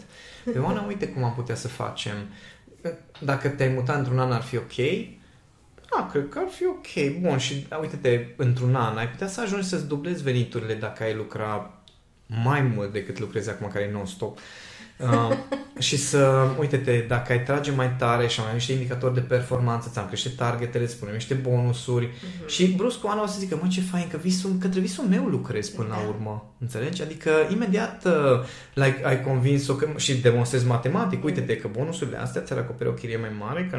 Pe 0.52 0.58
Oana, 0.58 0.84
uite 0.86 1.08
cum 1.08 1.24
am 1.24 1.34
putea 1.34 1.54
să 1.54 1.68
facem. 1.68 2.16
Dacă 3.18 3.48
te-ai 3.48 3.72
mutat 3.74 3.96
într-un 3.96 4.18
an 4.18 4.32
ar 4.32 4.42
fi 4.42 4.56
ok? 4.56 4.74
Da, 5.90 6.08
cred 6.10 6.28
că 6.28 6.38
ar 6.38 6.48
fi 6.48 6.66
ok. 6.66 7.20
Bun, 7.20 7.38
și 7.38 7.66
uite-te, 7.80 8.26
într-un 8.36 8.74
an 8.74 8.96
ai 8.96 9.08
putea 9.08 9.26
să 9.26 9.40
ajungi 9.40 9.68
să-ți 9.68 9.88
dublezi 9.88 10.22
veniturile 10.22 10.74
dacă 10.74 11.02
ai 11.02 11.14
lucra 11.14 11.80
mai 12.26 12.60
mult 12.60 12.92
decât 12.92 13.18
lucrezi 13.18 13.50
acum, 13.50 13.68
care 13.68 13.84
e 13.84 13.90
non-stop. 13.90 14.36
Uh, 14.36 14.42
și 15.78 15.96
să, 15.96 16.48
uite-te, 16.58 17.04
dacă 17.08 17.32
ai 17.32 17.42
trage 17.42 17.70
mai 17.70 17.96
tare 17.98 18.26
și 18.26 18.38
am 18.40 18.44
mai 18.44 18.54
niște 18.54 18.72
indicatori 18.72 19.14
de 19.14 19.20
performanță, 19.20 19.88
ți-am 19.92 20.06
crește 20.06 20.28
targetele, 20.28 20.84
îți 20.84 20.98
punem 20.98 21.14
niște 21.14 21.34
bonusuri 21.34 22.08
uh-huh. 22.08 22.46
și 22.46 22.66
brusc 22.66 23.04
oana 23.04 23.22
o 23.22 23.26
să 23.26 23.38
zică, 23.38 23.58
mă, 23.62 23.68
ce 23.68 23.80
fain, 23.80 24.08
că 24.08 24.16
visul, 24.16 24.50
către 24.60 24.80
visul 24.80 25.04
meu 25.04 25.24
lucrez 25.24 25.68
până 25.68 25.88
la 25.88 25.94
da. 25.94 26.08
urmă. 26.08 26.54
Înțelegi? 26.58 27.02
Adică, 27.02 27.30
imediat 27.52 28.04
uh, 28.04 28.12
like, 28.74 29.00
ai 29.04 29.22
convins-o 29.22 29.74
că, 29.74 29.88
și 29.96 30.20
demonstrezi 30.20 30.66
matematic, 30.66 31.24
uite-te 31.24 31.56
că 31.56 31.68
bonusurile 31.72 32.20
astea 32.20 32.42
ți-ar 32.42 32.58
acoperi 32.58 32.90
o 32.90 32.92
chirie 32.92 33.16
mai 33.16 33.32
mare, 33.38 33.68
că 33.70 33.78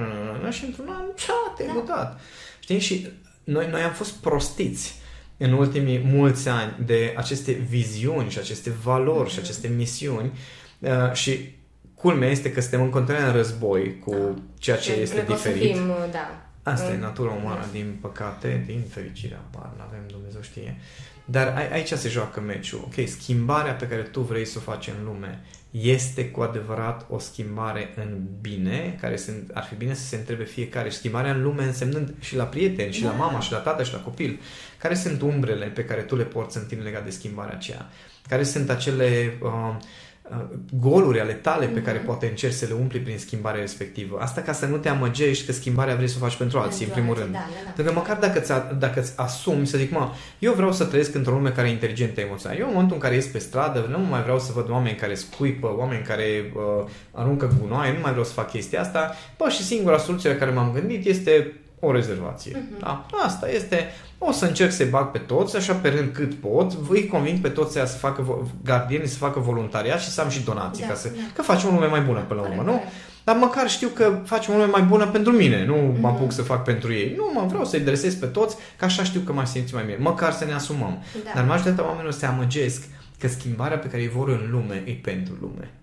și 0.49 0.65
într-un 0.65 0.87
an, 0.89 1.05
cea, 1.15 1.53
te-ai 1.55 1.67
da. 1.67 1.73
mutat. 1.73 2.19
Știi? 2.59 2.79
Și 2.79 3.07
noi, 3.43 3.67
noi 3.71 3.81
am 3.81 3.91
fost 3.91 4.13
prostiți 4.13 4.95
în 5.37 5.53
ultimii 5.53 6.01
mulți 6.05 6.47
ani 6.49 6.75
de 6.85 7.13
aceste 7.17 7.51
viziuni 7.51 8.29
și 8.29 8.37
aceste 8.37 8.69
valori 8.83 9.29
mm-hmm. 9.29 9.33
și 9.33 9.39
aceste 9.39 9.67
misiuni 9.67 10.31
uh, 10.79 11.13
și 11.13 11.55
culmea 11.93 12.29
este 12.29 12.51
că 12.51 12.61
suntem 12.61 12.81
în 12.81 12.89
continuare 12.89 13.25
în 13.25 13.33
război 13.33 13.99
cu 13.99 14.11
da. 14.11 14.41
ceea 14.57 14.77
ce 14.77 14.93
este 14.93 15.25
diferit. 15.27 15.75
Fim, 15.75 15.87
da. 16.11 16.47
Asta 16.63 16.91
e 16.91 16.97
natura 16.97 17.31
umană, 17.31 17.59
da. 17.59 17.67
din 17.71 17.97
păcate, 18.01 18.63
din 18.65 18.83
fericire, 18.89 19.35
apar, 19.35 19.71
nu 19.77 19.83
avem 19.87 19.99
Dumnezeu 20.07 20.41
știe. 20.41 20.77
Dar 21.25 21.69
aici 21.71 21.91
se 21.91 22.09
joacă 22.09 22.39
meciul. 22.39 22.81
Ok, 22.83 23.07
schimbarea 23.07 23.73
pe 23.73 23.87
care 23.87 24.01
tu 24.01 24.21
vrei 24.21 24.45
să 24.45 24.57
o 24.57 24.71
faci 24.71 24.87
în 24.87 25.05
lume 25.05 25.41
este 25.71 26.29
cu 26.29 26.41
adevărat 26.41 27.05
o 27.09 27.19
schimbare 27.19 27.93
în 27.95 28.21
bine, 28.41 28.97
care 29.01 29.15
sunt, 29.15 29.51
ar 29.53 29.63
fi 29.63 29.75
bine 29.75 29.93
să 29.93 30.05
se 30.05 30.15
întrebe 30.15 30.43
fiecare. 30.43 30.89
Schimbarea 30.89 31.31
în 31.31 31.41
lume 31.41 31.63
însemnând 31.63 32.13
și 32.19 32.35
la 32.35 32.43
prieteni, 32.43 32.93
și 32.93 33.01
da. 33.01 33.09
la 33.09 33.15
mama, 33.15 33.39
și 33.39 33.51
la 33.51 33.57
tată, 33.57 33.83
și 33.83 33.93
la 33.93 33.99
copil. 33.99 34.39
Care 34.77 34.95
sunt 34.95 35.21
umbrele 35.21 35.65
pe 35.65 35.85
care 35.85 36.01
tu 36.01 36.15
le 36.15 36.23
porți 36.23 36.57
în 36.57 36.65
tine 36.65 36.81
legat 36.81 37.03
de 37.03 37.09
schimbarea 37.09 37.53
aceea? 37.53 37.89
Care 38.27 38.43
sunt 38.43 38.69
acele 38.69 39.37
uh, 39.41 39.49
Uh, 39.49 39.75
goluri 40.79 41.19
ale 41.19 41.33
tale 41.33 41.65
pe 41.65 41.81
care 41.81 41.97
mhm. 41.97 42.05
poate 42.05 42.27
încerci 42.27 42.53
să 42.53 42.65
le 42.65 42.73
umpli 42.73 42.99
prin 42.99 43.17
schimbarea 43.17 43.61
respectivă. 43.61 44.17
Asta 44.21 44.41
ca 44.41 44.53
să 44.53 44.65
nu 44.65 44.77
te 44.77 44.89
amăgești 44.89 45.45
că 45.45 45.51
schimbarea 45.51 45.95
vrei 45.95 46.07
să 46.07 46.15
o 46.17 46.23
faci 46.23 46.35
pentru 46.35 46.59
alții, 46.59 46.85
pentru 46.85 46.99
în 46.99 47.05
primul 47.05 47.21
rând. 47.21 47.33
Da, 47.33 47.39
da, 47.39 47.61
da. 47.63 47.71
Pentru 47.75 47.93
că 47.93 47.99
măcar 47.99 48.17
dacă 48.17 48.39
îți, 48.39 48.79
dacă 48.79 48.99
îți 48.99 49.13
asumi 49.15 49.67
să 49.67 49.77
zic, 49.77 49.91
mă, 49.91 50.09
eu 50.39 50.53
vreau 50.53 50.71
să 50.71 50.85
trăiesc 50.85 51.15
într-o 51.15 51.33
lume 51.33 51.49
care 51.49 51.67
e 51.67 51.71
inteligentă 51.71 52.21
emoțional. 52.21 52.57
Eu 52.57 52.65
în 52.65 52.71
momentul 52.73 52.95
în 52.95 53.01
care 53.01 53.15
ies 53.15 53.25
pe 53.25 53.37
stradă, 53.37 53.87
nu 53.89 53.99
mai 53.99 54.21
vreau 54.21 54.39
să 54.39 54.51
văd 54.53 54.69
oameni 54.69 54.95
care 54.95 55.13
scuipă, 55.13 55.75
oameni 55.77 56.03
care 56.03 56.51
uh, 56.55 56.89
aruncă 57.11 57.51
gunoaie, 57.61 57.93
nu 57.93 57.99
mai 57.99 58.11
vreau 58.11 58.25
să 58.25 58.33
fac 58.33 58.49
chestia 58.49 58.81
asta. 58.81 59.15
Bă, 59.37 59.49
și 59.49 59.63
singura 59.63 59.97
soluție 59.97 60.29
la 60.29 60.35
care 60.35 60.51
m-am 60.51 60.71
gândit 60.73 61.05
este 61.05 61.53
o 61.79 61.91
rezervație. 61.91 62.51
Uh-huh. 62.51 62.79
Da? 62.79 63.05
Asta 63.25 63.49
este. 63.49 63.85
O 64.17 64.31
să 64.31 64.45
încerc 64.45 64.71
să-i 64.71 64.85
bag 64.85 65.11
pe 65.11 65.17
toți, 65.17 65.55
așa 65.55 65.73
pe 65.73 65.89
rând 65.89 66.13
cât 66.13 66.33
pot, 66.33 66.77
îi 66.89 67.07
conving 67.07 67.39
pe 67.39 67.49
toți 67.49 67.73
să 67.73 67.85
facă 67.85 68.49
gardienii 68.63 69.07
să 69.07 69.17
facă 69.17 69.39
voluntariat 69.39 69.99
și 69.99 70.09
să 70.09 70.21
am 70.21 70.29
și 70.29 70.43
donații, 70.43 70.83
da, 70.83 70.89
ca 70.89 70.95
să, 70.95 71.07
da. 71.07 71.21
că 71.33 71.41
facem 71.41 71.69
o 71.69 71.71
lume 71.71 71.85
mai 71.85 72.01
bună 72.01 72.19
până 72.19 72.41
la 72.41 72.47
urmă, 72.47 72.61
nu? 72.61 72.81
Dar 73.23 73.35
măcar 73.35 73.69
știu 73.69 73.87
că 73.87 74.19
facem 74.25 74.53
o 74.53 74.57
lume 74.57 74.69
mai 74.69 74.81
bună 74.81 75.07
pentru 75.07 75.31
mine, 75.31 75.65
nu 75.65 75.75
mm-hmm. 75.75 75.99
mă 75.99 76.07
apuc 76.07 76.31
să 76.31 76.41
fac 76.41 76.63
pentru 76.63 76.93
ei. 76.93 77.13
Nu, 77.15 77.31
mă 77.33 77.45
vreau 77.47 77.65
să-i 77.65 77.79
dresez 77.79 78.15
pe 78.15 78.25
toți, 78.25 78.55
că 78.77 78.85
așa 78.85 79.03
știu 79.03 79.19
că 79.19 79.33
mai 79.33 79.47
simți 79.47 79.73
mai 79.73 79.83
bine. 79.83 79.97
Măcar 79.97 80.31
să 80.31 80.45
ne 80.45 80.53
asumăm. 80.53 81.03
Da. 81.23 81.31
Dar 81.35 81.45
majoritatea 81.45 81.85
oamenilor 81.85 82.13
se 82.13 82.25
amăgesc 82.25 82.83
că 83.19 83.27
schimbarea 83.27 83.77
pe 83.77 83.87
care 83.87 84.01
îi 84.01 84.09
vor 84.09 84.29
în 84.29 84.47
lume 84.51 84.83
e 84.85 84.91
pentru 84.91 85.33
lume. 85.41 85.73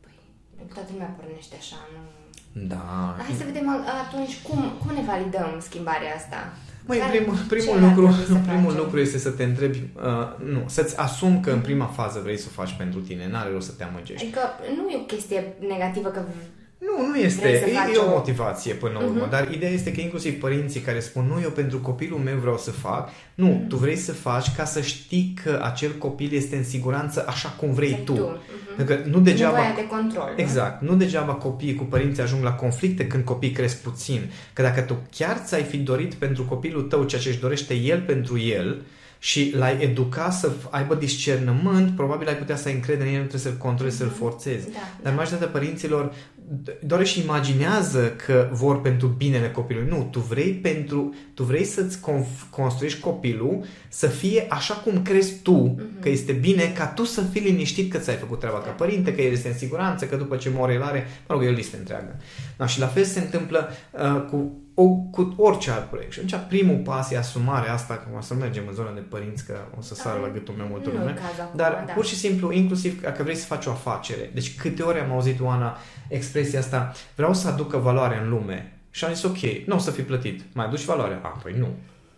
Păi, 0.00 0.66
toată 0.74 0.88
lumea 0.92 1.14
pornește 1.18 1.56
așa, 1.58 1.76
nu 1.92 2.16
da. 2.58 3.16
Hai 3.18 3.34
să 3.38 3.44
vedem 3.44 3.68
atunci 4.06 4.34
cum, 4.42 4.72
cum 4.80 4.94
ne 4.94 5.02
validăm 5.06 5.50
schimbarea 5.60 6.14
asta. 6.16 6.52
Măi, 6.86 6.98
primul, 6.98 7.34
primul, 7.48 7.80
lucru, 7.80 8.14
primul 8.46 8.74
lucru 8.76 9.00
este 9.00 9.18
să 9.18 9.30
te 9.30 9.44
întrebi, 9.44 9.82
uh, 9.94 10.52
nu, 10.52 10.64
să-ți 10.66 10.98
asumi 10.98 11.40
că 11.40 11.50
în 11.50 11.60
prima 11.60 11.84
fază 11.84 12.20
vrei 12.22 12.36
să 12.36 12.46
o 12.48 12.60
faci 12.60 12.74
pentru 12.78 13.00
tine, 13.00 13.28
n-are 13.30 13.50
rost 13.52 13.66
să 13.66 13.72
te 13.76 13.84
amăgești. 13.84 14.24
Adică 14.24 14.40
nu 14.76 14.88
e 14.88 14.96
o 14.96 15.04
chestie 15.04 15.54
negativă 15.68 16.08
că 16.08 16.20
nu, 16.96 17.06
nu 17.06 17.16
este. 17.16 17.48
E, 17.48 17.92
e 17.94 17.96
o 17.96 18.08
motivație 18.08 18.74
până 18.74 18.92
la 18.92 19.04
urmă, 19.04 19.26
uh-huh. 19.26 19.30
dar 19.30 19.52
ideea 19.52 19.70
este 19.70 19.92
că 19.92 20.00
inclusiv 20.00 20.40
părinții 20.40 20.80
care 20.80 21.00
spun 21.00 21.24
nu, 21.26 21.40
eu 21.42 21.50
pentru 21.50 21.78
copilul 21.78 22.18
meu 22.18 22.36
vreau 22.36 22.58
să 22.58 22.70
fac, 22.70 23.10
nu, 23.34 23.48
uh-huh. 23.48 23.68
tu 23.68 23.76
vrei 23.76 23.96
să 23.96 24.12
faci 24.12 24.54
ca 24.56 24.64
să 24.64 24.80
știi 24.80 25.34
că 25.44 25.60
acel 25.62 25.90
copil 25.90 26.32
este 26.32 26.56
în 26.56 26.64
siguranță 26.64 27.24
așa 27.28 27.48
cum 27.48 27.72
vrei 27.72 27.88
exact 27.88 28.06
tu. 28.06 28.12
tu. 28.12 28.26
Uh-huh. 28.26 28.76
Pentru 28.76 28.94
că 28.94 29.08
nu 29.08 29.20
degeaba... 29.20 29.58
de 29.76 29.86
control. 29.86 30.32
Exact. 30.36 30.82
Nu? 30.82 30.90
nu 30.90 30.96
degeaba 30.96 31.32
copiii 31.32 31.74
cu 31.74 31.84
părinții 31.84 32.22
ajung 32.22 32.42
la 32.42 32.52
conflicte 32.52 33.06
când 33.06 33.24
copiii 33.24 33.52
cresc 33.52 33.82
puțin. 33.82 34.30
Că 34.52 34.62
dacă 34.62 34.80
tu 34.80 34.96
chiar 35.10 35.36
ți-ai 35.44 35.62
fi 35.62 35.76
dorit 35.76 36.14
pentru 36.14 36.44
copilul 36.44 36.82
tău 36.82 37.04
ceea 37.04 37.20
ce 37.20 37.28
își 37.28 37.40
dorește 37.40 37.74
el 37.74 38.00
pentru 38.00 38.38
el, 38.38 38.82
și 39.18 39.52
l-ai 39.56 39.76
educa 39.80 40.30
să 40.30 40.50
aibă 40.70 40.94
discernământ, 40.94 41.96
probabil 41.96 42.28
ai 42.28 42.36
putea 42.36 42.56
să 42.56 42.68
ai 42.68 42.74
încredere 42.74 43.08
în 43.08 43.14
el, 43.14 43.20
nu 43.20 43.26
trebuie 43.26 43.52
să-l 43.52 43.60
controlezi, 43.60 43.96
să-l 43.96 44.10
forțezi. 44.10 44.64
Da, 44.64 44.78
Dar 45.02 45.12
da. 45.12 45.18
majoritatea 45.18 45.48
părinților 45.48 46.12
doar 46.86 47.06
și 47.06 47.20
imaginează 47.20 48.12
că 48.26 48.48
vor 48.52 48.80
pentru 48.80 49.06
binele 49.06 49.50
copilului. 49.50 49.88
Nu, 49.88 50.08
tu 50.10 50.18
vrei 50.18 50.52
pentru, 50.52 51.14
tu 51.34 51.42
vrei 51.42 51.64
să-ți 51.64 51.98
construiești 52.50 53.00
copilul 53.00 53.64
să 53.88 54.06
fie 54.06 54.46
așa 54.48 54.74
cum 54.74 55.02
crezi 55.02 55.34
tu 55.42 55.76
uh-huh. 55.78 56.00
că 56.00 56.08
este 56.08 56.32
bine, 56.32 56.72
ca 56.76 56.86
tu 56.86 57.04
să 57.04 57.22
fii 57.22 57.40
liniștit 57.40 57.92
că 57.92 57.98
ți-ai 57.98 58.16
făcut 58.16 58.38
treaba 58.38 58.58
ca 58.58 58.64
da. 58.64 58.70
părinte, 58.70 59.14
că 59.14 59.22
el 59.22 59.32
este 59.32 59.48
în 59.48 59.54
siguranță, 59.54 60.04
că 60.04 60.16
după 60.16 60.36
ce 60.36 60.50
moare 60.54 60.72
el 60.72 60.82
are, 60.82 61.06
mă 61.28 61.34
rog, 61.34 61.44
e 61.44 61.48
o 61.48 61.52
listă 61.52 61.76
întreagă. 61.78 62.16
Da, 62.56 62.66
și 62.66 62.80
la 62.80 62.86
fel 62.86 63.04
se 63.04 63.20
întâmplă 63.20 63.68
uh, 63.92 64.24
cu 64.30 64.65
o, 64.78 64.88
cu 65.10 65.34
orice 65.36 65.70
alt 65.70 65.84
proiect. 65.84 66.12
Și 66.12 66.18
atunci 66.18 66.48
primul 66.48 66.76
pas 66.76 67.10
e 67.10 67.18
asumarea 67.18 67.72
asta, 67.72 67.94
că 67.94 68.08
o 68.18 68.20
să 68.20 68.34
mergem 68.34 68.64
în 68.68 68.74
zona 68.74 68.92
de 68.94 69.00
părinți, 69.00 69.46
că 69.46 69.54
o 69.78 69.80
să 69.80 69.94
sară 69.94 70.20
la 70.20 70.28
gâtul 70.28 70.54
meu 70.54 70.66
multă 70.66 70.90
lume. 70.90 71.16
Dar 71.54 71.84
da. 71.86 71.92
pur 71.92 72.04
și 72.04 72.14
simplu, 72.14 72.52
inclusiv 72.52 73.00
dacă 73.02 73.22
vrei 73.22 73.34
să 73.34 73.46
faci 73.46 73.66
o 73.66 73.70
afacere. 73.70 74.30
Deci 74.34 74.56
câte 74.56 74.82
ori 74.82 75.00
am 75.00 75.12
auzit, 75.12 75.40
Oana, 75.40 75.76
expresia 76.08 76.58
asta, 76.58 76.92
vreau 77.14 77.34
să 77.34 77.48
aducă 77.48 77.76
valoare 77.76 78.20
în 78.22 78.28
lume. 78.28 78.72
Și 78.90 79.04
am 79.04 79.12
zis, 79.12 79.22
ok, 79.22 79.66
nu 79.66 79.74
o 79.74 79.78
să 79.78 79.90
fi 79.90 80.02
plătit. 80.02 80.42
Mai 80.52 80.66
aduci 80.66 80.84
valoare? 80.84 81.18
A, 81.22 81.28
păi 81.28 81.54
nu. 81.58 81.68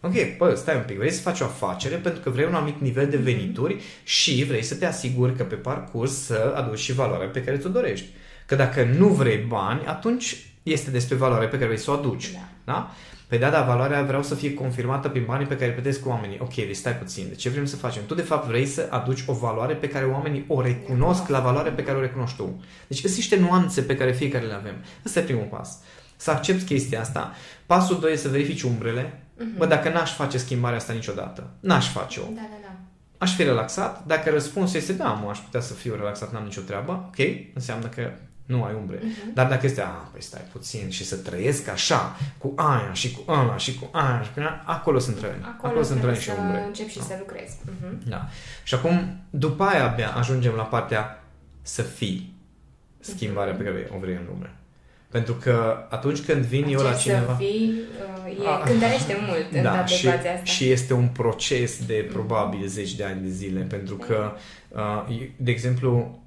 Ok, 0.00 0.36
păi 0.38 0.56
stai 0.56 0.76
un 0.76 0.82
pic, 0.86 0.96
vrei 0.96 1.10
să 1.10 1.20
faci 1.20 1.40
o 1.40 1.44
afacere 1.44 1.96
pentru 1.96 2.20
că 2.20 2.30
vrei 2.30 2.46
un 2.46 2.54
anumit 2.54 2.80
nivel 2.80 3.08
de 3.08 3.16
venituri 3.16 3.82
și 4.04 4.44
vrei 4.44 4.62
să 4.62 4.74
te 4.74 4.86
asiguri 4.86 5.36
că 5.36 5.42
pe 5.42 5.54
parcurs 5.54 6.24
să 6.24 6.52
aduci 6.56 6.78
și 6.78 6.92
valoarea 6.92 7.28
pe 7.28 7.42
care 7.42 7.56
ți-o 7.56 7.68
dorești. 7.68 8.06
Că 8.46 8.54
dacă 8.54 8.84
nu 8.84 9.08
vrei 9.08 9.36
bani, 9.36 9.86
atunci 9.86 10.47
este 10.72 10.90
despre 10.90 11.16
valoare 11.16 11.46
pe 11.46 11.56
care 11.56 11.66
vrei 11.66 11.78
să 11.78 11.90
o 11.90 11.94
aduci. 11.94 12.32
Da. 12.32 12.38
da? 12.64 12.90
Păi 13.28 13.38
da, 13.38 13.50
dar 13.50 13.66
valoarea 13.66 14.02
vreau 14.02 14.22
să 14.22 14.34
fie 14.34 14.54
confirmată 14.54 15.08
prin 15.08 15.24
banii 15.26 15.46
pe 15.46 15.54
care 15.54 15.66
îi 15.66 15.72
plătesc 15.72 16.00
cu 16.02 16.08
oamenii. 16.08 16.38
Ok, 16.40 16.54
deci 16.54 16.76
stai 16.76 16.96
puțin. 16.96 17.26
De 17.28 17.34
ce 17.34 17.48
vrem 17.48 17.64
să 17.64 17.76
facem? 17.76 18.02
Tu 18.06 18.14
de 18.14 18.22
fapt 18.22 18.46
vrei 18.46 18.66
să 18.66 18.86
aduci 18.90 19.24
o 19.26 19.32
valoare 19.32 19.74
pe 19.74 19.88
care 19.88 20.04
oamenii 20.04 20.44
o 20.48 20.60
recunosc 20.60 21.28
la 21.28 21.40
valoarea 21.40 21.72
pe 21.72 21.82
care 21.82 21.96
o 21.96 22.00
recunoști 22.00 22.36
tu. 22.36 22.62
Deci 22.86 22.98
sunt 22.98 23.14
niște 23.14 23.38
nuanțe 23.38 23.82
pe 23.82 23.96
care 23.96 24.12
fiecare 24.12 24.44
le 24.44 24.54
avem. 24.54 24.74
Ăsta 25.04 25.18
e 25.18 25.22
primul 25.22 25.48
pas. 25.50 25.78
Să 26.16 26.30
accepti 26.30 26.64
chestia 26.64 27.00
asta. 27.00 27.32
Pasul 27.66 28.00
2 28.00 28.12
e 28.12 28.16
să 28.16 28.28
verifici 28.28 28.62
umbrele. 28.62 29.22
Uh-huh. 29.36 29.56
Bă, 29.56 29.66
dacă 29.66 29.88
n-aș 29.88 30.14
face 30.14 30.38
schimbarea 30.38 30.76
asta 30.76 30.92
niciodată, 30.92 31.50
n-aș 31.60 31.88
face-o. 31.88 32.22
Da, 32.22 32.28
da, 32.34 32.58
da. 32.62 32.76
Aș 33.18 33.34
fi 33.34 33.42
relaxat. 33.42 34.04
Dacă 34.06 34.30
răspunsul 34.30 34.76
este 34.76 34.92
da, 34.92 35.08
mă, 35.08 35.30
aș 35.30 35.38
putea 35.38 35.60
să 35.60 35.74
fiu 35.74 35.94
relaxat, 35.94 36.32
n-am 36.32 36.44
nicio 36.44 36.60
treabă, 36.60 37.04
ok, 37.06 37.26
înseamnă 37.54 37.86
că 37.86 38.12
nu 38.48 38.64
ai 38.64 38.74
umbre. 38.74 38.98
Uh-huh. 38.98 39.34
Dar 39.34 39.48
dacă 39.48 39.66
este, 39.66 39.80
a, 39.80 39.84
păi 39.84 40.22
stai 40.22 40.40
puțin 40.52 40.90
și 40.90 41.04
să 41.04 41.16
trăiesc 41.16 41.68
așa, 41.68 42.16
cu 42.38 42.52
aia 42.56 42.92
și 42.92 43.12
cu 43.12 43.32
ăla 43.32 43.56
și 43.56 43.78
cu 43.78 43.88
aia 43.92 44.22
și 44.22 44.30
cu 44.34 44.40
aia, 44.40 44.62
acolo 44.64 44.98
sunt 44.98 45.20
răni. 45.20 45.42
Acolo, 45.42 45.56
acolo 45.62 45.82
sunt 45.82 46.02
răni 46.02 46.16
și 46.16 46.30
umbre. 46.38 46.64
încep 46.66 46.88
și 46.88 46.98
da. 46.98 47.04
să 47.04 47.16
lucrezi. 47.18 47.56
Uh-huh. 47.56 48.08
Da. 48.08 48.28
Și 48.62 48.74
acum, 48.74 49.20
după 49.30 49.64
aia 49.64 49.90
abia 49.90 50.10
ajungem 50.10 50.52
la 50.54 50.62
partea 50.62 51.24
să 51.62 51.82
fii 51.82 52.34
schimbarea 53.00 53.54
pe 53.54 53.62
care 53.62 53.90
o 53.96 53.98
vrei 53.98 54.14
în 54.14 54.26
lume. 54.28 54.52
Pentru 55.08 55.34
că 55.34 55.86
atunci 55.90 56.20
când 56.20 56.44
vin 56.44 56.64
Acest 56.64 56.78
eu 56.78 56.86
la 56.90 56.94
cineva... 56.94 57.32
să 57.32 57.36
fii, 57.38 57.72
uh, 58.26 58.44
e, 58.44 58.48
a, 58.48 58.58
cântărește 58.58 59.16
mult 59.26 59.52
în 59.52 59.62
da, 59.62 59.86
și, 59.86 60.08
asta. 60.08 60.44
și 60.44 60.70
este 60.70 60.92
un 60.92 61.08
proces 61.08 61.84
de 61.86 62.08
probabil 62.12 62.66
zeci 62.66 62.94
de 62.94 63.04
ani 63.04 63.22
de 63.22 63.28
zile, 63.28 63.60
pentru 63.60 63.96
că, 63.96 64.32
uh, 64.68 65.28
de 65.36 65.50
exemplu, 65.50 66.20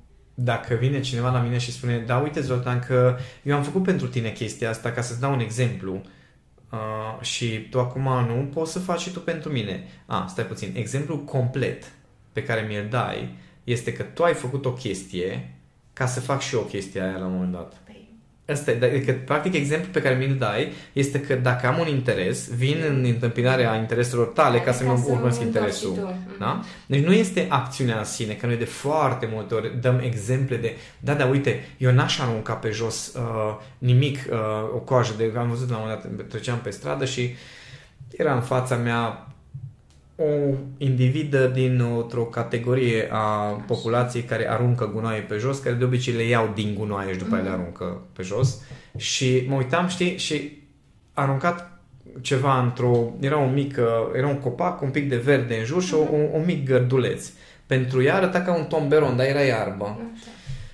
dacă 0.43 0.75
vine 0.75 0.99
cineva 0.99 1.31
la 1.31 1.41
mine 1.41 1.57
și 1.57 1.71
spune, 1.71 1.97
da, 1.97 2.17
uite, 2.17 2.41
Zoltan, 2.41 2.79
că 2.79 3.17
eu 3.43 3.55
am 3.55 3.63
făcut 3.63 3.83
pentru 3.83 4.07
tine 4.07 4.29
chestia 4.29 4.69
asta 4.69 4.91
ca 4.91 5.01
să-ți 5.01 5.19
dau 5.19 5.33
un 5.33 5.39
exemplu 5.39 6.01
uh, 6.71 7.21
și 7.21 7.67
tu 7.69 7.79
acum 7.79 8.03
nu 8.27 8.49
poți 8.53 8.71
să 8.71 8.79
faci 8.79 8.99
și 8.99 9.11
tu 9.11 9.19
pentru 9.19 9.51
mine. 9.51 9.83
A, 10.05 10.25
stai 10.29 10.45
puțin, 10.45 10.73
exemplu 10.75 11.17
complet 11.17 11.91
pe 12.33 12.43
care 12.43 12.61
mi-l 12.61 12.87
dai 12.89 13.35
este 13.63 13.93
că 13.93 14.03
tu 14.03 14.23
ai 14.23 14.33
făcut 14.33 14.65
o 14.65 14.73
chestie 14.73 15.55
ca 15.93 16.05
să 16.05 16.19
fac 16.19 16.41
și 16.41 16.55
eu 16.55 16.61
o 16.61 16.65
chestie 16.65 17.01
aia 17.01 17.17
la 17.17 17.25
un 17.25 17.31
moment 17.31 17.51
dat. 17.51 17.80
Asta 18.49 18.71
e, 18.71 18.85
adică, 18.85 19.11
practic, 19.25 19.53
exemplu 19.53 19.89
pe 19.91 20.01
care 20.01 20.15
mi-l 20.15 20.35
dai 20.35 20.71
este 20.93 21.19
că 21.19 21.35
dacă 21.35 21.67
am 21.67 21.79
un 21.79 21.87
interes, 21.87 22.49
vin 22.49 22.77
în 22.89 23.03
întâmpinarea 23.05 23.75
intereselor 23.75 24.27
tale 24.27 24.59
ca 24.59 24.71
să-mi 24.71 25.03
urmăresc 25.07 25.41
interesul. 25.41 26.15
Da? 26.39 26.61
Deci 26.85 27.03
nu 27.03 27.13
este 27.13 27.45
acțiunea 27.49 27.97
în 27.97 28.03
sine, 28.03 28.33
că 28.33 28.45
noi 28.45 28.57
de 28.57 28.65
foarte 28.65 29.29
multe 29.31 29.53
ori 29.53 29.79
dăm 29.81 29.99
exemple 29.99 30.55
de, 30.55 30.75
da, 30.99 31.13
da, 31.13 31.25
uite, 31.25 31.75
eu 31.77 31.91
n-aș 31.91 32.19
arunca 32.19 32.53
pe 32.53 32.69
jos 32.69 33.13
uh, 33.15 33.57
nimic, 33.77 34.17
uh, 34.31 34.37
o 34.75 34.77
coajă 34.77 35.13
de, 35.17 35.31
am 35.37 35.49
văzut 35.49 35.69
la 35.69 35.75
un 35.75 35.81
moment 35.81 36.17
dat, 36.17 36.27
treceam 36.27 36.59
pe 36.63 36.69
stradă 36.69 37.05
și 37.05 37.35
era 38.17 38.33
în 38.33 38.41
fața 38.41 38.75
mea 38.75 39.30
o 40.21 40.55
individă 40.77 41.47
dintr-o 41.47 42.23
categorie 42.23 43.07
a 43.11 43.27
populației 43.67 44.23
care 44.23 44.49
aruncă 44.49 44.89
gunoaie 44.93 45.21
pe 45.21 45.37
jos, 45.37 45.59
care 45.59 45.75
de 45.75 45.83
obicei 45.83 46.13
le 46.13 46.23
iau 46.23 46.51
din 46.55 46.75
gunoaie 46.75 47.11
și 47.11 47.17
după 47.17 47.35
mm. 47.35 47.43
le 47.43 47.49
aruncă 47.49 48.01
pe 48.13 48.23
jos. 48.23 48.61
Și 48.97 49.45
mă 49.47 49.55
uitam, 49.55 49.87
știi, 49.87 50.17
și 50.17 50.61
a 51.13 51.21
aruncat 51.21 51.81
ceva 52.21 52.61
într-o... 52.61 53.13
Era 53.19 53.37
un 53.37 53.53
mic, 53.53 53.79
era 54.15 54.27
un 54.27 54.39
copac, 54.39 54.81
un 54.81 54.89
pic 54.89 55.09
de 55.09 55.17
verde 55.17 55.55
în 55.55 55.65
jur 55.65 55.83
și 55.83 55.93
mm-hmm. 55.93 56.13
un, 56.13 56.27
un 56.31 56.43
mic 56.45 56.65
gărduleț. 56.65 57.29
Pentru 57.65 58.03
ea 58.03 58.15
arăta 58.15 58.41
ca 58.41 58.55
un 58.55 58.63
tomberon, 58.63 59.15
dar 59.15 59.25
era 59.25 59.41
iarbă. 59.41 59.83
Okay. 59.83 60.05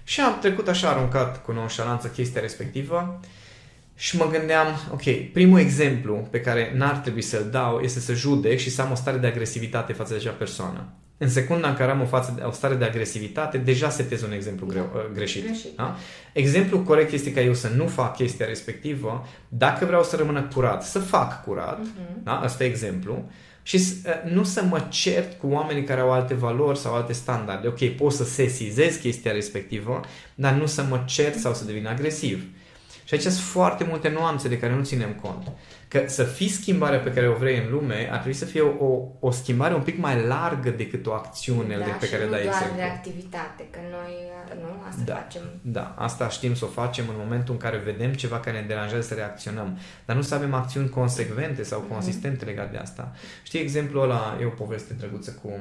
Și 0.04 0.22
am 0.22 0.38
trecut 0.42 0.68
așa 0.68 0.90
aruncat 0.90 1.44
cu 1.44 1.52
nonșalanță 1.52 2.08
chestia 2.08 2.42
respectivă 2.42 3.20
și 4.00 4.18
mă 4.18 4.28
gândeam, 4.32 4.68
ok, 4.92 5.32
primul 5.34 5.60
exemplu 5.60 6.28
pe 6.32 6.42
care 6.42 6.74
n-ar 6.76 6.96
trebui 6.96 7.22
să-l 7.22 7.48
dau 7.52 7.80
este 7.80 8.00
să 8.00 8.14
judec 8.14 8.60
și 8.60 8.70
să 8.70 8.82
am 8.82 8.92
o 8.92 8.96
stare 8.96 9.18
de 9.18 9.28
agresivitate 9.28 9.94
față 9.94 10.14
de 10.14 10.20
acea 10.20 10.32
persoană. 10.32 10.88
În 11.18 11.30
secunda 11.30 11.68
în 11.70 11.76
care 11.76 11.92
am 11.92 12.02
o, 12.02 12.06
față 12.06 12.34
de, 12.36 12.42
o 12.42 12.52
stare 12.52 12.76
de 12.76 12.86
agresivitate, 12.86 13.58
deja 13.58 13.90
setez 13.90 14.22
un 14.22 14.32
exemplu 14.32 14.66
greu, 14.66 14.90
da. 14.94 15.00
Uh, 15.00 15.06
greșit. 15.14 15.44
greșit. 15.44 15.76
Da? 15.76 15.96
Exemplu 16.34 16.80
corect 16.80 17.12
este 17.12 17.34
ca 17.34 17.42
eu 17.42 17.54
să 17.54 17.68
nu 17.76 17.88
fac 17.88 18.16
chestia 18.16 18.46
respectivă. 18.46 19.28
Dacă 19.48 19.86
vreau 19.86 20.04
să 20.04 20.16
rămână 20.16 20.48
curat, 20.54 20.84
să 20.84 21.00
fac 21.00 21.44
curat. 21.44 21.80
Uh-huh. 21.80 22.24
Da? 22.24 22.40
Asta 22.40 22.64
e 22.64 22.68
exemplu. 22.68 23.30
Și 23.64 23.76
uh, 23.76 24.32
nu 24.32 24.44
să 24.44 24.64
mă 24.64 24.88
cert 24.90 25.40
cu 25.40 25.48
oamenii 25.48 25.84
care 25.84 26.02
au 26.02 26.12
alte 26.12 26.34
valori 26.34 26.80
sau 26.80 26.94
alte 26.94 27.14
standarde. 27.14 27.68
Ok, 27.68 27.90
pot 27.90 28.12
să 28.12 28.24
sesizez 28.24 28.96
chestia 28.96 29.32
respectivă, 29.32 30.02
dar 30.36 30.54
nu 30.54 30.66
să 30.66 30.84
mă 30.90 31.04
cert 31.06 31.40
sau 31.40 31.54
să 31.54 31.66
devin 31.66 31.88
agresiv. 31.88 32.44
Și 33.08 33.14
aici 33.14 33.24
sunt 33.24 33.36
foarte 33.36 33.84
multe 33.84 34.10
nuanțe 34.10 34.48
de 34.48 34.60
care 34.60 34.74
nu 34.76 34.84
ținem 34.84 35.14
cont. 35.14 35.52
Că 35.88 36.04
să 36.08 36.24
fii 36.24 36.50
schimbarea 36.50 37.00
pe 37.00 37.14
care 37.14 37.28
o 37.28 37.34
vrei 37.34 37.58
în 37.58 37.72
lume, 37.72 38.08
ar 38.12 38.18
trebui 38.18 38.34
să 38.34 38.46
fie 38.46 38.62
o, 38.62 39.02
o 39.20 39.32
schimbare 39.32 39.74
un 39.74 39.82
pic 39.82 39.98
mai 39.98 40.26
largă 40.26 40.70
decât 40.70 41.06
o 41.06 41.14
acțiune 41.14 41.78
da, 41.78 41.84
de 41.84 41.92
pe 42.00 42.10
care 42.10 42.26
dai 42.26 42.46
exemplu. 42.46 42.70
Da, 42.70 42.76
de 42.76 42.82
activitate, 42.82 43.68
că 43.72 43.80
noi 43.92 44.14
nu 44.62 44.84
asta 44.88 45.02
da, 45.06 45.16
facem. 45.16 45.42
Da, 45.62 45.96
asta 45.98 46.30
știm 46.30 46.56
să 46.56 46.66
o 46.66 46.68
facem 46.68 47.06
în 47.10 47.16
momentul 47.18 47.54
în 47.54 47.60
care 47.60 47.78
vedem 47.78 48.14
ceva 48.14 48.40
care 48.40 48.60
ne 48.60 48.68
deranjează 48.68 49.08
să 49.08 49.14
reacționăm. 49.14 49.78
Dar 50.06 50.16
nu 50.16 50.22
să 50.22 50.36
avem 50.36 50.54
acțiuni 50.54 50.90
consecvente 50.90 51.64
sau 51.64 51.80
mhm. 51.80 51.92
consistente 51.92 52.44
mm-hmm. 52.44 52.48
legate 52.48 52.72
de 52.72 52.78
asta. 52.78 53.12
Știi 53.44 53.60
exemplul 53.60 54.04
ăla, 54.04 54.38
e 54.42 54.46
o 54.46 54.50
poveste 54.50 54.94
drăguță 54.94 55.40
cu 55.42 55.60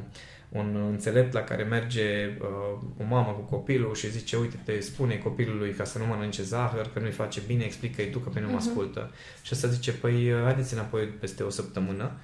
un 0.49 0.87
înțelept 0.91 1.33
la 1.33 1.41
care 1.41 1.63
merge 1.63 2.37
uh, 2.41 2.79
o 3.01 3.05
mamă 3.09 3.33
cu 3.33 3.41
copilul 3.41 3.95
și 3.95 4.11
zice, 4.11 4.37
uite, 4.37 4.61
te 4.65 4.81
spune 4.81 5.17
copilului 5.17 5.71
ca 5.73 5.85
să 5.85 5.99
nu 5.99 6.07
mănânce 6.07 6.43
zahăr, 6.43 6.91
că 6.93 7.01
nu-i 7.01 7.11
face 7.11 7.41
bine, 7.47 7.65
explică-i 7.65 8.11
tu 8.11 8.19
că 8.19 8.29
pe 8.29 8.41
nu 8.41 8.47
mă 8.47 8.53
uh-huh. 8.53 8.57
ascultă. 8.57 9.11
Și 9.43 9.53
asta 9.53 9.69
zice, 9.69 9.93
păi 9.93 10.33
uh, 10.33 10.43
haideți 10.43 10.75
înapoi 10.75 11.05
peste 11.05 11.43
o 11.43 11.51
săptămână. 11.51 12.19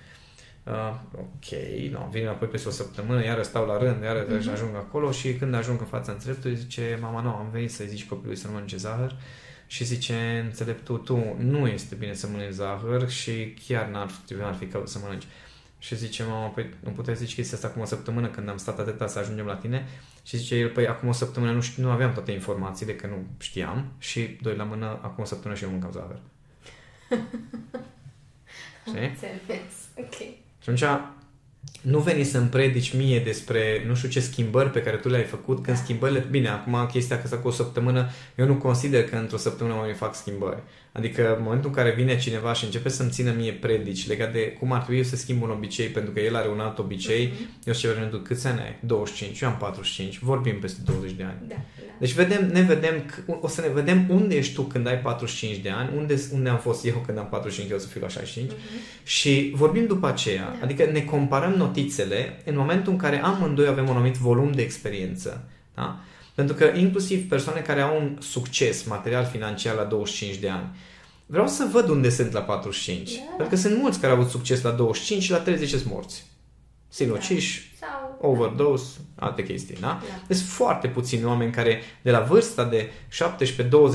Uh, 0.64 0.94
ok, 1.12 1.48
no, 1.90 2.08
vin 2.10 2.22
înapoi 2.22 2.48
peste 2.48 2.68
o 2.68 2.70
săptămână, 2.70 3.24
iar 3.24 3.42
stau 3.42 3.66
la 3.66 3.78
rând, 3.78 4.02
iar 4.02 4.26
uh-huh. 4.26 4.52
ajung 4.52 4.74
acolo 4.74 5.10
și 5.10 5.34
când 5.34 5.54
ajung 5.54 5.80
în 5.80 5.86
fața 5.86 6.12
înțeleptului 6.12 6.56
zice, 6.56 6.98
mama, 7.00 7.20
nu, 7.20 7.28
am 7.28 7.48
venit 7.52 7.70
să 7.70 7.84
zici 7.86 8.06
copilului 8.06 8.36
să 8.36 8.46
nu 8.46 8.52
mănânce 8.52 8.76
zahăr 8.76 9.16
și 9.66 9.84
zice, 9.84 10.42
înțeleptul, 10.44 10.98
tu 10.98 11.36
nu 11.38 11.66
este 11.66 11.94
bine 11.94 12.14
să 12.14 12.26
mănânci 12.26 12.52
zahăr 12.52 13.08
și 13.08 13.54
chiar 13.66 13.86
n-ar, 13.86 14.10
n-ar 14.38 14.54
fi 14.54 14.68
să 14.84 14.98
mănânci. 15.02 15.24
Și 15.82 15.96
zice 15.96 16.24
mama, 16.24 16.46
păi 16.46 16.74
nu 16.80 16.90
puteai 16.90 17.16
zice 17.16 17.34
chestia 17.34 17.56
asta 17.56 17.68
acum 17.68 17.82
o 17.82 17.84
săptămână 17.84 18.28
când 18.28 18.48
am 18.48 18.56
stat 18.56 18.78
atâta 18.78 19.06
să 19.06 19.18
ajungem 19.18 19.46
la 19.46 19.56
tine? 19.56 19.88
Și 20.22 20.36
zice 20.36 20.54
el, 20.54 20.68
păi 20.68 20.88
acum 20.88 21.08
o 21.08 21.12
săptămână 21.12 21.52
nu, 21.52 21.60
știu, 21.60 21.82
nu 21.82 21.90
aveam 21.90 22.12
toate 22.12 22.32
informațiile, 22.32 22.94
că 22.94 23.06
nu 23.06 23.26
știam 23.38 23.92
și 23.98 24.38
doi 24.42 24.56
la 24.56 24.64
mână, 24.64 24.86
acum 24.86 25.22
o 25.22 25.26
săptămână 25.26 25.58
și 25.58 25.64
eu 25.64 25.70
mâncam 25.70 25.90
zahăr. 25.90 26.20
Știi? 28.86 29.16
ok. 29.98 30.14
Și 30.14 30.68
atunci 30.70 30.84
nu 31.82 31.98
veni 31.98 32.24
să-mi 32.24 32.48
predici 32.48 32.94
mie 32.94 33.20
despre 33.20 33.84
nu 33.86 33.94
știu 33.94 34.08
ce 34.08 34.20
schimbări 34.20 34.70
pe 34.70 34.82
care 34.82 34.96
tu 34.96 35.08
le-ai 35.08 35.24
făcut, 35.24 35.62
când 35.62 35.76
da. 35.76 35.82
schimbările, 35.82 36.26
bine, 36.30 36.48
acum 36.48 36.88
chestia 36.92 37.22
că 37.22 37.36
cu 37.36 37.48
o 37.48 37.50
săptămână, 37.50 38.08
eu 38.34 38.46
nu 38.46 38.54
consider 38.54 39.04
că 39.04 39.16
într-o 39.16 39.36
săptămână 39.36 39.76
mai 39.76 39.92
fac 39.92 40.14
schimbări. 40.14 40.62
Adică 40.92 41.36
în 41.36 41.42
momentul 41.42 41.68
în 41.68 41.74
care 41.74 41.90
vine 41.90 42.18
cineva 42.18 42.52
și 42.52 42.64
începe 42.64 42.88
să-mi 42.88 43.10
țină 43.10 43.32
mie 43.36 43.52
predici 43.52 44.06
legat 44.06 44.32
de 44.32 44.56
cum 44.58 44.72
ar 44.72 44.82
trebui 44.82 45.04
să 45.04 45.16
schimb 45.16 45.42
un 45.42 45.50
obicei, 45.50 45.86
pentru 45.86 46.12
că 46.12 46.20
el 46.20 46.36
are 46.36 46.48
un 46.48 46.60
alt 46.60 46.78
obicei, 46.78 47.28
mm-hmm. 47.28 47.64
eu 47.64 47.72
știu 47.72 47.90
ce 47.90 48.20
câți 48.22 48.46
ani 48.46 48.60
ai? 48.60 48.78
25, 48.80 49.40
eu 49.40 49.48
am 49.48 49.56
45, 49.56 50.18
vorbim 50.18 50.58
peste 50.58 50.80
20 50.84 51.12
de 51.12 51.22
ani. 51.22 51.38
Da, 51.48 51.54
da. 51.54 51.82
Deci 51.98 52.12
vedem, 52.12 52.50
ne 52.52 52.60
vedem, 52.60 53.04
o 53.40 53.48
să 53.48 53.60
ne 53.60 53.68
vedem 53.68 54.06
unde 54.08 54.36
ești 54.36 54.54
tu 54.54 54.62
când 54.62 54.86
ai 54.86 54.98
45 54.98 55.56
de 55.56 55.70
ani, 55.70 55.90
unde, 55.96 56.14
unde 56.32 56.48
am 56.48 56.58
fost 56.58 56.84
eu 56.84 57.02
când 57.06 57.18
am 57.18 57.26
45, 57.28 57.70
eu 57.70 57.76
o 57.76 57.80
să 57.80 57.86
fiu 57.86 58.00
la 58.00 58.08
65 58.08 58.52
mm-hmm. 58.52 59.06
și 59.06 59.52
vorbim 59.54 59.86
după 59.86 60.06
aceea. 60.06 60.56
Da. 60.58 60.64
Adică 60.64 60.84
ne 60.92 61.00
comparăm 61.00 61.54
notițele 61.72 62.42
în 62.44 62.56
momentul 62.56 62.92
în 62.92 62.98
care 62.98 63.22
amândoi 63.22 63.66
avem 63.66 63.88
un 63.88 63.94
anumit 63.94 64.14
volum 64.14 64.52
de 64.52 64.62
experiență. 64.62 65.48
Da? 65.74 66.00
Pentru 66.34 66.54
că 66.54 66.72
inclusiv 66.74 67.28
persoane 67.28 67.60
care 67.60 67.80
au 67.80 68.00
un 68.00 68.16
succes 68.20 68.84
material 68.84 69.24
financiar 69.24 69.74
la 69.74 69.84
25 69.84 70.36
de 70.36 70.48
ani, 70.48 70.76
vreau 71.26 71.46
să 71.46 71.68
văd 71.72 71.88
unde 71.88 72.10
sunt 72.10 72.32
la 72.32 72.40
45. 72.40 73.10
Yeah. 73.10 73.24
Da. 73.28 73.34
Pentru 73.36 73.54
că 73.54 73.60
sunt 73.60 73.78
mulți 73.78 74.00
care 74.00 74.12
au 74.12 74.18
avut 74.18 74.30
succes 74.30 74.62
la 74.62 74.70
25 74.70 75.22
și 75.22 75.30
la 75.30 75.38
30 75.38 75.68
sunt 75.68 75.84
morți. 75.84 76.26
Sinuciși, 76.88 77.76
da. 77.80 77.86
Sau... 77.86 78.30
overdose, 78.30 78.86
alte 79.14 79.44
chestii, 79.44 79.76
da? 79.80 79.86
da? 79.86 80.24
Deci 80.26 80.38
foarte 80.38 80.88
puțini 80.88 81.24
oameni 81.24 81.52
care 81.52 81.80
de 82.02 82.10
la 82.10 82.20
vârsta 82.20 82.64
de 82.64 82.90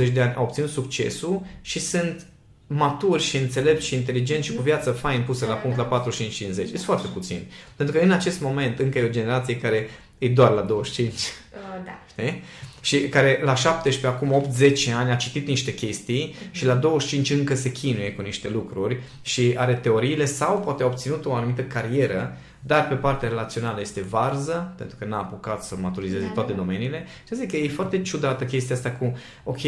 17-20 0.09 0.13
de 0.13 0.21
ani 0.21 0.33
au 0.35 0.43
obținut 0.43 0.69
succesul 0.69 1.41
și 1.61 1.79
sunt 1.79 2.27
maturi 2.67 3.23
și 3.23 3.37
înțelepți 3.37 3.85
și 3.85 3.95
inteligenți 3.95 4.47
și 4.47 4.53
cu 4.53 4.61
viață 4.61 4.91
fain 4.91 5.21
pusă 5.21 5.45
la 5.45 5.53
punct 5.53 5.77
la 5.77 6.03
45-50. 6.09 6.15
Sunt 6.53 6.81
foarte 6.81 7.07
puțin. 7.13 7.43
Pentru 7.75 7.97
că 7.97 8.03
în 8.03 8.11
acest 8.11 8.41
moment 8.41 8.79
încă 8.79 8.99
e 8.99 9.03
o 9.03 9.09
generație 9.09 9.57
care 9.57 9.89
e 10.17 10.29
doar 10.29 10.51
la 10.51 10.61
25. 10.61 11.13
Uh, 11.13 11.59
da. 11.85 11.99
Știi? 12.09 12.43
Și 12.81 12.97
care 12.99 13.41
la 13.43 13.55
17, 13.55 14.07
acum 14.07 14.51
8-10 14.89 14.93
ani 14.95 15.11
a 15.11 15.15
citit 15.15 15.47
niște 15.47 15.73
chestii 15.73 16.33
mm-hmm. 16.33 16.51
și 16.51 16.65
la 16.65 16.73
25 16.73 17.29
încă 17.29 17.55
se 17.55 17.71
chinuie 17.71 18.11
cu 18.11 18.21
niște 18.21 18.49
lucruri 18.49 18.99
și 19.21 19.53
are 19.57 19.73
teoriile 19.73 20.25
sau 20.25 20.59
poate 20.59 20.83
a 20.83 20.85
obținut 20.85 21.25
o 21.25 21.33
anumită 21.33 21.61
carieră, 21.61 22.37
dar 22.59 22.87
pe 22.87 22.95
partea 22.95 23.29
relațională 23.29 23.81
este 23.81 24.01
varză, 24.01 24.73
pentru 24.77 24.95
că 24.99 25.05
n-a 25.05 25.17
apucat 25.17 25.63
să 25.63 25.75
maturizeze 25.81 26.25
da, 26.25 26.31
toate 26.31 26.51
da. 26.51 26.57
da. 26.57 26.63
domeniile. 26.63 27.05
Și 27.27 27.35
zic 27.35 27.49
că 27.49 27.57
e 27.57 27.67
foarte 27.67 28.01
ciudată 28.01 28.43
chestia 28.43 28.75
asta 28.75 28.91
cu, 28.91 29.17
ok, 29.43 29.61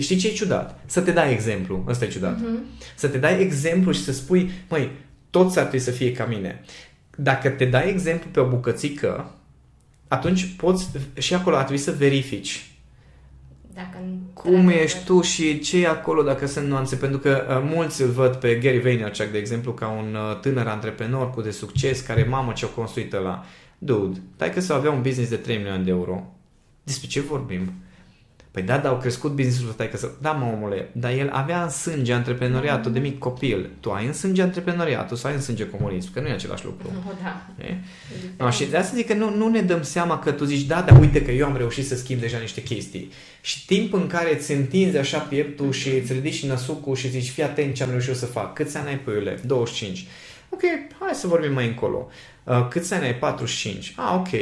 Știi 0.00 0.16
ce 0.16 0.28
e 0.28 0.32
ciudat? 0.32 0.80
Să 0.86 1.00
te 1.00 1.10
dai 1.10 1.32
exemplu. 1.32 1.84
Ăsta 1.88 2.04
e 2.04 2.08
ciudat. 2.08 2.36
Uh-huh. 2.38 2.78
Să 2.94 3.08
te 3.08 3.18
dai 3.18 3.40
exemplu 3.40 3.92
și 3.92 4.04
să 4.04 4.12
spui, 4.12 4.50
măi, 4.68 4.90
toți 5.30 5.58
ar 5.58 5.64
trebui 5.64 5.84
să 5.84 5.90
fie 5.90 6.12
ca 6.12 6.24
mine. 6.24 6.64
Dacă 7.16 7.48
te 7.48 7.64
dai 7.64 7.88
exemplu 7.88 8.30
pe 8.32 8.40
o 8.40 8.48
bucățică, 8.48 9.30
atunci 10.08 10.54
poți, 10.56 10.88
și 11.18 11.34
acolo 11.34 11.56
ar 11.56 11.62
trebui 11.62 11.82
să 11.82 11.94
verifici 11.98 12.76
dacă 13.76 13.98
cum 14.34 14.68
ești 14.68 15.04
tu 15.04 15.20
și 15.20 15.58
ce 15.58 15.82
e 15.82 15.88
acolo 15.88 16.22
dacă 16.22 16.46
sunt 16.46 16.68
nuanțe, 16.68 16.96
pentru 16.96 17.18
că 17.18 17.46
uh, 17.48 17.70
mulți 17.74 18.02
îl 18.02 18.08
văd 18.08 18.34
pe 18.34 18.54
Gary 18.54 18.80
Vaynerchuk, 18.80 19.26
de 19.26 19.38
exemplu, 19.38 19.72
ca 19.72 19.88
un 19.88 20.14
uh, 20.14 20.40
tânăr 20.40 20.66
antreprenor 20.66 21.30
cu 21.30 21.40
de 21.40 21.50
succes, 21.50 22.00
care 22.00 22.22
mamă 22.22 22.52
ce-a 22.52 22.68
construit 22.68 23.12
la 23.12 23.44
Dude, 23.78 24.20
dai 24.36 24.52
că 24.52 24.60
să 24.60 24.72
avea 24.72 24.90
un 24.90 25.02
business 25.02 25.30
de 25.30 25.36
3 25.36 25.56
milioane 25.56 25.82
de 25.82 25.90
euro. 25.90 26.32
Despre 26.82 27.08
ce 27.08 27.20
vorbim? 27.20 27.72
Păi 28.56 28.64
da, 28.64 28.78
dar 28.78 28.92
au 28.92 28.98
crescut 28.98 29.30
businessul 29.30 29.68
ăsta, 29.68 29.86
că 29.86 29.96
să... 29.96 30.10
Da, 30.20 30.32
mă, 30.32 30.52
omule, 30.52 30.90
dar 30.92 31.12
el 31.12 31.30
avea 31.32 31.62
în 31.62 31.68
sânge 31.68 32.12
antreprenoriatul 32.12 32.92
de 32.92 32.98
mic 32.98 33.18
copil. 33.18 33.70
Tu 33.80 33.90
ai 33.90 34.06
în 34.06 34.12
sânge 34.12 34.42
antreprenoriatul 34.42 35.16
sau 35.16 35.30
ai 35.30 35.36
în 35.36 35.42
sânge 35.42 35.66
comunism, 35.66 36.12
că 36.12 36.20
nu 36.20 36.26
e 36.26 36.32
același 36.32 36.64
lucru. 36.64 36.90
Oh, 37.06 37.12
da. 37.22 37.64
E? 37.64 37.76
No, 38.38 38.50
și 38.50 38.64
de 38.64 38.76
asta 38.76 38.96
zic 38.96 39.06
că 39.06 39.14
nu, 39.14 39.36
nu 39.36 39.48
ne 39.48 39.60
dăm 39.60 39.82
seama 39.82 40.18
că 40.18 40.32
tu 40.32 40.44
zici, 40.44 40.66
da, 40.66 40.82
dar 40.82 41.00
uite 41.00 41.22
că 41.22 41.30
eu 41.30 41.46
am 41.46 41.56
reușit 41.56 41.86
să 41.86 41.96
schimb 41.96 42.20
deja 42.20 42.38
niște 42.38 42.62
chestii. 42.62 43.12
Și 43.40 43.66
timp 43.66 43.92
în 43.92 44.06
care 44.06 44.36
îți 44.36 44.52
întinzi 44.52 44.96
așa 44.96 45.18
pieptul 45.18 45.72
și 45.72 45.88
îți 45.88 46.12
ridici 46.12 46.46
năsucul 46.46 46.96
și 46.96 47.08
zici, 47.08 47.30
fii 47.30 47.42
atent 47.42 47.74
ce 47.74 47.82
am 47.82 47.90
reușit 47.90 48.16
să 48.16 48.26
fac. 48.26 48.54
Câți 48.54 48.76
ani 48.76 48.88
ai 48.88 48.98
pe 48.98 49.10
iule? 49.10 49.40
25. 49.44 50.06
Ok, 50.48 50.60
hai 51.00 51.14
să 51.14 51.26
vorbim 51.26 51.52
mai 51.52 51.66
încolo. 51.66 52.08
Uh, 52.44 52.66
câți 52.68 52.94
ani 52.94 53.04
ai? 53.04 53.14
45. 53.14 53.94
Ah, 53.96 54.14
ok. 54.14 54.40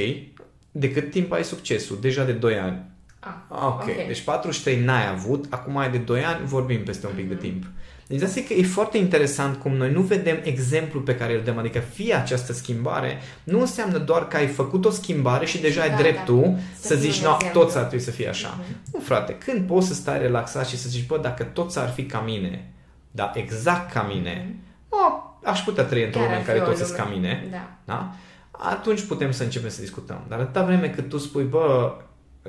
De 0.70 0.90
cât 0.90 1.10
timp 1.10 1.32
ai 1.32 1.44
succesul? 1.44 1.98
Deja 2.00 2.24
de 2.24 2.32
2 2.32 2.58
ani. 2.58 2.92
Ah, 3.24 3.66
ok. 3.66 3.82
okay. 3.82 4.04
Deci 4.06 4.20
43 4.20 4.80
n-ai 4.80 5.08
avut, 5.08 5.44
acum 5.48 5.76
ai 5.76 5.90
de 5.90 5.98
2 5.98 6.24
ani, 6.24 6.46
vorbim 6.46 6.82
peste 6.82 7.06
un 7.06 7.12
pic 7.14 7.24
mm-hmm. 7.24 7.28
de 7.28 7.34
mhm. 7.34 7.42
timp. 7.42 7.64
Deci 8.06 8.22
asta 8.22 8.38
e 8.38 8.42
că 8.42 8.52
e 8.52 8.62
foarte 8.62 8.98
interesant 8.98 9.56
cum 9.56 9.72
noi 9.72 9.92
nu 9.92 10.00
vedem 10.00 10.38
exemplul 10.42 11.02
pe 11.02 11.16
care 11.16 11.34
îl 11.34 11.42
dăm, 11.44 11.58
adică 11.58 11.78
fie 11.78 12.14
această 12.14 12.52
schimbare 12.52 13.18
nu 13.44 13.60
înseamnă 13.60 13.98
doar 13.98 14.28
că 14.28 14.36
ai 14.36 14.46
făcut 14.46 14.84
o 14.84 14.90
schimbare 14.90 15.46
și 15.46 15.60
deja 15.60 15.86
da, 15.86 15.92
ai 15.92 16.02
dreptul 16.02 16.42
da. 16.42 16.58
să, 16.80 16.86
să 16.86 16.94
zici, 16.94 17.22
nu, 17.22 17.36
toți 17.52 17.76
ar 17.76 17.84
trebui 17.84 18.04
să 18.04 18.10
fie 18.10 18.28
așa. 18.28 18.58
Mm-hmm. 18.58 18.92
Nu, 18.92 19.00
frate, 19.00 19.34
când 19.34 19.66
poți 19.66 19.86
să 19.86 19.94
stai 19.94 20.18
relaxat 20.18 20.66
și 20.66 20.78
să 20.78 20.88
zici, 20.88 21.06
bă, 21.06 21.18
dacă 21.18 21.42
toți 21.44 21.78
ar 21.78 21.90
fi 21.90 22.04
ca 22.04 22.20
mine, 22.20 22.72
da, 23.10 23.32
exact 23.34 23.92
ca 23.92 24.02
mine, 24.02 24.46
mm-hmm. 24.46 24.88
bă, 24.88 24.96
aș 25.42 25.60
putea 25.60 25.84
trăi 25.84 26.04
într-o 26.04 26.20
lume 26.20 26.36
în 26.36 26.44
care 26.44 26.58
toți 26.58 26.84
sunt 26.84 26.96
ca 26.96 27.04
mine, 27.04 27.48
da. 27.50 27.70
da? 27.84 28.14
atunci 28.50 29.02
putem 29.02 29.32
să 29.32 29.42
începem 29.42 29.68
să 29.68 29.80
discutăm. 29.80 30.24
Dar 30.28 30.38
atâta 30.38 30.64
vreme 30.64 30.88
cât 30.88 31.08
tu 31.08 31.18
spui, 31.18 31.42
bă, 31.42 31.92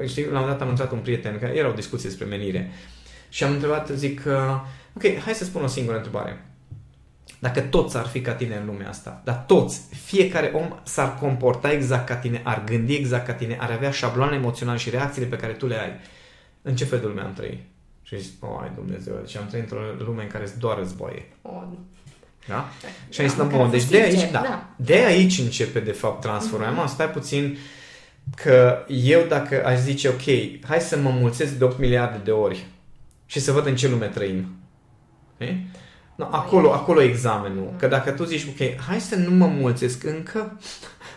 știi, 0.08 0.24
la 0.24 0.30
un 0.30 0.36
moment 0.36 0.52
dat 0.52 0.62
am 0.62 0.70
întrebat 0.70 0.94
un 0.94 1.00
prieten, 1.00 1.40
că 1.40 1.46
era 1.46 1.70
o 1.70 1.74
discuție 1.74 2.10
despre 2.10 2.26
menire, 2.26 2.72
și 3.30 3.44
am 3.44 3.52
întrebat, 3.52 3.90
zic, 3.90 4.22
ok, 4.96 5.20
hai 5.24 5.34
să 5.34 5.44
spun 5.44 5.64
o 5.64 5.68
singură 5.68 5.98
întrebare. 5.98 6.46
Dacă 7.40 7.62
toți 7.62 7.98
ar 7.98 8.06
fi 8.06 8.22
ca 8.22 8.34
tine 8.34 8.56
în 8.56 8.66
lumea 8.66 8.90
asta, 8.90 9.22
dar 9.24 9.44
toți, 9.48 9.82
fiecare 10.04 10.52
om 10.54 10.80
s-ar 10.84 11.18
comporta 11.20 11.72
exact 11.72 12.06
ca 12.06 12.16
tine, 12.16 12.42
ar 12.44 12.64
gândi 12.64 12.96
exact 12.96 13.26
ca 13.26 13.34
tine, 13.34 13.58
ar 13.60 13.72
avea 13.72 13.92
șabloane 13.92 14.36
emoționale 14.36 14.78
și 14.78 14.90
reacțiile 14.90 15.28
pe 15.28 15.36
care 15.36 15.54
tu 15.54 15.68
le 15.68 15.80
ai, 15.80 15.92
în 16.62 16.76
ce 16.76 16.86
fel 16.86 17.00
de 17.00 17.06
lume 17.06 17.22
am 17.22 17.34
trăit? 17.34 17.60
Și 18.02 18.22
zic, 18.22 18.44
oh, 18.44 18.60
ai 18.62 18.72
Dumnezeu, 18.76 19.16
deci 19.24 19.38
am 19.38 19.48
trăit 19.48 19.72
într-o 19.72 20.06
lume 20.06 20.24
în 20.24 20.30
care 20.30 20.46
sunt 20.46 20.60
doar 20.60 20.78
războaie. 20.78 21.26
Oh. 21.42 21.64
Da? 22.48 22.70
Și 23.10 23.22
ai 23.22 23.30
zis, 23.30 23.38
bun, 23.38 23.70
deci 23.70 23.84
de 23.84 24.02
aici, 24.02 24.32
da, 24.32 24.42
da. 24.42 24.70
de 24.76 24.94
aici 24.94 25.40
începe 25.40 25.80
de 25.80 25.92
fapt 25.92 26.22
transformarea. 26.22 26.84
Mm-hmm. 26.84 26.90
Stai 26.90 27.10
puțin 27.10 27.58
că 28.36 28.86
eu 28.88 29.26
dacă 29.28 29.66
aș 29.66 29.80
zice, 29.80 30.08
ok, 30.08 30.24
hai 30.68 30.80
să 30.80 30.98
mă 30.98 31.10
mulțesc 31.10 31.52
de 31.52 31.64
8 31.64 31.80
miliarde 31.80 32.20
de 32.24 32.32
ori 32.32 32.66
și 33.26 33.40
să 33.40 33.52
văd 33.52 33.66
în 33.66 33.76
ce 33.76 33.88
lume 33.88 34.06
trăim. 34.06 34.48
Okay? 35.34 35.68
No, 36.16 36.28
acolo, 36.32 36.74
acolo 36.74 37.02
e 37.02 37.10
examenul. 37.10 37.74
Că 37.78 37.88
dacă 37.88 38.12
tu 38.12 38.24
zici, 38.24 38.46
ok, 38.46 38.80
hai 38.88 39.00
să 39.00 39.16
nu 39.16 39.32
mă 39.32 39.46
mulțesc 39.46 40.04
încă 40.04 40.60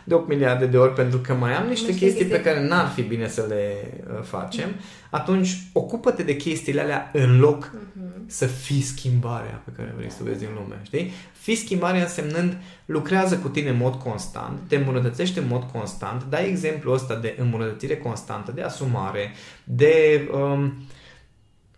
de 0.09 0.15
8 0.15 0.29
miliarde 0.29 0.67
de 0.67 0.77
ori 0.77 0.93
pentru 0.93 1.19
că 1.19 1.35
mai 1.35 1.53
am 1.53 1.69
niște 1.69 1.95
chestii 1.95 2.25
pe 2.25 2.41
care 2.41 2.67
n-ar 2.67 2.89
fi 2.89 3.03
bine 3.03 3.29
să 3.29 3.45
le 3.49 3.73
uh, 4.13 4.23
facem, 4.23 4.69
atunci 5.11 5.63
ocupă-te 5.73 6.23
de 6.23 6.37
chestiile 6.37 6.81
alea 6.81 7.11
în 7.13 7.39
loc 7.39 7.71
uh-huh. 7.71 8.27
să 8.27 8.47
fii 8.47 8.81
schimbarea 8.81 9.63
pe 9.65 9.71
care 9.77 9.95
vrei 9.97 10.11
să 10.11 10.19
o 10.21 10.25
vezi 10.25 10.45
în 10.45 10.51
lume, 10.55 10.81
știi? 10.83 11.13
Fii 11.33 11.55
schimbarea 11.55 12.03
însemnând 12.03 12.57
lucrează 12.85 13.37
cu 13.37 13.49
tine 13.49 13.69
în 13.69 13.77
mod 13.77 13.95
constant, 13.95 14.59
te 14.69 14.77
îmbunătățește 14.77 15.41
în 15.41 15.47
mod 15.47 15.63
constant, 15.73 16.25
dai 16.31 16.49
exemplu 16.49 16.93
ăsta 16.93 17.15
de 17.15 17.37
îmbunătățire 17.39 17.97
constantă, 17.97 18.53
de 18.53 18.63
asumare, 18.63 19.33
de 19.65 20.29
um, 20.33 20.87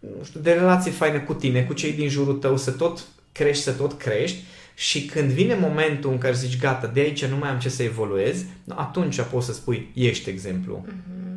nu 0.01 0.25
știu, 0.25 0.41
de 0.41 0.53
relații 0.53 0.91
faine 0.91 1.19
cu 1.19 1.35
tine, 1.35 1.63
cu 1.63 1.73
cei 1.73 1.93
din 1.93 2.09
jurul 2.09 2.35
tău, 2.35 2.57
să 2.57 2.71
tot 2.71 3.05
crești, 3.33 3.63
să 3.63 3.73
tot 3.73 3.93
crești 3.93 4.45
și 4.81 5.07
când 5.07 5.31
vine 5.31 5.55
momentul 5.55 6.11
în 6.11 6.19
care 6.19 6.35
zici, 6.35 6.59
gata, 6.59 6.87
de 6.87 7.01
aici 7.01 7.25
nu 7.25 7.37
mai 7.37 7.49
am 7.49 7.59
ce 7.59 7.69
să 7.69 7.83
evoluez, 7.83 8.45
atunci 8.69 9.21
poți 9.21 9.47
să 9.47 9.53
spui, 9.53 9.91
ești 9.95 10.29
exemplu. 10.29 10.85
Uh-huh. 10.87 11.37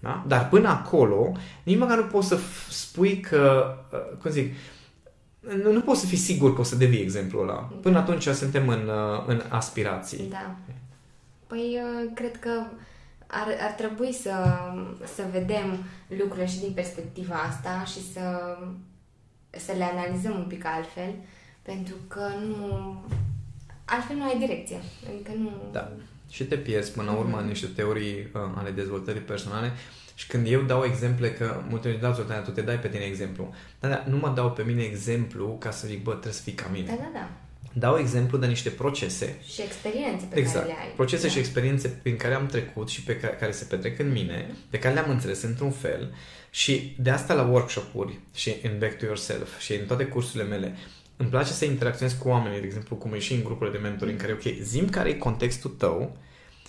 Da? 0.00 0.24
Dar 0.26 0.48
până 0.48 0.68
acolo, 0.68 1.32
nici 1.62 1.78
măcar 1.78 1.98
nu 1.98 2.04
poți 2.04 2.28
să 2.28 2.38
spui 2.68 3.20
că, 3.20 3.74
uh, 3.92 4.18
cum 4.20 4.30
zic, 4.30 4.54
nu, 5.62 5.72
nu 5.72 5.80
poți 5.80 6.00
să 6.00 6.06
fii 6.06 6.16
sigur 6.16 6.54
că 6.54 6.60
o 6.60 6.64
să 6.64 6.76
devii 6.76 7.02
exemplul 7.02 7.42
ăla. 7.42 7.70
Până 7.82 7.98
atunci 7.98 8.28
suntem 8.28 8.68
în, 8.68 8.88
uh, 8.88 9.24
în 9.26 9.42
aspirații. 9.48 10.28
Da. 10.30 10.56
Păi, 11.46 11.78
uh, 11.82 12.10
cred 12.14 12.38
că 12.38 12.64
ar, 13.26 13.46
ar 13.60 13.70
trebui 13.70 14.12
să, 14.12 14.32
să 15.14 15.22
vedem 15.32 15.84
lucrurile 16.08 16.46
și 16.46 16.58
din 16.58 16.72
perspectiva 16.72 17.34
asta 17.34 17.84
și 17.84 18.12
să, 18.12 18.56
să 19.50 19.72
le 19.76 19.84
analizăm 19.84 20.36
un 20.36 20.46
pic 20.48 20.64
altfel, 20.66 21.14
pentru 21.62 21.94
că 22.08 22.28
nu... 22.46 22.94
Altfel 23.84 24.16
nu 24.16 24.24
ai 24.24 24.38
direcție. 24.38 24.80
Adică 25.08 25.30
nu... 25.38 25.50
Da. 25.72 25.92
Și 26.30 26.44
te 26.44 26.56
pierzi 26.56 26.92
până 26.92 27.10
la 27.10 27.16
urmă 27.16 27.38
în 27.38 27.46
niște 27.46 27.66
teorii 27.66 28.14
uh, 28.14 28.40
ale 28.54 28.70
dezvoltării 28.70 29.20
personale 29.20 29.72
și 30.14 30.26
când 30.26 30.46
eu 30.46 30.60
dau 30.60 30.84
exemple, 30.84 31.32
că 31.32 31.62
multe 31.68 31.88
ori 31.88 32.00
dau 32.00 32.12
tu 32.44 32.50
te 32.50 32.60
dai 32.60 32.78
pe 32.78 32.88
tine 32.88 33.04
exemplu. 33.04 33.54
Dar 33.80 33.90
da, 33.90 34.04
nu 34.10 34.16
mă 34.16 34.32
dau 34.34 34.50
pe 34.50 34.62
mine 34.62 34.82
exemplu 34.82 35.56
ca 35.58 35.70
să 35.70 35.86
zic, 35.86 36.02
bă, 36.02 36.10
trebuie 36.10 36.32
să 36.32 36.42
fii 36.42 36.52
ca 36.52 36.68
mine. 36.72 36.86
Da, 36.86 36.94
da, 36.94 37.10
da 37.12 37.28
dau 37.72 37.98
exemplu 37.98 38.38
de 38.38 38.46
niște 38.46 38.68
procese. 38.68 39.36
Și 39.52 39.62
experiențe 39.62 40.26
pe 40.30 40.38
exact. 40.38 40.58
care 40.58 40.66
le 40.66 40.80
ai. 40.80 40.92
Procese 40.94 41.26
da. 41.26 41.32
și 41.32 41.38
experiențe 41.38 41.88
prin 41.88 42.16
care 42.16 42.34
am 42.34 42.46
trecut 42.46 42.88
și 42.88 43.02
pe 43.02 43.16
care, 43.16 43.36
care 43.40 43.52
se 43.52 43.64
petrec 43.64 43.98
în 43.98 44.12
mine, 44.12 44.46
mm-hmm. 44.46 44.70
pe 44.70 44.78
care 44.78 44.94
le-am 44.94 45.10
înțeles 45.10 45.42
într-un 45.42 45.70
fel 45.70 46.14
și 46.50 46.96
de 46.98 47.10
asta 47.10 47.34
la 47.34 47.42
workshop-uri 47.42 48.18
și 48.34 48.54
în 48.62 48.78
Back 48.78 48.98
to 48.98 49.04
Yourself 49.04 49.58
și 49.58 49.74
în 49.74 49.86
toate 49.86 50.04
cursurile 50.04 50.48
mele 50.48 50.76
îmi 51.22 51.30
place 51.30 51.52
să 51.52 51.64
interacționez 51.64 52.12
cu 52.12 52.28
oamenii, 52.28 52.60
de 52.60 52.66
exemplu, 52.66 52.96
cum 52.96 53.12
e 53.12 53.18
și 53.18 53.34
în 53.34 53.44
grupurile 53.44 53.76
de 53.76 53.82
mentori, 53.82 54.10
mm-hmm. 54.10 54.14
în 54.14 54.20
care, 54.20 54.32
ok, 54.32 54.62
zim 54.62 54.88
care 54.88 55.08
e 55.08 55.14
contextul 55.14 55.70
tău, 55.70 56.16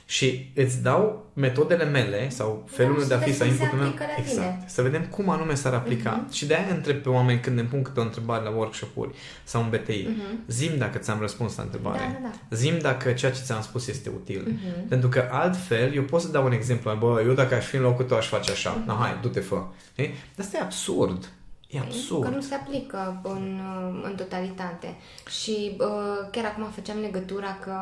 și 0.05 0.51
îți 0.55 0.81
dau 0.81 1.25
metodele 1.33 1.83
mele 1.83 2.29
sau 2.29 2.63
felul 2.69 2.99
da, 2.99 3.05
de 3.07 3.13
a 3.13 3.17
fi 3.17 3.33
sau 3.33 3.47
inputul 3.47 3.77
meu. 3.77 3.93
Exact. 4.17 4.69
Să 4.69 4.81
vedem 4.81 5.05
cum 5.05 5.29
anume 5.29 5.53
s-ar 5.53 5.73
aplica. 5.73 6.25
Uh-huh. 6.25 6.33
Și 6.33 6.45
de 6.45 6.53
aia 6.53 6.73
întreb 6.73 6.97
pe 6.97 7.09
oameni 7.09 7.39
când 7.39 7.59
îmi 7.59 7.67
pun 7.67 7.81
câte 7.81 7.99
o 7.99 8.03
întrebare 8.03 8.43
la 8.43 8.49
workshop-uri 8.49 9.15
sau 9.43 9.61
în 9.61 9.69
BTI. 9.69 10.03
Uh-huh. 10.03 10.07
Mhm. 10.07 10.43
Zim 10.47 10.77
dacă 10.77 10.97
ți-am 10.97 11.19
răspuns 11.19 11.55
la 11.55 11.63
întrebare. 11.63 11.97
Da, 11.97 12.19
da, 12.21 12.29
da. 12.49 12.55
Zim 12.55 12.79
dacă 12.81 13.11
ceea 13.11 13.31
ce 13.31 13.41
ți-am 13.41 13.61
spus 13.61 13.87
este 13.87 14.09
util. 14.15 14.47
Uh-huh. 14.47 14.87
Pentru 14.89 15.09
că 15.09 15.27
altfel, 15.31 15.93
eu 15.93 16.03
pot 16.03 16.21
să 16.21 16.27
dau 16.27 16.45
un 16.45 16.51
exemplu. 16.51 16.95
Bă, 16.99 17.21
eu 17.25 17.33
dacă 17.33 17.55
aș 17.55 17.65
fi 17.65 17.75
în 17.75 17.81
locul 17.81 18.05
tău 18.05 18.17
aș 18.17 18.27
face 18.27 18.51
așa. 18.51 18.81
Uh-huh. 18.81 18.85
Na, 18.85 18.97
hai, 18.99 19.17
du-te, 19.21 19.39
fă. 19.39 19.63
Dar 19.95 20.09
asta 20.37 20.57
e 20.57 20.61
absurd. 20.61 21.29
E 21.73 21.79
absurd. 21.79 22.23
Că 22.23 22.29
nu 22.29 22.41
se 22.41 22.53
aplică 22.53 23.21
în, 23.23 23.59
în 24.03 24.15
totalitate. 24.15 24.95
Și 25.39 25.75
uh, 25.79 26.27
chiar 26.31 26.45
acum 26.45 26.63
făceam 26.71 26.99
legătura 26.99 27.57
că 27.61 27.75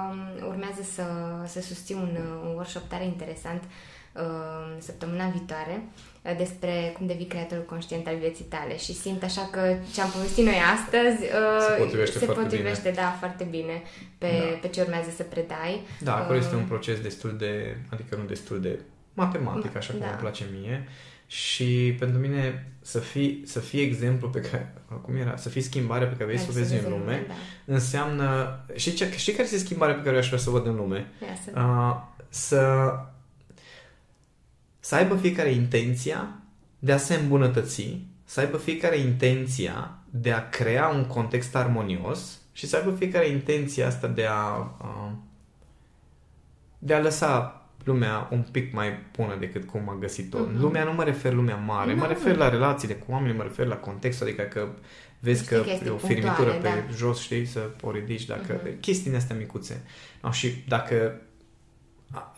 urmează 0.47 0.81
să, 0.93 1.03
să 1.45 1.61
susțin 1.61 1.95
un, 1.95 2.17
un 2.43 2.53
workshop 2.53 2.83
tare 2.87 3.03
interesant 3.03 3.63
uh, 3.63 4.77
săptămâna 4.77 5.27
viitoare 5.29 5.83
uh, 6.21 6.37
despre 6.37 6.93
cum 6.97 7.07
devii 7.07 7.25
creatorul 7.25 7.63
conștient 7.63 8.07
al 8.07 8.15
vieții 8.15 8.45
tale 8.45 8.77
și 8.77 8.93
simt 8.93 9.23
așa 9.23 9.49
că 9.51 9.75
ce 9.93 10.01
am 10.01 10.09
povestit 10.09 10.45
noi 10.45 10.59
astăzi 10.75 11.21
uh, 11.23 11.61
se 11.67 11.81
potrivește, 11.83 12.17
se 12.17 12.25
foarte, 12.25 12.41
potrivește 12.43 12.89
bine. 12.89 13.01
da, 13.01 13.15
foarte 13.19 13.43
bine 13.43 13.81
pe, 14.17 14.31
da. 14.51 14.57
pe 14.61 14.67
ce 14.67 14.81
urmează 14.81 15.09
să 15.15 15.23
predai. 15.23 15.81
Da, 15.99 16.15
acolo 16.15 16.37
uh, 16.37 16.43
este 16.43 16.55
un 16.55 16.65
proces 16.65 16.99
destul 16.99 17.35
de, 17.37 17.77
adică 17.89 18.15
nu 18.15 18.23
destul 18.23 18.61
de 18.61 18.79
matematic, 19.13 19.75
așa 19.75 19.91
cum 19.91 19.99
da. 19.99 20.07
îmi 20.07 20.17
place 20.17 20.45
mie. 20.59 20.87
Și 21.27 21.95
pentru 21.99 22.19
mine 22.19 22.71
să 22.81 22.99
fii, 22.99 23.41
să 23.45 23.59
fii 23.59 23.81
exemplu 23.81 24.29
pe 24.29 24.39
care, 24.39 24.73
cum 25.01 25.15
era, 25.15 25.35
să 25.35 25.49
fii 25.49 25.61
schimbarea 25.61 26.07
pe 26.07 26.13
care 26.13 26.25
vrei 26.25 26.37
să 26.37 26.47
o 26.49 26.53
vezi 26.53 26.73
în 26.73 26.89
lume, 26.89 27.25
da. 27.27 27.33
înseamnă, 27.65 28.59
știi, 28.75 28.91
ce, 28.91 29.11
știi 29.17 29.31
care 29.31 29.43
este 29.43 29.57
schimbarea 29.57 29.95
pe 29.95 30.01
care 30.01 30.13
eu 30.13 30.21
aș 30.21 30.27
vrea 30.27 30.39
să 30.39 30.49
o 30.49 30.51
văd 30.51 30.65
în 30.65 30.75
lume? 30.75 31.11
Uh, 31.55 32.01
să, 32.29 32.93
să 34.79 34.95
aibă 34.95 35.15
fiecare 35.15 35.51
intenția 35.51 36.39
de 36.79 36.91
a 36.91 36.97
se 36.97 37.15
îmbunătăți, 37.15 37.97
să 38.23 38.39
aibă 38.39 38.57
fiecare 38.57 38.97
intenția 38.97 39.99
de 40.09 40.31
a 40.31 40.49
crea 40.49 40.87
un 40.87 41.05
context 41.05 41.55
armonios 41.55 42.39
și 42.51 42.67
să 42.67 42.75
aibă 42.75 42.91
fiecare 42.91 43.27
intenția 43.27 43.87
asta 43.87 44.07
de 44.07 44.25
a, 44.25 44.57
uh, 44.81 45.11
de 46.77 46.93
a 46.93 46.99
lăsa 46.99 47.60
lumea 47.83 48.27
un 48.31 48.45
pic 48.51 48.73
mai 48.73 48.89
bună 49.15 49.35
decât 49.39 49.65
cum 49.65 49.89
a 49.89 49.97
găsit-o. 49.99 50.37
Uh-huh. 50.37 50.59
Lumea 50.59 50.83
nu 50.83 50.93
mă 50.93 51.03
refer 51.03 51.33
lumea 51.33 51.55
mare, 51.55 51.93
mă 51.93 52.05
refer 52.05 52.35
la 52.35 52.49
relațiile 52.49 52.93
cu 52.93 53.11
oamenii, 53.11 53.35
mă 53.35 53.43
refer 53.43 53.65
la 53.65 53.75
context, 53.75 54.21
adică 54.21 54.41
că 54.41 54.67
vezi 55.19 55.45
că 55.45 55.63
e 55.85 55.89
o 55.89 55.97
firmitură 55.97 56.51
pe 56.51 56.67
da. 56.67 56.93
jos, 56.95 57.21
știi, 57.21 57.45
să 57.45 57.69
o 57.81 57.91
ridici, 57.91 58.25
dacă... 58.25 58.61
Uh-huh. 58.61 58.79
Chestiile 58.79 59.17
astea 59.17 59.35
micuțe. 59.35 59.83
No, 60.21 60.31
și 60.31 60.63
dacă 60.67 61.21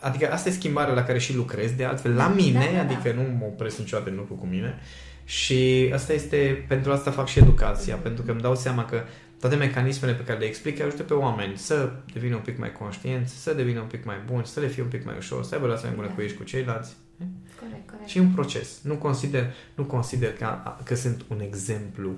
Adică 0.00 0.32
asta 0.32 0.48
e 0.48 0.52
schimbarea 0.52 0.94
la 0.94 1.02
care 1.02 1.18
și 1.18 1.34
lucrez, 1.34 1.70
de 1.70 1.84
altfel, 1.84 2.14
la 2.14 2.26
da, 2.26 2.34
mine, 2.34 2.68
da, 2.70 2.76
da, 2.76 2.80
adică 2.80 3.08
da. 3.08 3.22
nu 3.22 3.36
mă 3.38 3.44
opresc 3.44 3.78
niciodată 3.78 4.10
în 4.10 4.16
lucru 4.16 4.34
cu 4.34 4.46
mine. 4.46 4.78
Și 5.24 5.90
asta 5.94 6.12
este, 6.12 6.64
pentru 6.68 6.92
asta 6.92 7.10
fac 7.10 7.26
și 7.26 7.38
educația, 7.38 7.96
pentru 7.96 8.22
că 8.22 8.30
îmi 8.30 8.40
dau 8.40 8.54
seama 8.54 8.84
că 8.84 9.02
toate 9.48 9.58
mecanismele 9.58 10.14
pe 10.14 10.24
care 10.24 10.38
le 10.38 10.44
explic 10.44 10.80
ajută 10.80 11.02
pe 11.02 11.14
oameni 11.14 11.56
să 11.56 11.92
devină 12.12 12.34
un 12.34 12.40
pic 12.40 12.58
mai 12.58 12.72
conștienți, 12.72 13.42
să 13.42 13.54
devină 13.54 13.80
un 13.80 13.86
pic 13.86 14.04
mai 14.04 14.16
buni, 14.26 14.46
să 14.46 14.60
le 14.60 14.66
fie 14.66 14.82
un 14.82 14.88
pic 14.88 15.04
mai 15.04 15.14
ușor, 15.18 15.44
să 15.44 15.54
aibă 15.54 15.66
relații 15.66 15.86
mai 15.86 15.96
bune 15.96 16.08
da. 16.08 16.14
cu 16.14 16.20
ei 16.20 16.28
și 16.28 16.34
cu 16.34 16.44
ceilalți. 16.44 16.96
Corect, 17.60 17.90
corect. 17.90 18.08
Și 18.08 18.18
un 18.18 18.30
proces. 18.30 18.80
Nu 18.82 18.94
consider, 18.94 19.54
nu 19.74 19.84
consider 19.84 20.32
că, 20.32 20.58
că 20.84 20.94
sunt 20.94 21.24
un 21.28 21.40
exemplu. 21.40 22.16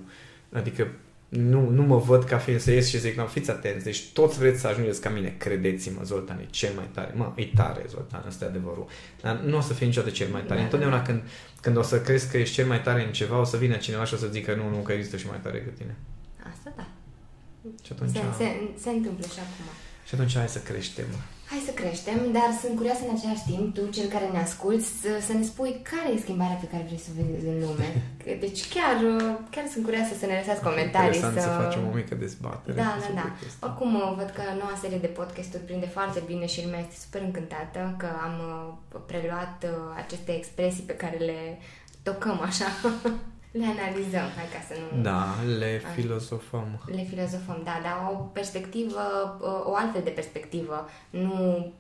Adică 0.53 0.89
nu, 1.29 1.69
nu 1.69 1.83
mă 1.83 1.97
văd 1.97 2.25
ca 2.25 2.39
fiind 2.39 2.61
să 2.61 2.71
ies 2.71 2.89
și 2.89 2.99
zic, 2.99 3.17
nu, 3.17 3.27
fiți 3.27 3.51
atenți, 3.51 3.85
deci 3.85 4.13
toți 4.13 4.39
vreți 4.39 4.61
să 4.61 4.67
ajungeți 4.67 5.01
ca 5.01 5.09
mine, 5.09 5.35
credeți-mă, 5.39 6.01
Zoltan 6.05 6.39
e 6.39 6.47
cel 6.51 6.73
mai 6.77 6.89
tare. 6.93 7.13
Mă, 7.15 7.33
e 7.37 7.45
tare, 7.55 7.85
Zoltan, 7.89 8.25
ăsta 8.27 8.45
e 8.45 8.49
adevărul. 8.49 8.87
Dar 9.21 9.37
nu 9.37 9.57
o 9.57 9.61
să 9.61 9.73
fie 9.73 9.87
niciodată 9.87 10.13
cel 10.13 10.29
mai 10.29 10.43
tare. 10.43 10.59
Da, 10.59 10.65
Întotdeauna 10.65 10.97
da. 10.97 11.03
când, 11.03 11.23
când 11.61 11.77
o 11.77 11.83
să 11.83 12.01
crezi 12.01 12.31
că 12.31 12.37
ești 12.37 12.55
cel 12.55 12.67
mai 12.67 12.83
tare 12.83 13.05
în 13.05 13.13
ceva, 13.13 13.41
o 13.41 13.45
să 13.45 13.57
vină 13.57 13.77
cineva 13.77 14.05
și 14.05 14.15
o 14.15 14.17
să 14.17 14.27
zică, 14.27 14.55
nu, 14.55 14.69
nu, 14.69 14.77
că 14.77 14.93
există 14.93 15.17
și 15.17 15.27
mai 15.27 15.41
tare 15.43 15.59
decât 15.59 15.77
tine. 15.77 15.97
Asta 16.53 16.73
da. 16.77 16.86
Și 17.85 17.91
atunci... 17.93 18.11
Se, 18.17 18.23
se, 18.41 18.47
se 18.83 18.91
întâmplă 18.91 19.27
și 19.35 19.41
acum. 19.47 19.67
Și 20.07 20.15
atunci 20.15 20.35
hai 20.37 20.49
să 20.49 20.59
creștem. 20.59 21.09
Hai 21.51 21.63
să 21.69 21.73
creștem, 21.81 22.19
dar 22.39 22.49
sunt 22.63 22.75
curioasă 22.77 23.03
în 23.05 23.15
același 23.17 23.45
timp, 23.51 23.67
tu, 23.75 23.83
cel 23.97 24.09
care 24.15 24.27
ne 24.33 24.41
asculți, 24.47 24.87
să, 25.03 25.11
să 25.27 25.33
ne 25.33 25.45
spui 25.51 25.73
care 25.91 26.09
e 26.13 26.25
schimbarea 26.27 26.61
pe 26.63 26.71
care 26.73 26.83
vrei 26.87 27.05
să 27.05 27.11
o 27.11 27.15
vezi 27.19 27.47
în 27.53 27.59
lume. 27.65 27.89
Deci 28.45 28.61
chiar, 28.75 28.97
chiar 29.55 29.67
sunt 29.73 29.85
curioasă 29.85 30.13
să 30.21 30.27
ne 30.27 30.37
lăsați 30.41 30.67
comentarii. 30.69 31.19
Interesant 31.19 31.35
să... 31.37 31.43
să 31.47 31.63
facem 31.63 31.83
o 31.89 31.95
mică 32.01 32.15
dezbatere. 32.15 32.77
Da, 32.83 32.91
da, 33.05 33.11
da. 33.21 33.27
Oricum, 33.67 33.93
văd 34.19 34.31
că 34.37 34.43
noua 34.61 34.77
serie 34.83 35.01
de 35.07 35.15
podcasturi 35.21 35.67
prinde 35.69 35.89
foarte 35.97 36.21
bine 36.31 36.47
și 36.53 36.65
lumea 36.65 36.81
este 36.85 36.97
super 37.05 37.23
încântată 37.29 37.81
că 38.03 38.09
am 38.27 38.35
uh, 38.51 39.01
preluat 39.11 39.57
uh, 39.65 40.03
aceste 40.03 40.31
expresii 40.41 40.89
pe 40.91 40.97
care 41.03 41.17
le 41.31 41.41
tocăm 42.03 42.39
așa 42.51 42.69
le 43.61 43.67
analizăm, 43.77 44.27
hai 44.37 44.49
ca 44.55 44.61
să 44.69 44.75
nu... 44.81 45.03
Da, 45.03 45.23
le 45.59 45.83
filozofăm. 45.95 46.69
Le 46.87 47.05
filozofăm, 47.11 47.61
da, 47.65 47.81
dar 47.83 47.97
o 48.13 48.15
perspectivă, 48.15 49.03
o 49.65 49.75
altfel 49.75 50.03
de 50.05 50.11
perspectivă, 50.11 50.89
nu 51.11 51.37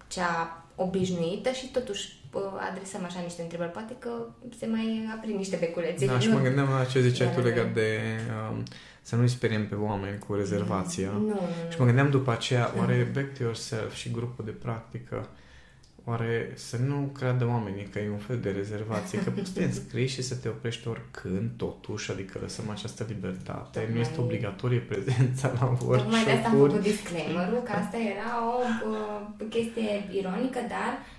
cea 0.09 0.64
obișnuită 0.74 1.51
și 1.51 1.70
totuși 1.70 2.24
adresăm 2.70 3.05
așa 3.05 3.20
niște 3.20 3.43
întrebări. 3.43 3.70
Poate 3.70 3.97
că 3.99 4.11
se 4.59 4.66
mai 4.66 5.09
aprind 5.16 5.37
niște 5.37 5.57
beculețe. 5.61 6.07
Da, 6.07 6.18
și 6.18 6.29
mă 6.29 6.41
gândeam 6.41 6.68
la 6.68 6.85
ce 6.85 7.01
ziceai 7.01 7.35
tu 7.35 7.41
legat 7.41 7.72
de 7.72 8.01
um, 8.51 8.62
să 9.03 9.16
nu-i 9.16 9.29
speriem 9.29 9.68
pe 9.68 9.74
oameni 9.74 10.18
cu 10.18 10.35
rezervația. 10.35 11.11
Nu, 11.11 11.20
nu, 11.20 11.29
nu. 11.29 11.70
Și 11.70 11.79
mă 11.79 11.85
gândeam 11.85 12.11
după 12.11 12.31
aceea, 12.31 12.72
oare 12.79 13.11
Back 13.14 13.37
to 13.37 13.43
Yourself 13.43 13.95
și 13.95 14.11
grupul 14.11 14.45
de 14.45 14.51
practică 14.51 15.29
Oare 16.09 16.52
să 16.54 16.76
nu 16.76 17.11
creadă 17.14 17.46
oamenii 17.46 17.84
că 17.84 17.98
e 17.98 18.11
un 18.11 18.18
fel 18.18 18.38
de 18.38 18.50
rezervație, 18.50 19.22
că 19.22 19.30
poți 19.30 19.52
să 19.52 19.59
te 19.59 19.64
înscrii 19.70 20.07
și 20.07 20.22
să 20.22 20.34
te 20.34 20.48
oprești 20.48 20.88
oricând, 20.88 21.50
totuși, 21.57 22.11
adică 22.11 22.38
lăsăm 22.42 22.70
această 22.70 23.04
libertate, 23.09 23.78
Tocmai... 23.78 23.94
nu 23.94 24.00
este 24.00 24.20
obligatorie 24.20 24.78
prezența 24.78 25.52
la 25.61 25.64
workshop 25.66 25.96
Tocmai 25.96 26.24
de 26.24 26.30
asta 26.30 26.48
am 26.48 26.54
făcut 26.54 26.80
disclaimer 26.80 27.48
că 27.64 27.72
asta 27.72 27.96
era 27.96 28.32
o 28.54 28.59
uh, 28.90 29.46
chestie 29.48 30.09
ironică, 30.18 30.61
dar 30.68 30.92
uh, 31.00 31.15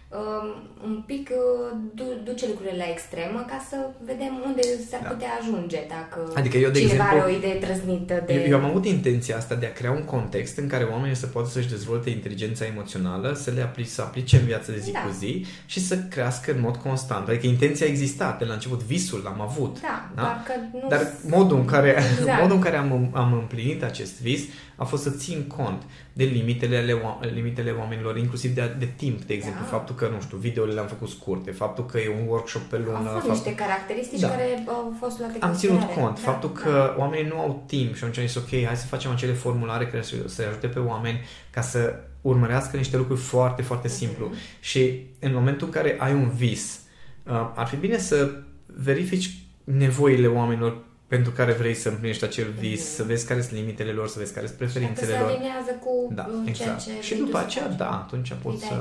un 0.83 1.03
pic 1.05 1.29
uh, 1.29 1.77
du- 1.93 2.21
duce 2.23 2.47
lucrurile 2.47 2.77
la 2.77 2.89
extremă 2.91 3.45
ca 3.47 3.65
să 3.69 3.75
vedem 4.05 4.41
unde 4.45 4.61
s-ar 4.89 5.01
da. 5.03 5.07
putea 5.07 5.27
ajunge 5.41 5.79
dacă 5.89 6.31
adică 6.35 6.57
eu, 6.57 6.69
de 6.69 6.79
cineva 6.79 6.93
exemplu, 6.93 7.19
are 7.19 7.31
o 7.31 7.37
idee 7.37 7.53
trăznită 7.53 8.23
de... 8.25 8.33
Eu, 8.33 8.49
eu 8.49 8.57
am 8.57 8.65
avut 8.65 8.85
intenția 8.85 9.37
asta 9.37 9.55
de 9.55 9.65
a 9.65 9.71
crea 9.71 9.91
un 9.91 10.03
context 10.03 10.57
în 10.57 10.67
care 10.67 10.83
oamenii 10.83 11.15
să 11.15 11.25
poată 11.25 11.49
să-și 11.49 11.69
dezvolte 11.69 12.09
inteligența 12.09 12.65
emoțională, 12.65 13.33
să 13.33 13.51
le 13.51 13.61
aplice, 13.61 13.89
să 13.89 14.01
aplice 14.01 14.37
în 14.37 14.45
viața 14.45 14.71
de 14.71 14.79
zi 14.79 14.91
da. 14.91 14.99
cu 14.99 15.11
zi 15.11 15.45
și 15.65 15.79
să 15.79 15.97
crească 15.97 16.51
în 16.51 16.59
mod 16.59 16.75
constant. 16.75 17.27
Adică 17.27 17.47
intenția 17.47 17.85
a 17.85 17.89
existat, 17.89 18.39
de 18.39 18.45
la 18.45 18.53
început 18.53 18.83
visul 18.83 19.21
l-am 19.23 19.41
avut. 19.41 19.81
Da, 19.81 20.09
da? 20.15 20.21
Dar, 20.21 20.43
că 20.45 20.53
nu... 20.71 20.87
dar 20.89 21.11
modul 21.29 21.57
în 21.57 21.65
care, 21.65 21.95
exact. 22.19 22.41
modul 22.41 22.55
în 22.55 22.61
care 22.61 22.77
am, 22.77 23.11
am 23.13 23.33
împlinit 23.33 23.83
acest 23.83 24.21
vis 24.21 24.41
a 24.77 24.83
fost 24.83 25.03
să 25.03 25.09
țin 25.09 25.43
cont 25.47 25.81
de 26.13 26.23
limitele, 26.23 26.77
ale, 26.77 26.93
limitele 27.33 27.71
oamenilor, 27.71 28.17
inclusiv 28.17 28.53
de, 28.55 28.75
de 28.79 28.89
timp, 28.95 29.23
de 29.23 29.33
exemplu. 29.33 29.61
Da. 29.61 29.67
Faptul 29.67 29.95
că, 29.97 30.07
nu 30.13 30.21
știu, 30.21 30.37
videole 30.37 30.73
le-am 30.73 30.87
făcut 30.87 31.09
scurte, 31.09 31.51
faptul 31.51 31.85
că 31.85 31.97
e 31.97 32.15
un 32.21 32.27
workshop 32.27 32.61
pe 32.61 32.77
lună. 32.77 32.97
Au 32.97 33.03
fost 33.03 33.13
faptul... 33.13 33.31
niște 33.31 33.55
caracteristici 33.55 34.19
da. 34.19 34.29
care 34.29 34.63
au 34.67 34.95
fost 34.99 35.19
luate 35.19 35.37
Am 35.39 35.53
ținut 35.53 35.81
cont. 35.81 36.15
Da, 36.15 36.31
faptul 36.31 36.51
da. 36.53 36.59
că 36.61 36.95
oamenii 36.97 37.27
nu 37.27 37.39
au 37.39 37.63
timp 37.65 37.95
și 37.95 38.03
atunci 38.03 38.17
am 38.17 38.25
zis, 38.25 38.35
ok, 38.35 38.49
hai 38.65 38.75
să 38.75 38.85
facem 38.85 39.11
acele 39.11 39.33
formulare 39.33 39.87
care 39.87 40.01
să, 40.01 40.15
să 40.25 40.43
ajute 40.47 40.67
pe 40.67 40.79
oameni 40.79 41.19
ca 41.49 41.61
să 41.61 41.99
urmărească 42.21 42.77
niște 42.77 42.97
lucruri 42.97 43.19
foarte, 43.19 43.61
foarte 43.61 43.87
simplu. 43.87 44.29
Mm-hmm. 44.29 44.59
Și 44.59 45.05
în 45.19 45.33
momentul 45.33 45.67
în 45.67 45.73
care 45.73 45.95
ai 45.99 46.13
un 46.13 46.29
vis, 46.29 46.79
uh, 47.23 47.51
ar 47.55 47.67
fi 47.67 47.75
bine 47.75 47.97
să 47.97 48.31
verifici 48.65 49.29
nevoile 49.63 50.27
oamenilor 50.27 50.85
pentru 51.07 51.31
care 51.31 51.51
vrei 51.51 51.73
să 51.73 51.89
împlinești 51.89 52.23
acel 52.23 52.53
vis, 52.59 52.81
mm-hmm. 52.81 52.95
să 52.95 53.03
vezi 53.03 53.27
care 53.27 53.41
sunt 53.41 53.59
limitele 53.59 53.91
lor, 53.91 54.07
să 54.07 54.19
vezi 54.19 54.33
care 54.33 54.45
sunt 54.45 54.57
preferințele 54.57 55.17
lor. 55.19 55.39
Se 55.65 55.73
cu 55.73 56.13
da, 56.13 56.29
exact. 56.45 56.83
ceea 56.83 56.97
ce 56.97 57.05
Și 57.05 57.15
după 57.15 57.37
aceea, 57.37 57.67
da, 57.67 57.89
atunci 57.89 58.33
poți 58.41 58.63
să 58.63 58.73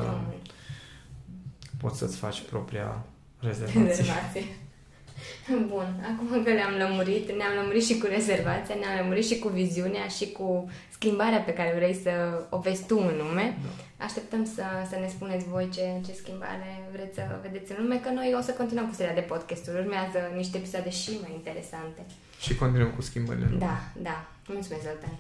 poți 1.81 1.99
să-ți 1.99 2.17
faci 2.17 2.41
propria 2.41 3.05
rezervație. 3.41 3.83
rezervație. 3.83 4.43
Bun, 5.73 5.89
acum 6.13 6.43
că 6.43 6.51
le-am 6.51 6.75
lămurit, 6.79 7.27
ne-am 7.33 7.55
lămurit 7.61 7.85
și 7.85 7.99
cu 7.99 8.07
rezervația, 8.07 8.75
ne-am 8.75 8.99
lămurit 9.01 9.27
și 9.27 9.39
cu 9.39 9.49
viziunea 9.49 10.07
și 10.07 10.33
cu 10.33 10.71
schimbarea 10.91 11.39
pe 11.39 11.53
care 11.53 11.73
vrei 11.77 11.95
să 11.95 12.11
o 12.51 12.59
vezi 12.59 12.87
tu 12.87 12.97
în 12.99 13.17
lume. 13.17 13.59
Da. 13.63 14.05
Așteptăm 14.05 14.45
să, 14.45 14.63
să 14.91 14.97
ne 15.01 15.09
spuneți 15.09 15.49
voi 15.49 15.69
ce, 15.75 16.01
ce 16.07 16.13
schimbare 16.13 16.89
vreți 16.93 17.15
să 17.15 17.23
vedeți 17.43 17.73
în 17.73 17.77
lume, 17.81 17.97
că 17.99 18.11
noi 18.11 18.35
o 18.39 18.41
să 18.41 18.53
continuăm 18.53 18.89
cu 18.89 18.95
seria 18.95 19.15
de 19.15 19.21
podcasturi. 19.21 19.79
Urmează 19.79 20.19
niște 20.35 20.57
episoade 20.57 20.91
și 20.91 21.11
mai 21.23 21.33
interesante. 21.35 22.01
Și 22.41 22.55
continuăm 22.55 22.91
cu 22.91 23.03
schimbările. 23.03 23.47
Da, 23.59 23.77
da. 24.03 24.29
Mulțumesc, 24.47 24.83
Zoltan. 24.83 25.17